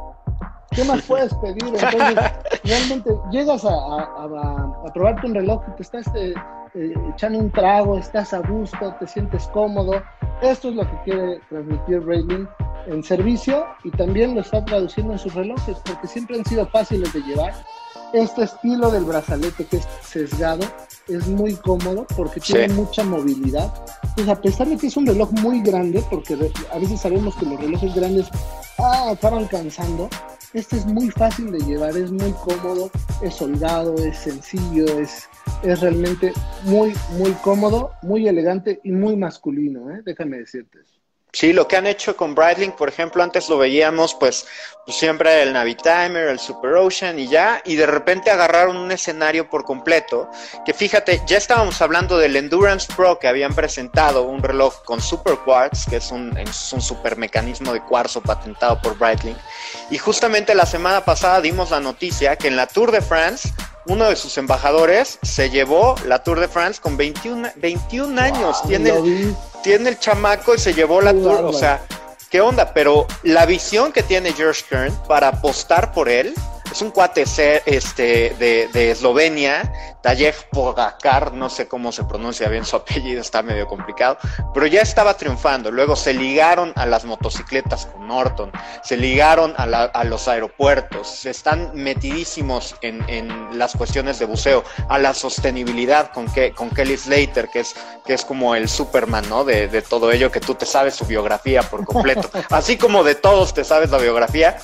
¿Qué 0.79 0.85
más 0.85 1.03
puedes 1.03 1.35
pedir? 1.35 1.65
Entonces, 1.65 2.17
realmente 2.65 3.11
llegas 3.33 3.65
a, 3.65 3.69
a, 3.69 4.93
probarte 4.95 5.27
un 5.27 5.35
reloj 5.35 5.61
y 5.67 5.75
te 5.75 5.83
estás 5.83 6.07
eh, 6.15 6.33
eh, 6.75 6.95
echando 7.13 7.41
un 7.41 7.51
trago, 7.51 7.99
estás 7.99 8.33
a 8.33 8.39
gusto, 8.43 8.95
te 9.01 9.09
sientes 9.09 9.49
cómodo. 9.49 10.01
Esto 10.41 10.69
es 10.69 10.77
lo 10.77 10.89
que 10.89 11.03
quiere 11.03 11.41
transmitir 11.49 11.99
Breitling 11.99 12.49
en 12.87 13.03
servicio 13.03 13.67
y 13.83 13.91
también 13.91 14.37
lo 14.37 14.43
está 14.43 14.65
traduciendo 14.65 15.15
en 15.15 15.19
sus 15.19 15.35
relojes 15.35 15.79
porque 15.85 16.07
siempre 16.07 16.39
han 16.39 16.45
sido 16.45 16.65
fáciles 16.69 17.13
de 17.13 17.23
llevar. 17.23 17.55
Este 18.13 18.45
estilo 18.45 18.91
del 18.91 19.05
brazalete 19.05 19.67
que 19.67 19.77
es 19.77 19.89
sesgado 20.03 20.65
es 21.09 21.29
muy 21.29 21.55
cómodo 21.55 22.07
porque 22.17 22.41
tiene 22.41 22.73
mucha 22.73 23.05
movilidad. 23.05 23.73
Pues 24.17 24.29
a 24.29 24.41
pesar 24.41 24.67
de 24.67 24.79
que 24.79 24.87
es 24.87 24.97
un 24.97 25.07
reloj 25.07 25.31
muy 25.33 25.61
grande, 25.61 26.03
porque 26.09 26.35
a 26.73 26.79
veces 26.79 27.01
sabemos 27.01 27.37
que 27.37 27.45
los 27.45 27.61
relojes 27.61 27.95
grandes 27.95 28.27
ah, 28.79 29.11
acaban 29.11 29.47
cansando, 29.47 30.09
este 30.55 30.77
es 30.77 30.87
muy 30.87 31.11
fácil 31.11 31.53
de 31.53 31.59
llevar, 31.59 31.97
es 31.99 32.11
muy 32.11 32.33
cómodo, 32.33 32.91
es 33.23 33.35
soldado, 33.35 33.95
es 33.97 34.17
sencillo, 34.17 34.87
es, 34.99 35.29
es 35.63 35.81
realmente 35.81 36.33
muy, 36.65 36.95
muy 37.19 37.33
cómodo, 37.43 37.93
muy 38.01 38.27
elegante 38.27 38.81
y 38.85 38.93
muy 38.93 39.17
masculino, 39.17 39.91
¿eh? 39.91 40.01
déjame 40.03 40.39
decirte 40.39 40.79
eso. 40.81 40.98
Sí, 41.33 41.53
lo 41.53 41.69
que 41.69 41.77
han 41.77 41.87
hecho 41.87 42.17
con 42.17 42.35
Breitling, 42.35 42.73
por 42.73 42.89
ejemplo, 42.89 43.23
antes 43.23 43.51
lo 43.51 43.59
veíamos 43.59 44.15
pues, 44.15 44.47
pues, 44.87 44.97
siempre 44.97 45.43
el 45.43 45.53
Navitimer, 45.53 46.29
el 46.29 46.39
Super 46.39 46.73
Ocean 46.77 47.19
y 47.19 47.29
ya, 47.29 47.61
y 47.67 47.77
de 47.77 47.85
repente 47.85 48.31
agarraron 48.31 48.79
un 48.79 48.91
escenario 48.91 49.51
por 49.51 49.65
completo, 49.65 50.31
que 50.65 50.73
fíjate, 50.73 51.21
ya 51.27 51.37
estábamos 51.37 51.83
hablando 51.83 52.17
del 52.17 52.35
Endurance 52.35 52.91
Pro 52.97 53.19
que 53.19 53.29
habían 53.29 53.55
presentado, 53.55 54.23
un 54.23 54.43
reloj 54.43 54.83
con 54.85 55.03
Super 55.03 55.37
Quartz, 55.45 55.85
que 55.89 55.97
es 55.97 56.11
un, 56.11 56.37
es 56.39 56.73
un 56.73 56.81
super 56.81 57.19
mecanismo 57.19 57.75
de 57.75 57.83
cuarzo 57.83 58.23
patentado 58.23 58.81
por 58.81 58.97
Breitling, 58.97 59.37
y 59.91 59.99
justamente 59.99 60.55
la 60.55 60.65
semana 60.65 61.05
pasada 61.05 61.43
dimos 61.43 61.71
la 61.71 61.81
noticia 61.81 62.37
que 62.37 62.49
en 62.49 62.57
la 62.57 62.67
Tour 62.67 62.91
de 62.91 63.03
France 63.03 63.53
uno 63.89 64.09
de 64.09 64.17
sus 64.17 64.37
embajadores 64.39 65.19
se 65.23 65.51
llevó 65.51 65.97
la 66.07 66.23
Tour 66.23 66.41
de 66.41 66.49
France 66.49 66.81
con 66.81 66.97
21, 66.97 67.49
21 67.57 68.21
años. 68.21 68.63
tiene, 68.67 68.91
el, 68.91 69.37
tiene 69.63 69.89
el 69.91 69.99
chamaco 69.99 70.55
y 70.55 70.59
se 70.59 70.75
llevó 70.75 71.01
la 71.01 71.13
Tour. 71.13 71.45
O 71.45 71.53
sea, 71.53 71.81
¿qué 72.31 72.41
onda? 72.41 72.73
Pero 72.75 73.07
la 73.23 73.47
visión 73.47 73.91
que 73.93 74.03
tiene 74.03 74.33
George 74.33 74.63
Kern 74.69 74.95
para 75.09 75.29
apostar 75.29 75.93
por 75.93 76.09
él 76.09 76.35
es 76.71 76.83
un 76.83 76.91
cuate 76.91 77.23
este, 77.23 78.35
de, 78.39 78.69
de 78.73 78.91
Eslovenia, 78.91 79.97
Tajev 80.03 80.49
Pogacar, 80.51 81.33
no 81.33 81.51
sé 81.51 81.67
cómo 81.67 81.93
se 81.93 82.05
pronuncia 82.05 82.49
bien 82.49 82.65
su 82.65 82.77
apellido, 82.77 83.21
está 83.21 83.43
medio 83.43 83.67
complicado, 83.67 84.19
pero 84.55 84.67
ya 84.67 84.81
estaba 84.81 85.15
triunfando. 85.15 85.71
Luego 85.71 85.97
se 85.97 86.15
ligaron 86.15 86.73
a 86.77 86.87
las 86.87 87.05
motocicletas 87.05 87.87
con 87.87 88.09
Norton, 88.09 88.53
se 88.83 88.97
ligaron 88.97 89.55
a, 89.57 90.05
los 90.05 90.29
aeropuertos, 90.29 91.27
están 91.27 91.71
metidísimos 91.75 92.77
en, 92.83 92.99
las 93.59 93.75
cuestiones 93.75 94.19
de 94.19 94.27
buceo, 94.27 94.65
a 94.89 94.99
la 94.99 95.15
sostenibilidad 95.15 96.13
con, 96.13 96.27
que, 96.33 96.53
con 96.53 96.71
Kelly 96.71 96.97
Slater, 96.97 97.49
que 97.49 97.61
es, 97.61 97.75
que 98.05 98.15
es 98.15 98.25
como 98.25 98.55
el 98.55 98.69
Superman, 98.69 99.29
¿no? 99.29 99.45
De, 99.45 99.69
de 99.69 99.83
todo 99.83 100.13
ello, 100.13 100.31
que 100.31 100.41
tú 100.41 100.55
te 100.55 100.67
sabes 100.67 100.95
su 100.95 101.07
biografía 101.07 101.63
por 101.63 101.85
completo, 101.85 102.31
así 102.51 102.77
como 102.77 103.05
de 103.05 103.15
todos 103.15 103.55
te 103.55 103.65
sabes 103.65 103.91
la 103.91 103.99
biografía 103.99 104.59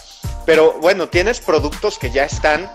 pero 0.45 0.75
bueno, 0.81 1.09
tienes 1.09 1.41
productos 1.41 1.99
que 1.99 2.11
ya 2.11 2.25
están 2.25 2.71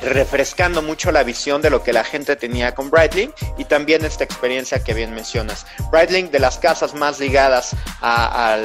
refrescando 0.00 0.82
mucho 0.82 1.10
la 1.10 1.22
visión 1.24 1.60
de 1.60 1.70
lo 1.70 1.82
que 1.82 1.92
la 1.92 2.04
gente 2.04 2.36
tenía 2.36 2.74
con 2.74 2.90
Breitling 2.90 3.32
y 3.56 3.64
también 3.64 4.04
esta 4.04 4.24
experiencia 4.24 4.82
que 4.82 4.94
bien 4.94 5.14
mencionas. 5.14 5.66
Breitling 5.90 6.30
de 6.30 6.38
las 6.38 6.58
casas 6.58 6.94
más 6.94 7.18
ligadas 7.18 7.74
a, 8.00 8.56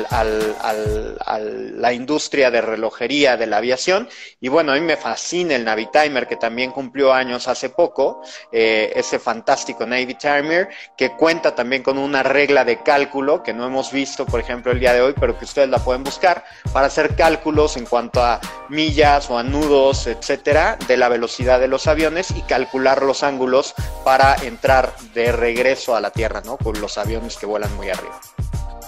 la 1.75 1.93
industria 1.93 2.51
de 2.51 2.61
relojería 2.61 3.35
de 3.37 3.47
la 3.47 3.57
aviación 3.57 4.07
y 4.39 4.47
bueno, 4.47 4.71
a 4.71 4.75
mí 4.75 4.81
me 4.81 4.97
fascina 4.97 5.55
el 5.55 5.65
Navitimer 5.65 6.27
que 6.27 6.35
también 6.35 6.71
cumplió 6.71 7.13
años 7.13 7.47
hace 7.47 7.69
poco, 7.69 8.21
eh, 8.51 8.93
ese 8.95 9.19
fantástico 9.19 9.85
Navitimer 9.85 10.69
que 10.95 11.11
cuenta 11.11 11.55
también 11.55 11.83
con 11.83 11.97
una 11.97 12.23
regla 12.23 12.63
de 12.63 12.81
cálculo 12.83 13.43
que 13.43 13.53
no 13.53 13.65
hemos 13.65 13.91
visto 13.91 14.25
por 14.25 14.39
ejemplo 14.39 14.71
el 14.71 14.79
día 14.79 14.93
de 14.93 15.01
hoy, 15.01 15.13
pero 15.19 15.37
que 15.37 15.45
ustedes 15.45 15.69
la 15.69 15.79
pueden 15.79 16.03
buscar 16.03 16.43
para 16.71 16.87
hacer 16.87 17.15
cálculos 17.15 17.75
en 17.77 17.85
cuanto 17.85 18.23
a 18.23 18.39
millas 18.69 19.29
o 19.29 19.37
a 19.37 19.43
nudos, 19.43 20.07
etcétera, 20.07 20.77
de 20.87 20.97
la 20.97 21.09
velocidad 21.09 21.22
velocidad 21.23 21.61
de 21.61 21.69
los 21.69 21.87
aviones 21.87 22.31
y 22.31 22.41
calcular 22.41 23.01
los 23.01 23.23
ángulos 23.23 23.73
para 24.03 24.35
entrar 24.43 24.93
de 25.13 25.31
regreso 25.31 25.95
a 25.95 26.01
la 26.01 26.11
Tierra, 26.11 26.41
¿no? 26.45 26.57
Con 26.57 26.81
los 26.81 26.97
aviones 26.97 27.37
que 27.37 27.45
vuelan 27.45 27.73
muy 27.77 27.89
arriba. 27.89 28.19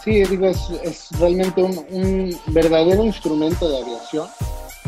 Sí, 0.04 0.22
digo, 0.26 0.48
es, 0.48 1.08
realmente 1.18 1.64
un, 1.64 2.38
verdadero 2.48 3.06
instrumento 3.06 3.70
de 3.70 3.78
aviación 3.78 4.28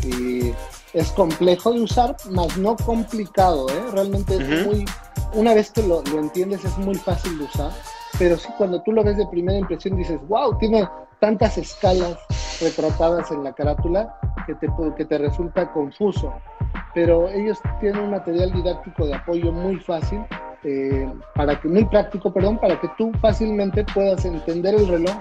y 0.03 0.53
es 0.91 1.09
complejo 1.11 1.71
de 1.71 1.83
usar, 1.83 2.17
más 2.31 2.57
no 2.57 2.75
complicado, 2.75 3.69
¿eh? 3.69 3.83
Realmente 3.93 4.35
es 4.35 4.65
muy, 4.65 4.83
una 5.33 5.53
vez 5.53 5.71
que 5.71 5.83
lo, 5.83 6.01
lo 6.01 6.19
entiendes 6.19 6.65
es 6.65 6.77
muy 6.77 6.95
fácil 6.95 7.37
de 7.37 7.45
usar, 7.45 7.71
pero 8.19 8.37
sí 8.37 8.49
cuando 8.57 8.81
tú 8.81 8.91
lo 8.91 9.05
ves 9.05 9.15
de 9.15 9.25
primera 9.27 9.57
impresión 9.57 9.95
dices, 9.95 10.19
wow, 10.27 10.57
tiene 10.57 10.85
tantas 11.19 11.57
escalas 11.57 12.17
retratadas 12.61 13.31
en 13.31 13.43
la 13.43 13.53
carátula 13.53 14.19
que 14.45 14.55
te, 14.55 14.67
que 14.95 15.05
te 15.05 15.17
resulta 15.17 15.71
confuso. 15.71 16.33
Pero 16.93 17.27
ellos 17.29 17.59
tienen 17.79 18.03
un 18.03 18.11
material 18.11 18.51
didáctico 18.51 19.05
de 19.05 19.15
apoyo 19.15 19.51
muy 19.51 19.77
fácil, 19.77 20.19
eh, 20.63 21.11
para 21.35 21.59
que, 21.59 21.67
muy 21.67 21.85
práctico, 21.85 22.31
perdón, 22.33 22.59
para 22.59 22.79
que 22.79 22.89
tú 22.97 23.11
fácilmente 23.21 23.85
puedas 23.93 24.25
entender 24.25 24.75
el 24.75 24.87
reloj 24.87 25.15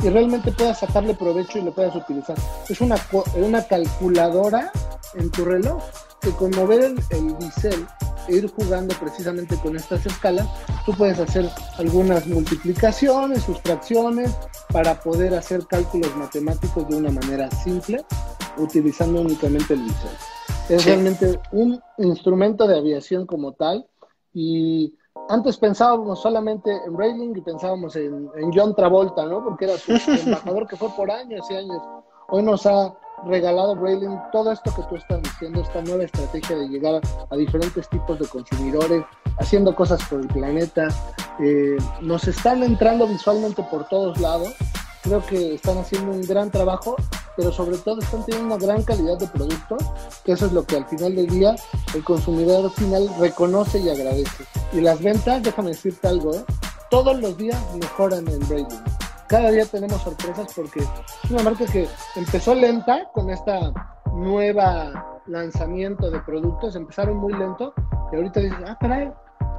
y 0.00 0.08
realmente 0.08 0.52
puedas 0.52 0.80
sacarle 0.80 1.14
provecho 1.14 1.58
y 1.58 1.62
lo 1.62 1.74
puedas 1.74 1.94
utilizar. 1.94 2.36
Es 2.68 2.80
una, 2.80 2.96
una 3.36 3.62
calculadora 3.62 4.72
en 5.14 5.30
tu 5.30 5.44
reloj 5.44 5.82
que 6.20 6.30
con 6.30 6.50
mover 6.50 6.82
el, 6.82 7.00
el 7.10 7.34
bisel 7.36 7.86
e 8.28 8.36
ir 8.36 8.50
jugando 8.50 8.94
precisamente 9.00 9.56
con 9.56 9.76
estas 9.76 10.04
escalas, 10.06 10.46
tú 10.84 10.92
puedes 10.92 11.18
hacer 11.18 11.48
algunas 11.78 12.26
multiplicaciones, 12.26 13.42
sustracciones, 13.42 14.30
para 14.72 15.00
poder 15.00 15.34
hacer 15.34 15.66
cálculos 15.66 16.14
matemáticos 16.16 16.88
de 16.88 16.96
una 16.96 17.10
manera 17.10 17.50
simple, 17.50 18.04
utilizando 18.56 19.20
únicamente 19.22 19.74
el 19.74 19.80
bisel. 19.80 20.10
Es 20.68 20.84
realmente 20.84 21.40
un 21.50 21.80
instrumento 21.98 22.66
de 22.68 22.78
aviación 22.78 23.26
como 23.26 23.52
tal. 23.52 23.86
Y 24.32 24.94
antes 25.28 25.56
pensábamos 25.56 26.20
solamente 26.20 26.70
en 26.86 26.96
Railing 26.96 27.36
y 27.36 27.40
pensábamos 27.40 27.96
en, 27.96 28.30
John 28.52 28.74
Travolta, 28.74 29.24
¿no? 29.26 29.42
Porque 29.44 29.66
era 29.66 29.76
su, 29.76 29.92
embajador 30.26 30.66
que 30.66 30.76
fue 30.76 30.88
por 30.90 31.10
años 31.10 31.48
y 31.50 31.54
años. 31.54 31.82
Hoy 32.28 32.42
nos 32.42 32.64
ha 32.66 32.94
regalado 33.26 33.74
Railing 33.74 34.18
todo 34.32 34.52
esto 34.52 34.72
que 34.74 34.82
tú 34.84 34.96
estás 34.96 35.22
diciendo, 35.22 35.60
esta 35.60 35.82
nueva 35.82 36.04
estrategia 36.04 36.56
de 36.56 36.68
llegar 36.68 37.00
a, 37.30 37.36
diferentes 37.36 37.88
tipos 37.88 38.18
de 38.18 38.26
consumidores, 38.26 39.04
haciendo 39.38 39.74
cosas 39.74 40.02
por 40.08 40.20
el 40.20 40.28
planeta. 40.28 40.88
Eh, 41.38 41.76
nos 42.00 42.26
están 42.28 42.62
entrando 42.62 43.06
visualmente 43.06 43.62
por 43.64 43.86
todos 43.88 44.18
lados. 44.20 44.54
Creo 45.02 45.24
que 45.26 45.54
están 45.54 45.78
haciendo 45.78 46.12
un 46.12 46.22
gran 46.22 46.50
trabajo 46.50 46.96
pero 47.40 47.52
sobre 47.52 47.78
todo 47.78 48.00
están 48.00 48.24
teniendo 48.26 48.54
una 48.54 48.64
gran 48.64 48.82
calidad 48.82 49.18
de 49.18 49.26
producto, 49.28 49.76
que 50.24 50.32
eso 50.32 50.44
es 50.46 50.52
lo 50.52 50.64
que 50.66 50.76
al 50.76 50.84
final 50.86 51.16
del 51.16 51.26
día 51.26 51.54
el 51.94 52.04
consumidor 52.04 52.70
final 52.70 53.08
reconoce 53.18 53.78
y 53.78 53.88
agradece. 53.88 54.44
Y 54.72 54.82
las 54.82 55.02
ventas, 55.02 55.42
déjame 55.42 55.70
decirte 55.70 56.06
algo, 56.06 56.34
¿eh? 56.34 56.44
todos 56.90 57.18
los 57.18 57.36
días 57.38 57.58
mejoran 57.80 58.28
en 58.28 58.40
Brady. 58.48 58.76
cada 59.26 59.50
día 59.50 59.64
tenemos 59.64 60.02
sorpresas 60.02 60.52
porque 60.54 60.80
es 60.80 61.30
una 61.30 61.42
marca 61.42 61.64
que 61.64 61.88
empezó 62.16 62.54
lenta 62.54 63.08
con 63.14 63.30
esta 63.30 63.72
nueva 64.12 65.20
lanzamiento 65.26 66.10
de 66.10 66.20
productos, 66.20 66.76
empezaron 66.76 67.16
muy 67.16 67.32
lento 67.32 67.72
y 68.12 68.16
ahorita 68.16 68.40
dices, 68.40 68.58
ah, 68.66 68.76
caray, 68.80 69.10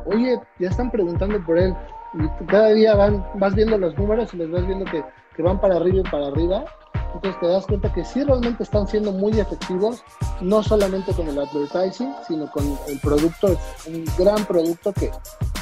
oye, 0.06 0.40
ya 0.60 0.70
están 0.70 0.92
preguntando 0.92 1.44
por 1.46 1.58
él 1.58 1.74
y 2.14 2.46
cada 2.46 2.70
día 2.70 2.94
van, 2.94 3.26
vas 3.36 3.56
viendo 3.56 3.78
los 3.78 3.98
números 3.98 4.34
y 4.34 4.38
les 4.38 4.52
vas 4.52 4.68
viendo 4.68 4.86
que, 4.86 5.04
que 5.36 5.42
van 5.42 5.60
para 5.60 5.78
arriba 5.78 6.00
y 6.00 6.10
para 6.10 6.28
arriba 6.28 6.66
entonces 7.14 7.40
te 7.42 7.48
das 7.48 7.66
cuenta 7.66 7.92
que 7.94 8.06
sí 8.06 8.24
realmente 8.24 8.64
están 8.64 8.88
siendo 8.88 9.12
muy 9.12 9.38
efectivos, 9.40 10.04
no 10.40 10.64
solamente 10.64 11.14
con 11.14 11.28
el 11.28 11.38
advertising, 11.40 12.14
sino 12.28 12.50
con 12.52 12.78
el 12.88 13.00
producto, 13.00 13.58
un 13.88 14.06
gran 14.18 14.46
producto 14.46 14.94
que, 14.94 15.12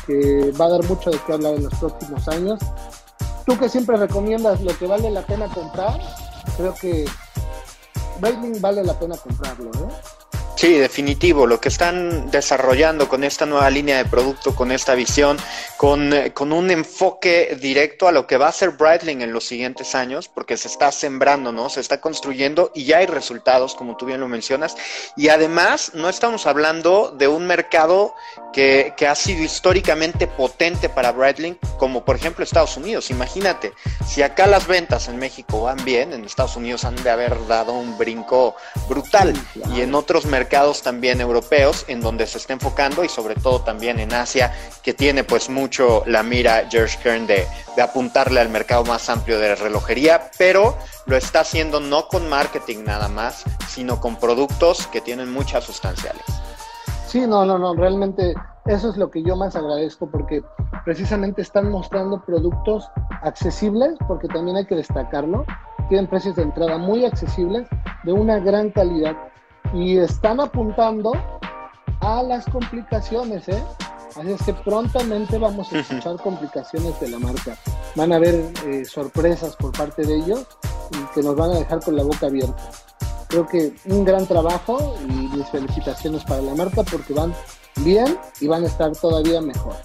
que 0.05 0.51
va 0.59 0.65
a 0.65 0.70
dar 0.70 0.84
mucho 0.86 1.09
de 1.09 1.17
qué 1.26 1.34
hablar 1.34 1.55
en 1.55 1.63
los 1.63 1.74
próximos 1.76 2.28
años. 2.28 2.59
Tú 3.45 3.57
que 3.57 3.67
siempre 3.67 3.97
recomiendas 3.97 4.61
lo 4.61 4.78
que 4.78 4.86
vale 4.86 5.09
la 5.09 5.24
pena 5.24 5.47
comprar, 5.47 5.99
creo 6.55 6.74
que 6.76 7.05
Breitling 8.22 8.61
vale 8.61 8.84
la 8.84 8.93
pena 8.93 9.17
comprarlo, 9.17 9.72
¿no? 9.72 9.88
Sí, 10.60 10.74
definitivo. 10.74 11.47
Lo 11.47 11.62
que 11.62 11.70
están 11.70 12.32
desarrollando 12.32 13.07
con 13.07 13.24
esta 13.24 13.45
nueva 13.45 13.70
línea 13.70 13.95
de 13.95 14.03
producto, 14.03 14.53
con 14.53 14.74
esta 14.74 14.93
visión, 14.93 15.38
con, 15.78 16.14
con, 16.34 16.51
un 16.51 16.70
enfoque 16.70 17.57
directo 17.62 18.10
a 18.10 18.12
lo 18.12 18.28
que 18.28 18.36
va 18.36 18.49
a 18.49 18.51
ser 18.51 18.72
Breitling 18.72 19.22
en 19.22 19.32
los 19.32 19.45
siguientes 19.45 19.95
años, 19.95 20.28
porque 20.28 20.57
se 20.57 20.68
está 20.68 20.91
sembrando, 20.91 21.53
¿no? 21.53 21.70
Se 21.70 21.80
está 21.80 22.01
construyendo 22.01 22.74
y 22.76 22.84
ya 22.84 22.97
hay 22.97 23.05
resultados, 23.05 23.74
como 23.74 23.95
tú 23.95 24.05
bien 24.05 24.20
lo 24.20 24.28
mencionas. 24.28 24.76
Y 25.16 25.30
además, 25.30 25.91
no 25.93 26.10
estamos 26.10 26.45
hablando 26.45 27.16
de 27.18 27.30
un 27.30 27.47
mercado 27.47 28.14
que, 28.51 28.93
que 28.97 29.07
ha 29.07 29.16
sido 29.16 29.41
históricamente 29.41 30.28
potente 30.28 30.89
para 30.89 31.14
Breitling, 31.14 31.57
como 31.78 32.03
por 32.03 32.18
ejemplo 32.18 32.43
Estados 32.43 32.76
Unidos. 32.76 33.12
Imagínate, 33.12 33.72
si 34.05 34.24
acá 34.24 34.45
las 34.45 34.68
ventas 34.68 35.07
en 35.07 35.20
México 35.20 35.62
van 35.62 35.86
bien, 35.86 36.12
en 36.12 36.26
Estados 36.26 36.57
Unidos 36.57 36.84
han 36.84 37.01
de 37.01 37.12
haber 37.12 37.47
dado 37.47 37.72
un 37.72 37.97
brinco 37.97 38.57
brutal. 38.89 39.34
Y 39.74 39.80
en 39.80 39.95
otros 39.95 40.26
mercados, 40.26 40.48
también 40.83 41.21
europeos 41.21 41.85
en 41.87 42.01
donde 42.01 42.25
se 42.25 42.39
está 42.39 42.53
enfocando 42.53 43.03
y 43.03 43.09
sobre 43.09 43.35
todo 43.35 43.61
también 43.61 43.99
en 43.99 44.13
Asia, 44.13 44.51
que 44.81 44.93
tiene 44.93 45.23
pues 45.23 45.49
mucho 45.49 46.03
la 46.07 46.23
mira 46.23 46.67
George 46.69 46.97
Kern 47.03 47.27
de, 47.27 47.47
de 47.75 47.81
apuntarle 47.81 48.39
al 48.39 48.49
mercado 48.49 48.83
más 48.83 49.09
amplio 49.09 49.39
de 49.39 49.55
relojería, 49.55 50.31
pero 50.37 50.75
lo 51.05 51.15
está 51.15 51.41
haciendo 51.41 51.79
no 51.79 52.07
con 52.07 52.27
marketing 52.27 52.83
nada 52.83 53.07
más, 53.09 53.43
sino 53.67 54.01
con 54.01 54.15
productos 54.15 54.87
que 54.87 55.01
tienen 55.01 55.31
muchas 55.31 55.63
sustanciales. 55.63 56.23
Sí, 57.07 57.25
no, 57.27 57.45
no, 57.45 57.59
no, 57.59 57.75
realmente 57.75 58.33
eso 58.65 58.89
es 58.89 58.97
lo 58.97 59.09
que 59.09 59.23
yo 59.23 59.35
más 59.35 59.55
agradezco 59.55 60.09
porque 60.09 60.43
precisamente 60.83 61.41
están 61.41 61.69
mostrando 61.69 62.21
productos 62.23 62.89
accesibles, 63.21 63.95
porque 64.07 64.27
también 64.27 64.57
hay 64.57 64.65
que 64.65 64.75
destacarlo, 64.75 65.45
tienen 65.89 66.07
precios 66.07 66.35
de 66.35 66.43
entrada 66.43 66.77
muy 66.77 67.05
accesibles, 67.05 67.67
de 68.03 68.13
una 68.13 68.39
gran 68.39 68.71
calidad 68.71 69.15
y 69.74 69.97
están 69.97 70.39
apuntando 70.39 71.14
a 72.01 72.24
las 72.24 72.45
complicaciones, 72.45 73.47
¿eh? 73.49 73.64
Así 74.16 74.32
es 74.32 74.41
que 74.43 74.53
prontamente 74.53 75.38
vamos 75.38 75.72
a 75.72 75.80
escuchar 75.80 76.16
complicaciones 76.24 76.99
de 76.99 77.10
la 77.10 77.20
marca. 77.20 77.55
Van 77.95 78.12
a 78.12 78.16
haber 78.16 78.51
eh, 78.66 78.84
sorpresas 78.86 79.55
por 79.55 79.72
parte 79.72 80.03
de 80.03 80.16
ellos 80.16 80.45
y 80.91 81.14
que 81.14 81.22
nos 81.22 81.36
van 81.36 81.51
a 81.51 81.60
dejar 81.60 81.84
con 81.84 81.95
la 81.95 82.03
boca 82.03 82.26
abierta. 82.28 82.72
Creo 83.28 83.47
que 83.47 83.76
un 83.86 84.03
gran 84.03 84.26
trabajo 84.26 84.95
y 85.07 85.12
mis 85.38 85.47
felicitaciones 85.49 86.24
para 86.24 86.41
la 86.41 86.55
marca 86.55 86.84
porque 86.84 87.14
van 87.14 87.34
bien 87.82 88.18
y 88.41 88.47
van 88.47 88.64
a 88.64 88.68
estar 88.68 88.91
todavía 88.93 89.39
mejor. 89.39 89.76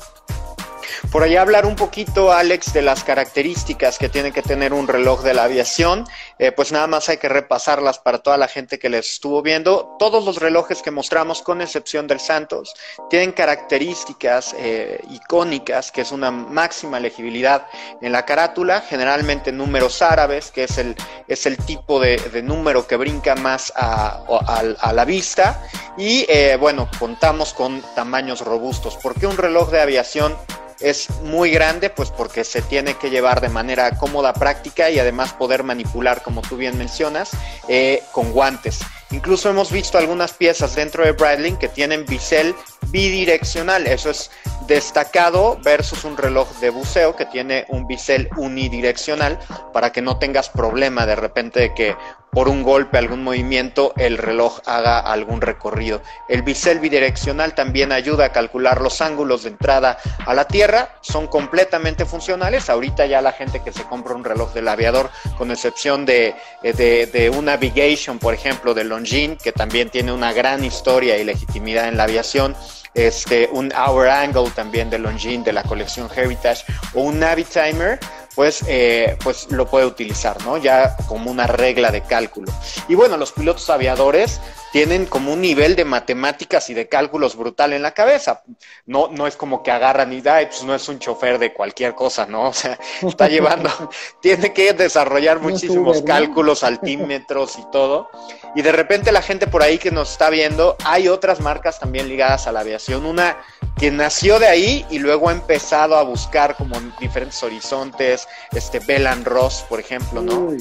Por 1.10 1.22
allá 1.22 1.42
hablar 1.42 1.64
un 1.64 1.76
poquito, 1.76 2.32
Alex, 2.32 2.72
de 2.72 2.82
las 2.82 3.04
características 3.04 3.98
que 3.98 4.08
tiene 4.08 4.32
que 4.32 4.42
tener 4.42 4.72
un 4.72 4.88
reloj 4.88 5.22
de 5.22 5.32
la 5.32 5.44
aviación. 5.44 6.04
Eh, 6.38 6.50
pues 6.50 6.72
nada 6.72 6.86
más 6.86 7.08
hay 7.08 7.18
que 7.18 7.28
repasarlas 7.28 7.98
para 7.98 8.18
toda 8.18 8.36
la 8.36 8.48
gente 8.48 8.78
que 8.78 8.88
les 8.88 9.12
estuvo 9.12 9.40
viendo. 9.40 9.96
Todos 9.98 10.24
los 10.24 10.38
relojes 10.38 10.82
que 10.82 10.90
mostramos, 10.90 11.42
con 11.42 11.60
excepción 11.60 12.06
del 12.06 12.18
Santos, 12.18 12.74
tienen 13.10 13.32
características 13.32 14.54
eh, 14.58 15.00
icónicas, 15.10 15.92
que 15.92 16.00
es 16.00 16.10
una 16.10 16.30
máxima 16.30 16.98
legibilidad 16.98 17.66
en 18.00 18.10
la 18.12 18.24
carátula, 18.24 18.80
generalmente 18.80 19.52
números 19.52 20.02
árabes, 20.02 20.50
que 20.50 20.64
es 20.64 20.78
el, 20.78 20.96
es 21.28 21.46
el 21.46 21.56
tipo 21.58 22.00
de, 22.00 22.42
número 22.42 22.86
que 22.86 22.96
brinca 22.96 23.34
más 23.36 23.72
a, 23.76 24.92
la 24.92 25.04
vista. 25.04 25.62
Y 25.96 26.26
eh, 26.28 26.56
bueno, 26.58 26.88
contamos 26.98 27.54
con 27.54 27.82
tamaños 27.94 28.40
robustos. 28.40 28.96
¿Por 28.96 29.14
qué 29.14 29.26
un 29.26 29.36
reloj 29.36 29.70
de 29.70 29.80
aviación 29.80 30.36
es 30.80 31.08
muy 31.22 31.50
grande, 31.50 31.90
pues 31.90 32.10
porque 32.10 32.44
se 32.44 32.62
tiene 32.62 32.94
que 32.94 33.10
llevar 33.10 33.40
de 33.40 33.48
manera 33.48 33.96
cómoda, 33.96 34.32
práctica 34.32 34.90
y 34.90 34.98
además 34.98 35.32
poder 35.32 35.62
manipular, 35.62 36.22
como 36.22 36.42
tú 36.42 36.56
bien 36.56 36.76
mencionas, 36.78 37.30
eh, 37.68 38.02
con 38.12 38.32
guantes. 38.32 38.80
Incluso 39.10 39.48
hemos 39.48 39.70
visto 39.70 39.96
algunas 39.96 40.32
piezas 40.32 40.74
dentro 40.74 41.04
de 41.04 41.12
Breitling 41.12 41.56
que 41.56 41.68
tienen 41.68 42.04
bisel 42.04 42.54
bidireccional. 42.88 43.86
Eso 43.86 44.10
es 44.10 44.30
destacado 44.66 45.58
versus 45.62 46.04
un 46.04 46.16
reloj 46.16 46.48
de 46.60 46.70
buceo 46.70 47.14
que 47.14 47.26
tiene 47.26 47.64
un 47.68 47.86
bisel 47.86 48.28
unidireccional 48.36 49.38
para 49.72 49.92
que 49.92 50.02
no 50.02 50.18
tengas 50.18 50.48
problema 50.48 51.06
de 51.06 51.16
repente 51.16 51.60
de 51.60 51.74
que 51.74 51.96
por 52.34 52.48
un 52.48 52.62
golpe, 52.62 52.98
algún 52.98 53.22
movimiento, 53.22 53.92
el 53.96 54.18
reloj 54.18 54.60
haga 54.66 54.98
algún 54.98 55.40
recorrido. 55.40 56.02
El 56.28 56.42
bisel 56.42 56.80
bidireccional 56.80 57.54
también 57.54 57.92
ayuda 57.92 58.26
a 58.26 58.32
calcular 58.32 58.80
los 58.80 59.00
ángulos 59.00 59.44
de 59.44 59.50
entrada 59.50 59.98
a 60.26 60.34
la 60.34 60.46
Tierra, 60.46 60.96
son 61.00 61.28
completamente 61.28 62.04
funcionales. 62.04 62.68
Ahorita 62.68 63.06
ya 63.06 63.22
la 63.22 63.32
gente 63.32 63.62
que 63.62 63.72
se 63.72 63.84
compra 63.84 64.14
un 64.14 64.24
reloj 64.24 64.52
del 64.52 64.68
aviador, 64.68 65.10
con 65.38 65.50
excepción 65.50 66.04
de, 66.04 66.34
de 66.62 67.32
un 67.34 67.44
Navigation, 67.44 68.18
por 68.18 68.34
ejemplo, 68.34 68.74
de 68.74 68.84
Longines, 68.84 69.42
que 69.42 69.52
también 69.52 69.90
tiene 69.90 70.12
una 70.12 70.32
gran 70.32 70.64
historia 70.64 71.16
y 71.16 71.24
legitimidad 71.24 71.88
en 71.88 71.96
la 71.96 72.04
aviación, 72.04 72.56
este, 72.94 73.48
un 73.52 73.72
Hour 73.72 74.08
Angle 74.08 74.50
también 74.50 74.88
de 74.88 74.98
Longines 74.98 75.44
de 75.44 75.52
la 75.52 75.64
colección 75.64 76.08
Heritage 76.14 76.64
o 76.94 77.02
un 77.02 77.18
Navitimer, 77.18 77.98
pues, 78.34 78.64
eh, 78.66 79.16
pues 79.22 79.50
lo 79.50 79.66
puede 79.66 79.86
utilizar, 79.86 80.42
¿no? 80.44 80.56
Ya 80.56 80.96
como 81.06 81.30
una 81.30 81.46
regla 81.46 81.90
de 81.90 82.02
cálculo. 82.02 82.52
Y 82.88 82.94
bueno, 82.94 83.16
los 83.16 83.32
pilotos 83.32 83.68
aviadores 83.70 84.40
tienen 84.72 85.06
como 85.06 85.32
un 85.32 85.40
nivel 85.40 85.76
de 85.76 85.84
matemáticas 85.84 86.68
y 86.68 86.74
de 86.74 86.88
cálculos 86.88 87.36
brutal 87.36 87.72
en 87.72 87.82
la 87.82 87.92
cabeza. 87.92 88.42
No, 88.86 89.06
no 89.08 89.28
es 89.28 89.36
como 89.36 89.62
que 89.62 89.70
agarran 89.70 90.12
y 90.12 90.20
da, 90.20 90.40
pues 90.48 90.64
no 90.64 90.74
es 90.74 90.88
un 90.88 90.98
chofer 90.98 91.38
de 91.38 91.52
cualquier 91.52 91.94
cosa, 91.94 92.26
¿no? 92.26 92.48
O 92.48 92.52
sea, 92.52 92.78
está 93.02 93.28
llevando, 93.28 93.70
tiene 94.20 94.52
que 94.52 94.72
desarrollar 94.72 95.40
muchísimos 95.40 96.02
cálculos, 96.02 96.64
altímetros 96.64 97.56
y 97.58 97.70
todo. 97.70 98.10
Y 98.56 98.62
de 98.62 98.72
repente 98.72 99.12
la 99.12 99.22
gente 99.22 99.46
por 99.46 99.62
ahí 99.62 99.78
que 99.78 99.90
nos 99.90 100.10
está 100.10 100.28
viendo, 100.30 100.76
hay 100.84 101.08
otras 101.08 101.40
marcas 101.40 101.78
también 101.78 102.08
ligadas 102.08 102.46
a 102.46 102.52
la 102.52 102.60
aviación. 102.60 103.06
Una 103.06 103.36
que 103.78 103.90
nació 103.90 104.38
de 104.38 104.46
ahí 104.46 104.86
y 104.90 104.98
luego 104.98 105.28
ha 105.28 105.32
empezado 105.32 105.96
a 105.96 106.02
buscar 106.02 106.56
como 106.56 106.80
diferentes 107.00 107.42
horizontes, 107.42 108.23
este 108.52 108.78
Bell 108.80 109.24
Ross, 109.24 109.64
por 109.68 109.80
ejemplo, 109.80 110.22
¿no? 110.22 110.52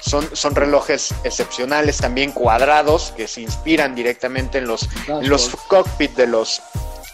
Son, 0.00 0.28
son 0.36 0.54
relojes 0.54 1.12
excepcionales, 1.24 1.96
también 1.98 2.30
cuadrados, 2.30 3.12
que 3.16 3.26
se 3.26 3.40
inspiran 3.40 3.94
directamente 3.94 4.58
en 4.58 4.68
los, 4.68 4.88
los 5.22 5.50
cockpits 5.68 6.14
de 6.16 6.28
los, 6.28 6.62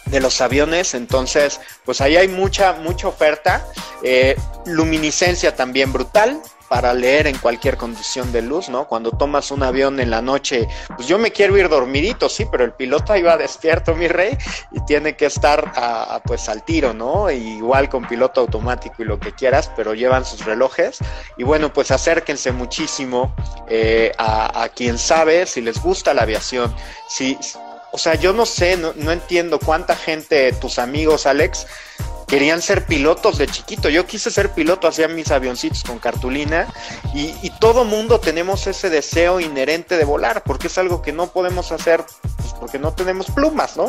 de 0.05 0.19
los 0.19 0.41
aviones. 0.41 0.93
Entonces, 0.93 1.59
pues 1.85 2.01
ahí 2.01 2.17
hay 2.17 2.27
mucha, 2.27 2.73
mucha 2.73 3.07
oferta. 3.07 3.65
Eh, 4.03 4.35
luminiscencia 4.65 5.55
también 5.55 5.91
brutal 5.91 6.39
para 6.73 6.91
leer 6.95 7.27
en 7.27 7.37
cualquier 7.37 7.77
condición 7.77 8.31
de 8.31 8.41
luz, 8.41 8.67
¿no? 8.67 8.87
Cuando 8.87 9.11
tomas 9.11 9.51
un 9.51 9.61
avión 9.61 9.99
en 9.99 10.09
la 10.09 10.23
noche, 10.23 10.67
pues 10.95 11.07
yo 11.07 11.19
me 11.19 11.29
quiero 11.29 11.55
ir 11.55 11.69
dormidito, 11.69 12.29
sí, 12.29 12.47
pero 12.49 12.63
el 12.63 12.73
piloto 12.73 13.13
va 13.23 13.37
despierto, 13.37 13.93
mi 13.93 14.07
rey, 14.07 14.35
y 14.71 14.83
tiene 14.85 15.15
que 15.15 15.27
estar 15.27 15.71
pues 16.25 16.49
al 16.49 16.63
tiro, 16.65 16.91
¿no? 16.91 17.29
igual 17.29 17.89
con 17.89 18.07
piloto 18.07 18.41
automático 18.41 19.03
y 19.03 19.05
lo 19.05 19.19
que 19.19 19.33
quieras, 19.33 19.69
pero 19.75 19.93
llevan 19.93 20.25
sus 20.25 20.45
relojes. 20.45 20.97
Y 21.37 21.43
bueno, 21.43 21.71
pues 21.71 21.91
acérquense 21.91 22.51
muchísimo 22.51 23.35
eh, 23.69 24.11
a, 24.17 24.67
quien 24.75 24.97
sabe 24.97 25.45
si 25.45 25.61
les 25.61 25.79
gusta 25.79 26.15
la 26.15 26.23
aviación, 26.23 26.75
si... 27.07 27.37
O 27.95 27.99
sea, 27.99 28.15
yo 28.15 28.33
no 28.33 28.47
sé, 28.47 28.75
no 28.75 29.11
entiendo 29.11 29.59
cuánta 29.59 29.95
gente, 29.95 30.51
tus 30.53 30.79
amigos, 30.79 31.27
Alex, 31.27 31.67
querían 32.33 32.63
ser 32.63 32.87
pilotos 32.87 33.37
de 33.37 33.45
chiquito. 33.45 33.89
Yo 33.89 34.07
quise 34.07 34.31
ser 34.31 34.49
piloto, 34.53 34.87
hacía 34.87 35.07
mis 35.07 35.29
avioncitos 35.29 35.83
con 35.83 35.99
cartulina 35.99 36.65
y, 37.13 37.51
todo 37.59 37.85
mundo 37.85 38.19
tenemos 38.19 38.65
ese 38.65 38.89
deseo 38.89 39.39
inherente 39.39 39.97
de 39.97 40.03
volar, 40.03 40.41
porque 40.43 40.65
es 40.65 40.79
algo 40.79 41.03
que 41.03 41.11
no 41.11 41.27
podemos 41.27 41.71
hacer 41.71 42.03
pues, 42.37 42.53
porque 42.59 42.79
no 42.79 42.91
tenemos 42.93 43.27
plumas, 43.29 43.77
¿no? 43.77 43.85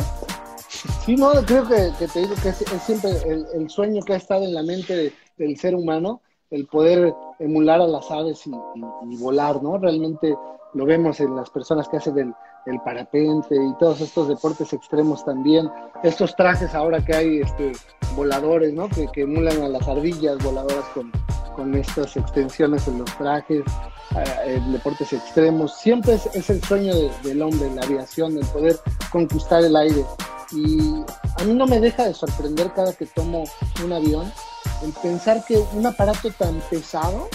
Sí, 1.03 1.15
no, 1.15 1.31
creo 1.43 1.67
que, 1.67 1.91
te 2.05 2.19
digo 2.19 2.35
que 2.43 2.49
es, 2.49 2.63
siempre 2.85 3.09
el, 3.55 3.67
sueño 3.67 4.03
que 4.03 4.13
ha 4.13 4.17
estado 4.17 4.43
en 4.43 4.53
la 4.53 4.61
mente 4.61 5.11
del 5.37 5.57
ser 5.57 5.73
humano, 5.73 6.21
el 6.51 6.67
poder 6.67 7.15
emular 7.39 7.81
a 7.81 7.87
las 7.87 8.11
aves 8.11 8.45
y, 8.45 8.51
y 8.51 9.17
volar, 9.17 9.63
¿no? 9.63 9.79
Realmente 9.79 10.35
lo 10.75 10.85
vemos 10.85 11.19
en 11.19 11.35
las 11.35 11.49
personas 11.49 11.89
que 11.89 11.97
hacen 11.97 12.19
el, 12.19 12.33
el 12.65 12.79
parapente 12.81 13.55
y 13.55 13.73
todos 13.79 14.01
estos 14.01 14.27
deportes 14.27 14.73
extremos 14.73 15.23
también. 15.23 15.69
Estos 16.03 16.35
trajes 16.35 16.73
ahora 16.73 17.03
que 17.03 17.15
hay 17.15 17.41
este, 17.41 17.71
voladores, 18.15 18.73
¿no? 18.73 18.89
Que, 18.89 19.09
emulan 19.15 19.61
a 19.61 19.69
las 19.69 19.87
ardillas 19.87 20.37
voladoras 20.43 20.85
con, 20.93 21.11
con 21.55 21.75
estas 21.75 22.15
extensiones 22.17 22.87
en 22.87 22.99
los 22.99 23.17
trajes, 23.17 23.63
deportes 24.71 25.13
extremos. 25.13 25.77
Siempre 25.77 26.19
es, 26.33 26.49
el 26.49 26.63
sueño 26.63 26.93
del 27.23 27.41
hombre, 27.41 27.69
la 27.73 27.83
aviación, 27.83 28.37
el 28.37 28.45
poder 28.47 28.77
conquistar 29.11 29.63
el 29.63 29.75
aire. 29.75 30.05
Y 30.51 31.03
a 31.37 31.43
mí 31.43 31.53
no 31.53 31.65
me 31.65 31.79
deja 31.79 32.05
de 32.05 32.13
sorprender 32.13 32.71
cada 32.73 32.93
que 32.93 33.05
tomo 33.05 33.43
un 33.83 33.93
avión 33.93 34.31
el 34.83 34.91
pensar 34.93 35.43
que 35.45 35.57
un 35.73 35.85
aparato 35.85 36.29
tan 36.31 36.59
pesado 36.69 37.27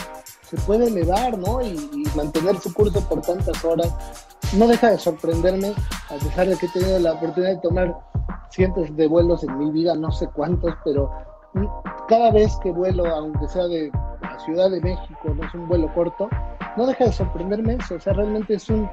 se 0.50 0.56
puede 0.58 0.88
elevar, 0.88 1.38
¿no? 1.38 1.62
Y, 1.62 2.04
mantener 2.16 2.58
su 2.58 2.74
curso 2.74 3.00
por 3.08 3.20
tantas 3.20 3.64
horas. 3.64 3.94
No 4.56 4.66
deja 4.66 4.90
de 4.90 4.98
sorprenderme, 4.98 5.72
a 6.08 6.14
pesar 6.14 6.48
de 6.48 6.56
que 6.56 6.66
he 6.66 6.68
tenido 6.70 6.98
la 6.98 7.12
oportunidad 7.12 7.52
de 7.52 7.60
tomar 7.60 7.96
cientos 8.50 8.94
de 8.96 9.06
vuelos 9.06 9.44
en 9.44 9.56
mi 9.58 9.70
vida, 9.70 9.94
no 9.94 10.10
sé 10.10 10.28
cuántos, 10.34 10.74
pero 10.84 11.10
cada 12.08 12.32
vez 12.32 12.56
que 12.62 12.72
vuelo, 12.72 13.06
aunque 13.06 13.46
sea 13.46 13.68
de 13.68 13.92
la 14.22 14.38
Ciudad 14.40 14.70
de 14.70 14.80
México, 14.80 15.34
no 15.34 15.46
es 15.46 15.54
un 15.54 15.68
vuelo 15.68 15.92
corto, 15.94 16.28
no 16.76 16.86
deja 16.86 17.04
de 17.04 17.12
sorprenderme 17.12 17.74
eso. 17.74 17.94
O 17.94 18.00
sea, 18.00 18.12
realmente 18.12 18.54
es 18.54 18.68
un, 18.68 18.90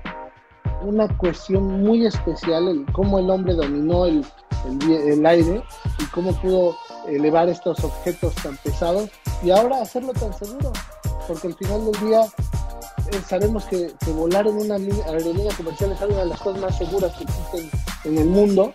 una 0.84 1.08
cuestión 1.18 1.82
muy 1.84 2.06
especial 2.06 2.68
el 2.68 2.86
cómo 2.94 3.18
el 3.18 3.32
hombre 3.32 3.56
dominó 3.56 4.06
el, 4.06 4.24
el, 4.88 5.26
aire 5.26 5.64
y 6.00 6.06
cómo 6.12 6.34
pudo 6.34 6.76
elevar 7.08 7.50
estos 7.50 7.84
objetos 7.84 8.36
tan 8.36 8.58
pesados 8.58 9.10
y 9.44 9.50
ahora 9.50 9.82
hacerlo 9.82 10.14
tan 10.14 10.34
seguro. 10.34 10.72
Porque 11.28 11.48
al 11.48 11.56
final 11.56 11.92
del 11.92 12.08
día 12.08 12.22
eh, 13.12 13.22
sabemos 13.28 13.66
que, 13.66 13.94
volar 14.12 14.48
en 14.48 14.58
una 14.58 14.76
aerolínea 14.76 15.54
comercial 15.56 15.92
es 15.92 16.02
una 16.02 16.20
de 16.20 16.26
las 16.26 16.42
cosas 16.42 16.62
más 16.62 16.78
seguras 16.78 17.14
que 17.16 17.24
existen 17.24 17.70
en 18.06 18.18
el 18.18 18.26
mundo 18.28 18.74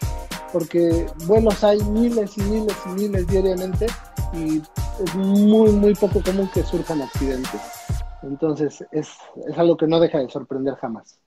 porque 0.53 1.07
vuelos 1.27 1.65
hay 1.65 1.83
miles 1.85 2.37
y 2.37 2.43
miles 2.43 2.77
y 2.87 2.89
miles 2.91 3.27
diariamente 3.27 3.87
y 4.35 4.59
es 5.03 5.15
muy, 5.15 5.71
muy 5.71 5.95
poco 5.95 6.23
común 6.23 6.49
que 6.53 6.63
surjan 6.63 7.01
accidentes. 7.01 7.61
Entonces 8.23 8.85
es, 8.93 9.17
es 9.47 9.59
algo 9.59 9.77
que 9.77 9.87
no 9.87 9.99
deja 9.99 10.19
de 10.19 10.29
sorprender 10.29 10.75
jamás. 10.77 11.19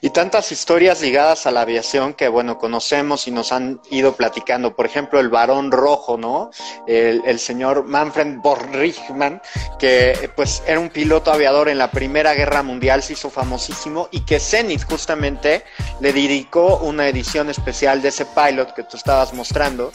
Y 0.00 0.10
tantas 0.10 0.52
historias 0.52 1.00
ligadas 1.00 1.46
a 1.46 1.50
la 1.50 1.62
aviación 1.62 2.14
que, 2.14 2.28
bueno, 2.28 2.58
conocemos 2.58 3.26
y 3.26 3.30
nos 3.30 3.52
han 3.52 3.80
ido 3.90 4.14
platicando. 4.14 4.76
Por 4.76 4.86
ejemplo, 4.86 5.20
el 5.20 5.28
varón 5.28 5.70
rojo, 5.70 6.16
¿no? 6.16 6.50
El, 6.86 7.38
señor 7.38 7.84
Manfred 7.84 8.36
Borrichman, 8.36 9.40
que 9.78 10.30
pues 10.36 10.62
era 10.66 10.80
un 10.80 10.90
piloto 10.90 11.32
aviador 11.32 11.68
en 11.68 11.78
la 11.78 11.90
Primera 11.90 12.34
Guerra 12.34 12.62
Mundial, 12.62 13.02
se 13.02 13.14
hizo 13.14 13.30
famosísimo 13.30 14.08
y 14.10 14.20
que 14.20 14.40
Zenith 14.40 14.84
justamente 14.84 15.64
le 16.00 16.12
dedicó 16.12 16.78
una 16.78 17.08
edición 17.08 17.50
especial 17.50 18.00
de 18.02 18.08
ese 18.08 18.26
pilot 18.26 18.74
que 18.74 18.84
tú 18.84 18.96
estabas 18.96 19.34
mostrando 19.34 19.92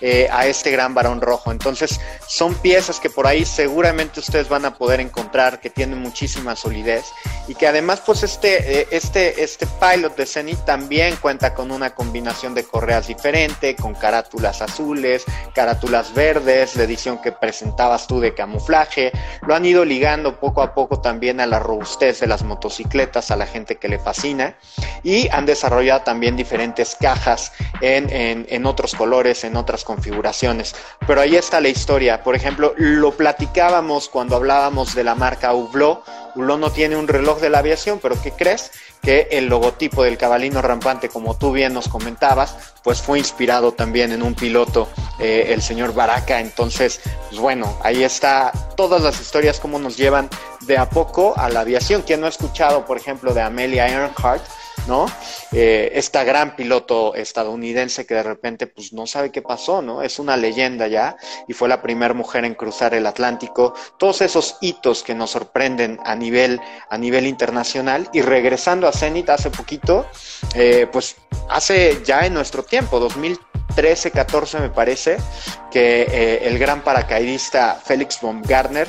eh, 0.00 0.28
a 0.30 0.46
este 0.46 0.70
gran 0.70 0.94
varón 0.94 1.20
rojo. 1.20 1.52
Entonces, 1.52 2.00
son 2.26 2.54
piezas 2.54 3.00
que 3.00 3.10
por 3.10 3.26
ahí 3.26 3.44
seguramente 3.44 4.20
ustedes 4.20 4.48
van 4.48 4.64
a 4.64 4.74
poder 4.74 5.00
encontrar, 5.00 5.60
que 5.60 5.70
tienen 5.70 5.98
muchísima 5.98 6.56
solidez 6.56 7.06
y 7.48 7.54
que 7.54 7.66
además, 7.66 8.02
pues 8.04 8.22
este, 8.22 8.80
eh, 8.80 8.88
este, 8.90 9.42
este 9.42 9.66
pilot 9.66 10.16
de 10.16 10.26
Zenith 10.26 10.64
también 10.64 11.16
cuenta 11.16 11.54
con 11.54 11.70
una 11.70 11.94
combinación 11.94 12.54
de 12.54 12.64
correas 12.64 13.06
diferente, 13.06 13.76
con 13.76 13.94
carátulas 13.94 14.62
azules, 14.62 15.24
carátulas 15.54 16.12
verdes, 16.14 16.76
la 16.76 16.84
edición 16.84 17.20
que 17.20 17.32
presentabas 17.32 18.06
tú 18.06 18.20
de 18.20 18.34
camuflaje. 18.34 19.12
Lo 19.46 19.54
han 19.54 19.64
ido 19.64 19.84
ligando 19.84 20.40
poco 20.40 20.62
a 20.62 20.74
poco 20.74 21.00
también 21.00 21.40
a 21.40 21.46
la 21.46 21.58
robustez 21.58 22.20
de 22.20 22.26
las 22.26 22.42
motocicletas, 22.42 23.30
a 23.30 23.36
la 23.36 23.46
gente 23.46 23.76
que 23.76 23.88
le 23.88 23.98
fascina. 23.98 24.56
Y 25.02 25.28
han 25.28 25.46
desarrollado 25.46 26.02
también 26.02 26.36
diferentes 26.36 26.96
cajas 26.98 27.52
en, 27.80 28.10
en, 28.10 28.46
en 28.48 28.66
otros 28.66 28.94
colores, 28.94 29.44
en 29.44 29.56
otras 29.56 29.83
configuraciones. 29.84 30.74
Pero 31.06 31.20
ahí 31.20 31.36
está 31.36 31.60
la 31.60 31.68
historia. 31.68 32.22
Por 32.24 32.34
ejemplo, 32.34 32.74
lo 32.76 33.12
platicábamos 33.12 34.08
cuando 34.08 34.36
hablábamos 34.36 34.94
de 34.94 35.04
la 35.04 35.14
marca 35.14 35.54
Hublot. 35.54 36.04
Hublot 36.34 36.58
no 36.58 36.70
tiene 36.70 36.96
un 36.96 37.06
reloj 37.06 37.40
de 37.40 37.50
la 37.50 37.58
aviación, 37.58 38.00
pero 38.02 38.20
¿qué 38.20 38.32
crees? 38.32 38.72
Que 39.02 39.28
el 39.30 39.46
logotipo 39.46 40.02
del 40.02 40.16
cabalino 40.16 40.62
rampante, 40.62 41.08
como 41.08 41.36
tú 41.36 41.52
bien 41.52 41.74
nos 41.74 41.88
comentabas, 41.88 42.56
pues 42.82 43.00
fue 43.00 43.18
inspirado 43.18 43.72
también 43.72 44.10
en 44.12 44.22
un 44.22 44.34
piloto, 44.34 44.88
eh, 45.20 45.46
el 45.50 45.62
señor 45.62 45.94
Baraka. 45.94 46.40
Entonces, 46.40 47.00
pues 47.28 47.40
bueno, 47.40 47.78
ahí 47.82 48.02
está 48.02 48.50
todas 48.76 49.02
las 49.02 49.20
historias, 49.20 49.60
cómo 49.60 49.78
nos 49.78 49.96
llevan 49.96 50.28
de 50.62 50.78
a 50.78 50.88
poco 50.88 51.34
a 51.36 51.48
la 51.50 51.60
aviación. 51.60 52.02
Quien 52.02 52.20
no 52.20 52.26
ha 52.26 52.30
escuchado, 52.30 52.84
por 52.86 52.96
ejemplo, 52.96 53.34
de 53.34 53.42
Amelia 53.42 53.88
Earhart, 53.88 54.42
¿no? 54.86 55.06
Eh, 55.52 55.92
esta 55.94 56.24
gran 56.24 56.56
piloto 56.56 57.14
estadounidense 57.14 58.06
que 58.06 58.14
de 58.14 58.22
repente 58.22 58.66
pues 58.66 58.92
no 58.92 59.06
sabe 59.06 59.30
qué 59.30 59.42
pasó, 59.42 59.82
¿no? 59.82 60.02
Es 60.02 60.18
una 60.18 60.36
leyenda 60.36 60.86
ya 60.86 61.16
y 61.48 61.52
fue 61.52 61.68
la 61.68 61.82
primera 61.82 62.14
mujer 62.14 62.44
en 62.44 62.54
cruzar 62.54 62.94
el 62.94 63.06
Atlántico. 63.06 63.74
Todos 63.98 64.20
esos 64.20 64.56
hitos 64.60 65.02
que 65.02 65.14
nos 65.14 65.30
sorprenden 65.30 65.98
a 66.04 66.14
nivel, 66.14 66.60
a 66.88 66.98
nivel 66.98 67.26
internacional 67.26 68.08
y 68.12 68.22
regresando 68.22 68.86
a 68.88 68.92
Zenit 68.92 69.30
hace 69.30 69.50
poquito, 69.50 70.06
eh, 70.54 70.86
pues 70.90 71.16
hace 71.48 72.02
ya 72.04 72.26
en 72.26 72.34
nuestro 72.34 72.62
tiempo, 72.62 73.00
2013, 73.00 74.10
14 74.10 74.60
me 74.60 74.70
parece, 74.70 75.16
que 75.70 76.02
eh, 76.02 76.48
el 76.48 76.58
gran 76.58 76.82
paracaidista 76.82 77.80
Félix 77.84 78.20
Baumgartner 78.20 78.88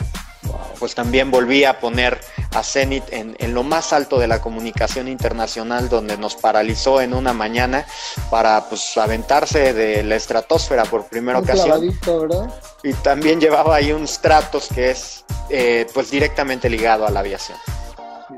pues 0.80 0.96
también 0.96 1.32
volví 1.32 1.64
a 1.64 1.80
poner 1.80 2.20
a 2.54 2.64
Zenit 2.64 3.04
en, 3.12 3.36
lo 3.54 3.64
más 3.64 3.94
alto 3.94 4.20
de 4.20 4.28
la 4.28 4.42
comunicación 4.42 5.08
internacional, 5.08 5.90
donde 5.90 6.18
nos 6.18 6.36
paralizó 6.36 7.02
en 7.02 7.14
una 7.14 7.34
mañana 7.34 7.86
para 8.30 8.68
pues 8.70 8.98
aventarse 8.98 9.74
de 9.74 10.04
la 10.04 10.16
estratosfera 10.16 10.84
por 10.86 11.06
primera 11.06 11.40
ocasión. 11.40 11.98
Y 12.84 12.94
también 12.94 13.40
llevaba 13.40 13.76
ahí 13.76 13.92
un 13.92 14.08
Stratos 14.08 14.68
que 14.74 14.92
es 14.92 15.26
eh, 15.50 15.88
pues 15.94 16.12
directamente 16.12 16.70
ligado 16.70 17.06
a 17.06 17.12
la 17.12 17.22
aviación. 17.22 17.58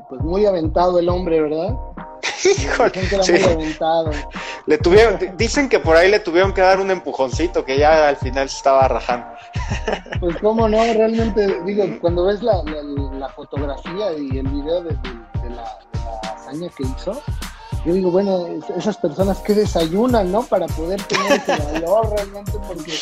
Pues 0.08 0.20
muy 0.22 0.46
aventado 0.46 0.98
el 0.98 1.08
hombre, 1.08 1.42
¿verdad? 1.42 1.76
Le 4.66 4.78
tuvieron, 4.78 5.18
dicen 5.36 5.68
que 5.68 5.80
por 5.80 5.96
ahí 5.96 6.10
le 6.10 6.20
tuvieron 6.20 6.52
que 6.52 6.60
dar 6.60 6.78
un 6.78 6.90
empujoncito 6.90 7.64
que 7.64 7.78
ya 7.78 8.08
al 8.08 8.16
final 8.16 8.48
se 8.48 8.56
estaba 8.56 8.88
rajando. 8.88 9.26
Pues 10.20 10.36
cómo 10.38 10.68
no, 10.68 10.76
realmente, 10.76 11.62
digo, 11.64 11.84
cuando 12.00 12.26
ves 12.26 12.42
la, 12.42 12.62
fotografía 13.34 14.12
y 14.12 14.38
el 14.38 14.48
video 14.48 14.82
de, 14.82 14.96
la, 15.54 15.78
hazaña 16.34 16.68
que 16.76 16.82
hizo, 16.82 17.22
yo 17.84 17.94
digo, 17.94 18.10
bueno, 18.10 18.46
esas 18.76 18.96
personas 18.96 19.38
que 19.38 19.54
desayunan, 19.54 20.30
¿no? 20.30 20.42
Para 20.42 20.66
poder 20.66 21.02
tener 21.02 21.32
ese 21.32 21.56
valor 21.72 22.10
realmente, 22.10 22.52
porque 22.66 22.92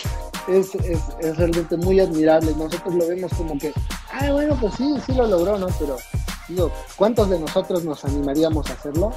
es, 0.49 0.75
es, 0.75 1.01
es 1.21 1.37
realmente 1.37 1.77
muy 1.77 2.01
admirable. 2.01 2.53
Nosotros 2.57 2.95
lo 2.95 3.09
vemos 3.09 3.33
como 3.35 3.59
que, 3.59 3.73
ah, 4.13 4.31
bueno, 4.33 4.57
pues 4.61 4.75
sí, 4.75 4.95
sí 5.07 5.13
lo 5.15 5.27
logró, 5.27 5.59
¿no? 5.59 5.67
Pero 5.79 5.97
Digo, 6.49 6.71
¿cuántos 6.95 7.29
de 7.29 7.41
nosotros 7.41 7.85
nos 7.85 8.05
animaríamos 8.05 8.71
a 8.71 8.75
hacerlo? 8.75 9.13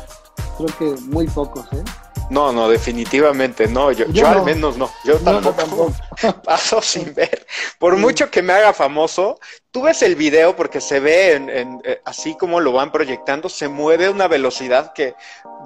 Creo 0.57 0.77
que 0.77 1.01
muy 1.03 1.27
pocos, 1.27 1.65
¿eh? 1.73 1.83
No, 2.29 2.51
no, 2.51 2.69
definitivamente 2.69 3.67
no. 3.67 3.91
Yo, 3.91 4.05
yo, 4.09 4.27
al 4.27 4.43
menos 4.43 4.77
no. 4.77 4.91
Yo 5.03 5.17
tampoco, 5.17 5.91
paso 6.43 6.81
sin 6.81 7.13
ver. 7.13 7.45
Por 7.77 7.97
mucho 7.97 8.29
que 8.29 8.41
me 8.41 8.53
haga 8.53 8.73
famoso, 8.73 9.39
tú 9.71 9.83
ves 9.83 10.01
el 10.03 10.15
video 10.15 10.55
porque 10.55 10.81
se 10.81 10.99
ve 10.99 11.33
en, 11.33 11.81
eh, 11.83 12.01
así 12.05 12.35
como 12.35 12.59
lo 12.59 12.71
van 12.71 12.91
proyectando, 12.91 13.49
se 13.49 13.67
mueve 13.67 14.07
a 14.07 14.11
una 14.11 14.27
velocidad 14.27 14.93
que 14.93 15.15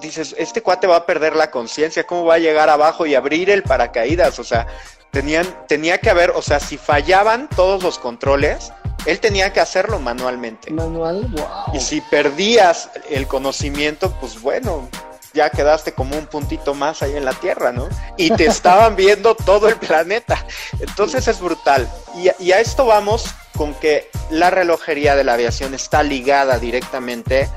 dices, 0.00 0.34
este 0.38 0.62
cuate 0.62 0.86
va 0.86 0.96
a 0.96 1.06
perder 1.06 1.36
la 1.36 1.50
conciencia, 1.50 2.06
¿cómo 2.06 2.24
va 2.24 2.34
a 2.34 2.38
llegar 2.38 2.70
abajo 2.70 3.06
y 3.06 3.14
abrir 3.14 3.50
el 3.50 3.62
paracaídas? 3.62 4.38
O 4.38 4.44
sea, 4.44 4.66
tenían, 5.10 5.46
tenía 5.68 5.98
que 5.98 6.10
haber, 6.10 6.30
o 6.30 6.42
sea, 6.42 6.60
si 6.60 6.78
fallaban 6.78 7.48
todos 7.48 7.82
los 7.82 7.98
controles, 7.98 8.72
él 9.06 9.20
tenía 9.20 9.52
que 9.52 9.60
hacerlo 9.60 9.98
manualmente. 9.98 10.70
Manual, 10.70 11.26
wow. 11.30 11.74
Y 11.74 11.80
si 11.80 12.00
perdías 12.00 12.90
el 13.10 13.26
conocimiento, 13.26 14.10
pues 14.20 14.40
bueno, 14.40 14.88
ya 15.34 15.50
quedaste 15.50 15.92
como 15.92 16.16
un 16.16 16.26
puntito 16.26 16.74
más 16.74 17.02
ahí 17.02 17.16
en 17.16 17.24
la 17.24 17.32
Tierra, 17.32 17.72
¿no? 17.72 17.88
Y 18.16 18.30
te 18.30 18.46
estaban 18.46 18.96
viendo 18.96 19.34
todo 19.34 19.68
el 19.68 19.76
planeta. 19.76 20.46
Entonces 20.78 21.26
es 21.28 21.40
brutal. 21.40 21.90
Y, 22.38 22.52
a 22.52 22.60
esto 22.60 22.86
vamos 22.86 23.26
con 23.56 23.74
que 23.74 24.10
la 24.30 24.50
relojería 24.50 25.16
de 25.16 25.24
la 25.24 25.34
aviación 25.34 25.74
está 25.74 26.02
ligada 26.02 26.58
directamente 26.58 27.48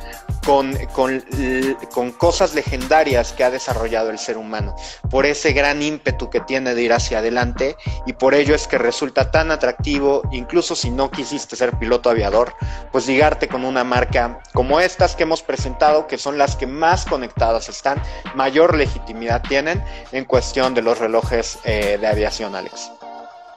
con, 0.47 0.77
con, 0.93 2.11
cosas 2.13 2.55
legendarias 2.55 3.33
que 3.33 3.43
ha 3.43 3.51
desarrollado 3.51 4.11
el 4.11 4.17
ser 4.17 4.37
humano, 4.37 4.77
por 5.09 5.25
ese 5.25 5.51
gran 5.51 5.81
ímpetu 5.81 6.29
que 6.29 6.39
tiene 6.39 6.73
de 6.73 6.83
ir 6.83 6.93
hacia 6.93 7.19
adelante 7.19 7.75
y 8.05 8.13
por 8.13 8.33
ello 8.33 8.55
es 8.55 8.65
que 8.65 8.77
resulta 8.77 9.29
tan 9.29 9.51
atractivo, 9.51 10.21
incluso 10.31 10.73
si 10.73 10.89
no 10.89 11.11
quisiste 11.11 11.57
ser 11.57 11.77
piloto 11.77 12.09
aviador, 12.09 12.53
pues 12.93 13.07
ligarte 13.07 13.49
con 13.49 13.65
una 13.65 13.83
marca 13.83 14.39
como 14.53 14.79
estas 14.79 15.17
que 15.17 15.23
hemos 15.23 15.41
presentado, 15.41 16.07
que 16.07 16.17
son 16.17 16.37
las 16.37 16.55
que 16.55 16.65
más 16.65 17.05
conectadas 17.05 17.67
están, 17.67 18.01
mayor 18.33 18.77
legitimidad 18.77 19.41
tienen 19.41 19.83
en 20.13 20.23
cuestión 20.23 20.73
de 20.73 20.81
los 20.81 20.97
relojes 20.97 21.59
eh, 21.65 21.97
de 21.99 22.07
aviación, 22.07 22.55
Alex. 22.55 22.96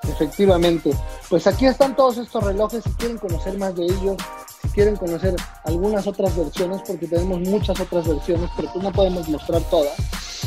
Efectivamente, 0.04 0.92
pues 1.28 1.46
aquí 1.46 1.66
están 1.66 1.94
todos 1.94 2.18
estos 2.18 2.42
relojes, 2.42 2.84
si 2.84 2.90
quieren 2.94 3.18
conocer 3.18 3.58
más 3.58 3.74
de 3.74 3.84
ellos, 3.84 4.16
si 4.62 4.68
quieren 4.68 4.96
conocer 4.96 5.36
algunas 5.64 6.06
otras 6.06 6.36
versiones, 6.36 6.82
porque 6.86 7.06
tenemos 7.06 7.40
muchas 7.40 7.78
otras 7.80 8.08
versiones, 8.08 8.50
pero 8.56 8.72
pues 8.72 8.84
no 8.84 8.92
podemos 8.92 9.28
mostrar 9.28 9.62
todas, 9.70 9.94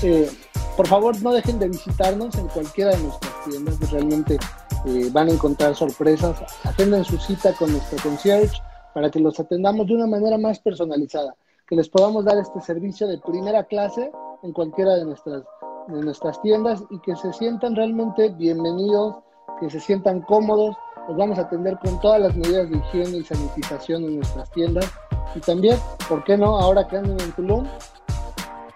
eh, 0.03 0.29
por 0.75 0.87
favor 0.87 1.21
no 1.21 1.31
dejen 1.31 1.59
de 1.59 1.69
visitarnos 1.69 2.35
en 2.35 2.47
cualquiera 2.47 2.91
de 2.91 2.97
nuestras 2.97 3.33
tiendas, 3.45 3.91
realmente 3.91 4.39
eh, 4.85 5.09
van 5.11 5.29
a 5.29 5.33
encontrar 5.33 5.75
sorpresas. 5.75 6.41
Agenden 6.63 7.05
su 7.05 7.17
cita 7.17 7.53
con 7.53 7.71
nuestro 7.71 7.97
concierge 8.01 8.57
para 8.93 9.09
que 9.09 9.19
los 9.19 9.39
atendamos 9.39 9.87
de 9.87 9.95
una 9.95 10.07
manera 10.07 10.37
más 10.37 10.59
personalizada, 10.59 11.35
que 11.67 11.75
les 11.75 11.89
podamos 11.89 12.25
dar 12.25 12.37
este 12.37 12.59
servicio 12.61 13.07
de 13.07 13.17
primera 13.19 13.63
clase 13.63 14.11
en 14.41 14.51
cualquiera 14.51 14.95
de 14.95 15.05
nuestras, 15.05 15.43
de 15.87 16.01
nuestras 16.01 16.41
tiendas 16.41 16.83
y 16.89 16.99
que 16.99 17.15
se 17.15 17.31
sientan 17.33 17.75
realmente 17.75 18.29
bienvenidos, 18.29 19.15
que 19.59 19.69
se 19.69 19.79
sientan 19.79 20.21
cómodos. 20.21 20.75
Los 21.07 21.17
vamos 21.17 21.37
a 21.37 21.41
atender 21.41 21.77
con 21.79 21.99
todas 21.99 22.21
las 22.21 22.35
medidas 22.35 22.69
de 22.69 22.77
higiene 22.77 23.17
y 23.17 23.23
sanitización 23.23 24.03
en 24.03 24.15
nuestras 24.17 24.49
tiendas. 24.51 24.91
Y 25.35 25.39
también, 25.39 25.77
¿por 26.07 26.23
qué 26.23 26.37
no? 26.37 26.59
Ahora 26.59 26.87
que 26.87 26.97
andan 26.97 27.19
en 27.19 27.31
Tulum, 27.33 27.65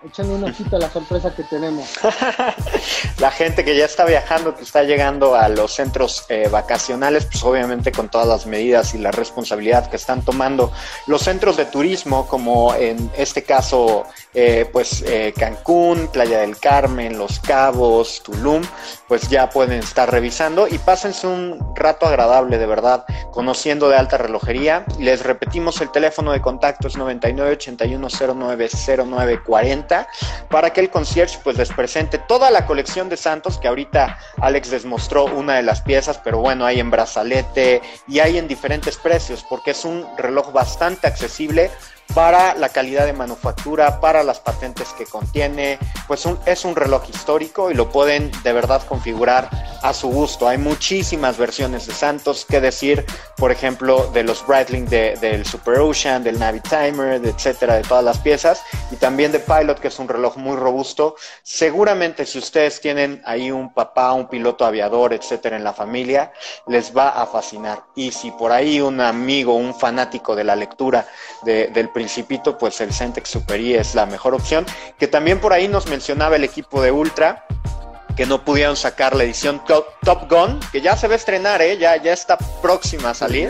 echando 0.07 0.35
un 0.35 0.43
ojito 0.43 0.75
a 0.75 0.79
la 0.79 0.89
sorpresa 0.89 1.33
que 1.35 1.43
tenemos. 1.43 1.87
la 3.19 3.31
gente 3.31 3.63
que 3.63 3.75
ya 3.75 3.85
está 3.85 4.05
viajando, 4.05 4.55
que 4.55 4.63
está 4.63 4.83
llegando 4.83 5.35
a 5.35 5.49
los 5.49 5.73
centros 5.73 6.25
eh, 6.29 6.47
vacacionales, 6.51 7.25
pues 7.25 7.43
obviamente 7.43 7.91
con 7.91 8.09
todas 8.09 8.27
las 8.27 8.45
medidas 8.45 8.93
y 8.93 8.97
la 8.97 9.11
responsabilidad 9.11 9.89
que 9.89 9.95
están 9.95 10.23
tomando 10.23 10.71
los 11.07 11.21
centros 11.21 11.57
de 11.57 11.65
turismo, 11.65 12.27
como 12.27 12.73
en 12.75 13.11
este 13.17 13.43
caso, 13.43 14.05
eh, 14.33 14.69
pues 14.71 15.03
eh, 15.05 15.33
Cancún, 15.37 16.07
Playa 16.07 16.39
del 16.39 16.57
Carmen, 16.57 17.17
Los 17.17 17.39
Cabos, 17.39 18.21
Tulum, 18.23 18.63
pues 19.07 19.29
ya 19.29 19.49
pueden 19.49 19.79
estar 19.79 20.11
revisando 20.11 20.67
y 20.67 20.77
pásense 20.77 21.27
un 21.27 21.73
rato 21.75 22.05
agradable, 22.05 22.57
de 22.57 22.65
verdad, 22.65 23.05
conociendo 23.31 23.89
de 23.89 23.97
alta 23.97 24.17
relojería. 24.17 24.85
Les 24.99 25.23
repetimos 25.23 25.81
el 25.81 25.91
teléfono 25.91 26.31
de 26.31 26.41
contacto 26.41 26.87
es 26.87 26.97
99 26.97 27.51
81 27.53 28.07
09 28.35 28.69
para 30.49 30.71
que 30.71 30.81
el 30.81 30.89
concierge 30.89 31.39
pues 31.43 31.57
les 31.57 31.71
presente 31.71 32.17
toda 32.17 32.51
la 32.51 32.65
colección 32.65 33.09
de 33.09 33.17
Santos 33.17 33.57
que 33.57 33.67
ahorita 33.67 34.19
Alex 34.41 34.71
les 34.71 34.85
mostró 34.85 35.25
una 35.25 35.55
de 35.55 35.63
las 35.63 35.81
piezas, 35.81 36.19
pero 36.23 36.39
bueno, 36.39 36.65
hay 36.65 36.79
en 36.79 36.91
brazalete 36.91 37.81
y 38.07 38.19
hay 38.19 38.37
en 38.37 38.47
diferentes 38.47 38.97
precios 38.97 39.45
porque 39.49 39.71
es 39.71 39.85
un 39.85 40.05
reloj 40.17 40.51
bastante 40.51 41.07
accesible 41.07 41.71
para 42.13 42.55
la 42.55 42.69
calidad 42.69 43.05
de 43.05 43.13
manufactura, 43.13 43.99
para 43.99 44.23
las 44.23 44.39
patentes 44.39 44.89
que 44.97 45.05
contiene, 45.05 45.77
pues 46.07 46.27
es 46.45 46.65
un 46.65 46.75
reloj 46.75 47.03
histórico 47.09 47.69
y 47.71 47.73
lo 47.73 47.89
pueden 47.89 48.31
de 48.43 48.53
verdad 48.53 48.81
configurar 48.87 49.49
a 49.81 49.93
su 49.93 50.09
gusto. 50.09 50.47
Hay 50.47 50.57
muchísimas 50.57 51.37
versiones 51.37 51.87
de 51.87 51.93
Santos, 51.93 52.45
que 52.45 52.61
decir, 52.61 53.05
por 53.35 53.51
ejemplo, 53.51 54.09
de 54.13 54.23
los 54.23 54.45
Breitling 54.45 54.87
del 54.87 55.45
Super 55.45 55.79
Ocean, 55.79 56.23
del 56.23 56.39
Navi 56.39 56.59
Timer, 56.61 57.23
etcétera, 57.23 57.75
de 57.75 57.83
todas 57.83 58.03
las 58.03 58.17
piezas, 58.19 58.63
y 58.91 58.95
también 58.95 59.31
de 59.31 59.39
Pilot, 59.39 59.79
que 59.79 59.89
es 59.89 59.99
un 59.99 60.07
reloj 60.07 60.37
muy 60.37 60.55
robusto. 60.55 61.15
Seguramente 61.43 62.25
si 62.25 62.39
ustedes 62.39 62.81
tienen 62.81 63.21
ahí 63.25 63.51
un 63.51 63.73
papá, 63.73 64.13
un 64.13 64.27
piloto 64.27 64.65
aviador, 64.65 65.13
etcétera, 65.13 65.57
en 65.57 65.63
la 65.63 65.73
familia, 65.73 66.31
les 66.67 66.95
va 66.95 67.09
a 67.09 67.25
fascinar. 67.27 67.83
Y 67.95 68.11
si 68.11 68.31
por 68.31 68.51
ahí 68.51 68.81
un 68.81 69.01
amigo, 69.01 69.55
un 69.55 69.75
fanático 69.75 70.35
de 70.35 70.43
la 70.43 70.55
lectura 70.55 71.07
de, 71.43 71.67
del 71.67 71.89
Principito, 71.97 72.59
pues 72.59 72.79
el 72.79 72.93
Centex 72.93 73.27
Super 73.27 73.59
I 73.59 73.73
es 73.73 73.95
la 73.95 74.05
mejor 74.05 74.35
opción. 74.35 74.67
Que 74.99 75.07
también 75.07 75.39
por 75.39 75.51
ahí 75.51 75.67
nos 75.67 75.87
mencionaba 75.87 76.35
el 76.35 76.43
equipo 76.43 76.79
de 76.79 76.91
Ultra 76.91 77.47
que 78.17 78.25
no 78.25 78.43
pudieron 78.43 78.75
sacar 78.75 79.15
la 79.15 79.23
edición 79.23 79.61
Top, 79.65 79.85
Gun, 80.27 80.59
que 80.71 80.81
ya 80.81 80.97
se 80.97 81.07
va 81.07 81.13
a 81.13 81.17
estrenar, 81.17 81.61
¿eh? 81.61 81.77
ya, 81.77 82.01
ya 82.01 82.13
está 82.13 82.35
próxima 82.61 83.11
a 83.11 83.13
salir. 83.13 83.47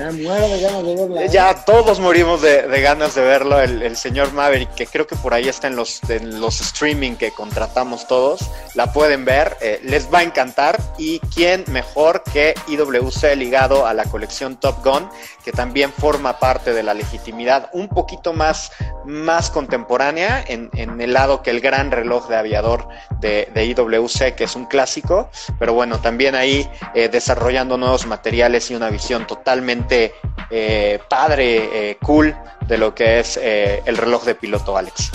Ya, 1.31 1.51
¿eh? 1.51 1.55
todos 1.65 2.01
morimos 2.01 2.41
de, 2.41 2.81
ganas 2.81 3.15
de 3.15 3.21
verlo, 3.21 3.61
el, 3.61 3.95
señor 3.95 4.33
Maverick, 4.33 4.73
que 4.75 4.85
creo 4.85 5.07
que 5.07 5.15
por 5.15 5.33
ahí 5.33 5.47
está 5.47 5.67
en 5.67 5.77
los, 5.77 6.01
en 6.09 6.41
los 6.41 6.59
streaming 6.59 7.15
que 7.15 7.31
contratamos 7.31 8.07
todos, 8.07 8.41
la 8.75 8.91
pueden 8.91 9.23
ver, 9.23 9.55
eh, 9.61 9.79
les 9.83 10.13
va 10.13 10.19
a 10.19 10.23
encantar. 10.23 10.77
Y 10.97 11.19
quién 11.33 11.63
mejor 11.67 12.23
que 12.23 12.53
IWC 12.67 13.35
ligado 13.37 13.85
a 13.85 13.93
la 13.93 14.03
colección 14.03 14.57
Top 14.57 14.83
Gun, 14.83 15.07
que 15.45 15.53
también 15.53 15.93
forma 15.93 16.39
parte 16.39 16.73
de 16.73 16.83
la 16.83 16.93
legitimidad 16.93 17.69
un 17.71 17.87
poquito 17.87 18.33
más, 18.33 18.73
más 19.05 19.49
contemporánea 19.49 20.43
en, 20.45 20.69
el 20.73 21.13
lado 21.13 21.41
que 21.41 21.51
el 21.51 21.61
gran 21.61 21.91
reloj 21.91 22.27
de 22.27 22.35
aviador 22.35 22.89
de, 23.21 23.49
de 23.53 23.65
IWC, 23.65 24.35
que 24.35 24.43
es 24.43 24.56
un 24.57 24.65
clásico, 24.65 25.29
pero 25.59 25.73
bueno, 25.73 25.99
también 25.99 26.35
ahí 26.35 26.69
eh, 26.93 27.09
desarrollando 27.09 27.77
nuevos 27.77 28.05
materiales 28.05 28.69
y 28.71 28.75
una 28.75 28.89
visión 28.89 29.25
totalmente 29.25 30.13
eh, 30.49 30.99
padre, 31.09 31.91
eh, 31.91 31.97
cool 32.01 32.35
de 32.67 32.77
lo 32.77 32.93
que 32.93 33.19
es 33.19 33.37
el 33.37 33.95
reloj 33.95 34.25
de 34.25 34.35
piloto 34.35 34.77
Alex. 34.77 35.11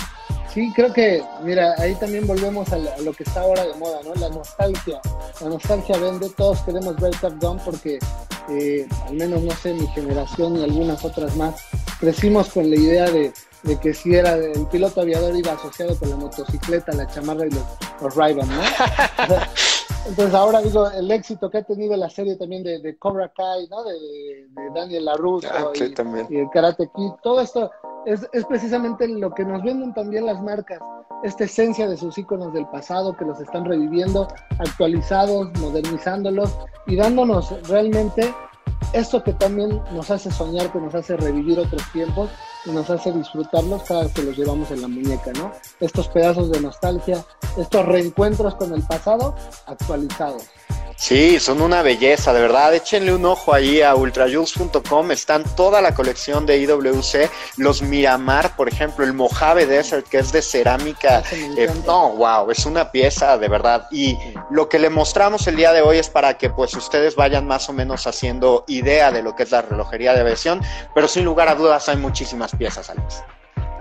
Sí, 0.53 0.71
creo 0.75 0.93
que, 0.93 1.23
mira, 1.43 1.73
ahí 1.79 1.95
también 1.95 2.27
volvemos 2.27 2.71
a, 2.71 2.77
lo 2.77 3.11
que 3.13 3.23
está 3.23 3.41
ahora 3.41 3.65
de 3.65 3.73
moda, 3.75 3.99
¿no? 4.03 4.13
La 4.15 4.29
nostalgia. 4.29 4.99
La 5.41 5.49
nostalgia 5.49 5.97
vende, 5.97 6.29
todos 6.29 6.61
queremos 6.61 6.95
ver 6.97 7.15
Top 7.19 7.33
Gun 7.41 7.59
porque, 7.65 7.99
al 9.07 9.15
menos, 9.15 9.41
no 9.41 9.51
sé, 9.51 9.73
mi 9.73 9.87
generación 9.87 10.57
y 10.57 10.63
algunas 10.63 11.03
otras 11.03 11.35
más, 11.35 11.55
crecimos 11.99 12.49
con 12.49 12.69
la 12.69 12.75
idea 12.75 13.09
de, 13.09 13.33
de 13.63 13.79
que 13.79 13.93
si 13.93 14.15
era 14.15 14.35
el 14.35 14.67
piloto 14.67 15.01
aviador 15.01 15.35
iba 15.35 15.53
asociado 15.53 15.97
con 15.97 16.09
la 16.09 16.17
motocicleta, 16.17 16.91
la 16.93 17.07
chamarra 17.07 17.47
y 17.47 17.49
los, 17.49 17.63
los 18.01 18.15
¿no? 18.15 18.61
Entonces 20.05 20.33
ahora 20.35 20.61
digo, 20.61 20.89
el 20.91 21.09
éxito 21.11 21.49
que 21.49 21.59
ha 21.59 21.63
tenido 21.63 21.95
la 21.95 22.09
serie 22.09 22.35
también 22.35 22.61
de, 22.63 22.97
Cobra 22.97 23.29
Kai, 23.29 23.67
¿no? 23.69 23.83
De, 23.83 24.47
Daniel 24.75 25.05
LaRusso 25.05 25.47
ah, 25.49 25.71
y, 26.29 26.37
el 26.37 26.49
Karate 26.51 26.89
Kid, 26.93 27.11
todo 27.21 27.39
esto 27.39 27.71
es, 28.05 28.27
es, 28.33 28.43
precisamente 28.45 29.07
lo 29.07 29.33
que 29.33 29.45
nos 29.45 29.63
venden 29.63 29.93
también 29.93 30.25
las 30.25 30.41
marcas, 30.41 30.79
esta 31.23 31.45
esencia 31.45 31.87
de 31.87 31.95
sus 31.95 32.17
íconos 32.17 32.53
del 32.53 32.65
pasado 32.67 33.15
que 33.15 33.23
los 33.23 33.39
están 33.39 33.63
reviviendo, 33.63 34.27
actualizados, 34.59 35.49
modernizándolos 35.59 36.53
y 36.85 36.97
dándonos 36.97 37.55
realmente 37.69 38.33
esto 38.93 39.23
que 39.23 39.33
también 39.33 39.81
nos 39.93 40.11
hace 40.11 40.31
soñar, 40.31 40.71
que 40.71 40.79
nos 40.79 40.93
hace 40.93 41.17
revivir 41.17 41.59
otros 41.59 41.81
tiempos 41.91 42.29
y 42.65 42.71
nos 42.71 42.89
hace 42.89 43.11
disfrutarlos 43.11 43.83
cada 43.83 44.03
vez 44.03 44.13
que 44.13 44.23
los 44.23 44.37
llevamos 44.37 44.71
en 44.71 44.81
la 44.81 44.87
muñeca, 44.87 45.31
¿no? 45.33 45.51
Estos 45.79 46.07
pedazos 46.09 46.51
de 46.51 46.61
nostalgia, 46.61 47.23
estos 47.57 47.85
reencuentros 47.85 48.55
con 48.55 48.73
el 48.73 48.83
pasado 48.83 49.35
actualizados. 49.65 50.43
Sí, 50.95 51.39
son 51.39 51.61
una 51.61 51.81
belleza, 51.81 52.33
de 52.33 52.41
verdad. 52.41 52.73
Échenle 52.73 53.13
un 53.13 53.25
ojo 53.25 53.53
ahí 53.53 53.81
a 53.81 53.95
ultrajules.com. 53.95 55.11
Están 55.11 55.43
toda 55.55 55.81
la 55.81 55.93
colección 55.93 56.45
de 56.45 56.57
IWC. 56.59 57.29
Los 57.57 57.81
Miramar, 57.81 58.55
por 58.55 58.67
ejemplo, 58.67 59.03
el 59.03 59.13
Mojave 59.13 59.65
Desert, 59.65 60.07
que 60.07 60.19
es 60.19 60.31
de 60.31 60.41
cerámica. 60.41 61.23
Ah, 61.25 61.35
eh, 61.57 61.69
no, 61.85 62.11
wow, 62.11 62.49
es 62.51 62.65
una 62.65 62.91
pieza 62.91 63.37
de 63.37 63.47
verdad. 63.47 63.87
Y 63.91 64.17
lo 64.49 64.69
que 64.69 64.79
le 64.79 64.89
mostramos 64.89 65.47
el 65.47 65.55
día 65.55 65.73
de 65.73 65.81
hoy 65.81 65.97
es 65.97 66.09
para 66.09 66.37
que 66.37 66.49
pues 66.49 66.73
ustedes 66.73 67.15
vayan 67.15 67.47
más 67.47 67.69
o 67.69 67.73
menos 67.73 68.07
haciendo 68.07 68.63
idea 68.67 69.11
de 69.11 69.23
lo 69.23 69.35
que 69.35 69.43
es 69.43 69.51
la 69.51 69.61
relojería 69.61 70.13
de 70.13 70.21
aviación. 70.21 70.61
Pero 70.93 71.07
sin 71.07 71.25
lugar 71.25 71.47
a 71.49 71.55
dudas 71.55 71.89
hay 71.89 71.97
muchísimas 71.97 72.55
piezas, 72.55 72.89
Alex. 72.89 73.23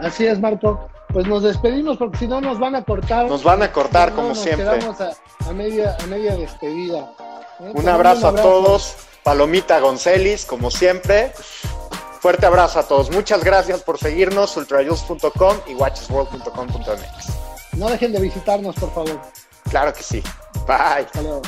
Así 0.00 0.26
es, 0.26 0.40
Marco. 0.40 0.88
Pues 1.12 1.26
nos 1.26 1.42
despedimos 1.42 1.98
porque 1.98 2.18
si 2.18 2.26
no 2.26 2.40
nos 2.40 2.58
van 2.58 2.74
a 2.74 2.84
cortar. 2.84 3.26
Nos 3.26 3.44
van 3.44 3.62
a 3.62 3.70
cortar 3.70 4.14
como 4.14 4.34
siempre. 4.34 4.78
Quedamos 4.78 5.00
a, 5.00 5.52
media, 5.52 5.96
a 6.02 6.06
media 6.06 6.36
despedida. 6.36 7.12
¿eh? 7.60 7.72
Un, 7.74 7.88
abrazo 7.88 8.28
a 8.28 8.34
todos. 8.34 8.96
Palomita 9.22 9.78
Goncelis, 9.80 10.46
como 10.46 10.70
siempre. 10.70 11.32
Fuerte 12.20 12.46
abrazo 12.46 12.78
a 12.78 12.84
todos. 12.84 13.10
Muchas 13.10 13.44
gracias 13.44 13.82
por 13.82 13.98
seguirnos. 13.98 14.56
ultrajus.com 14.56 15.56
y 15.66 15.74
watchesworld.com.mx. 15.74 17.76
No 17.76 17.90
dejen 17.90 18.12
de 18.12 18.20
visitarnos, 18.20 18.74
por 18.76 18.94
favor. 18.94 19.20
Claro 19.68 19.92
que 19.92 20.02
sí. 20.02 20.22
Bye. 20.66 21.04
Hasta 21.04 21.22
luego. 21.22 21.42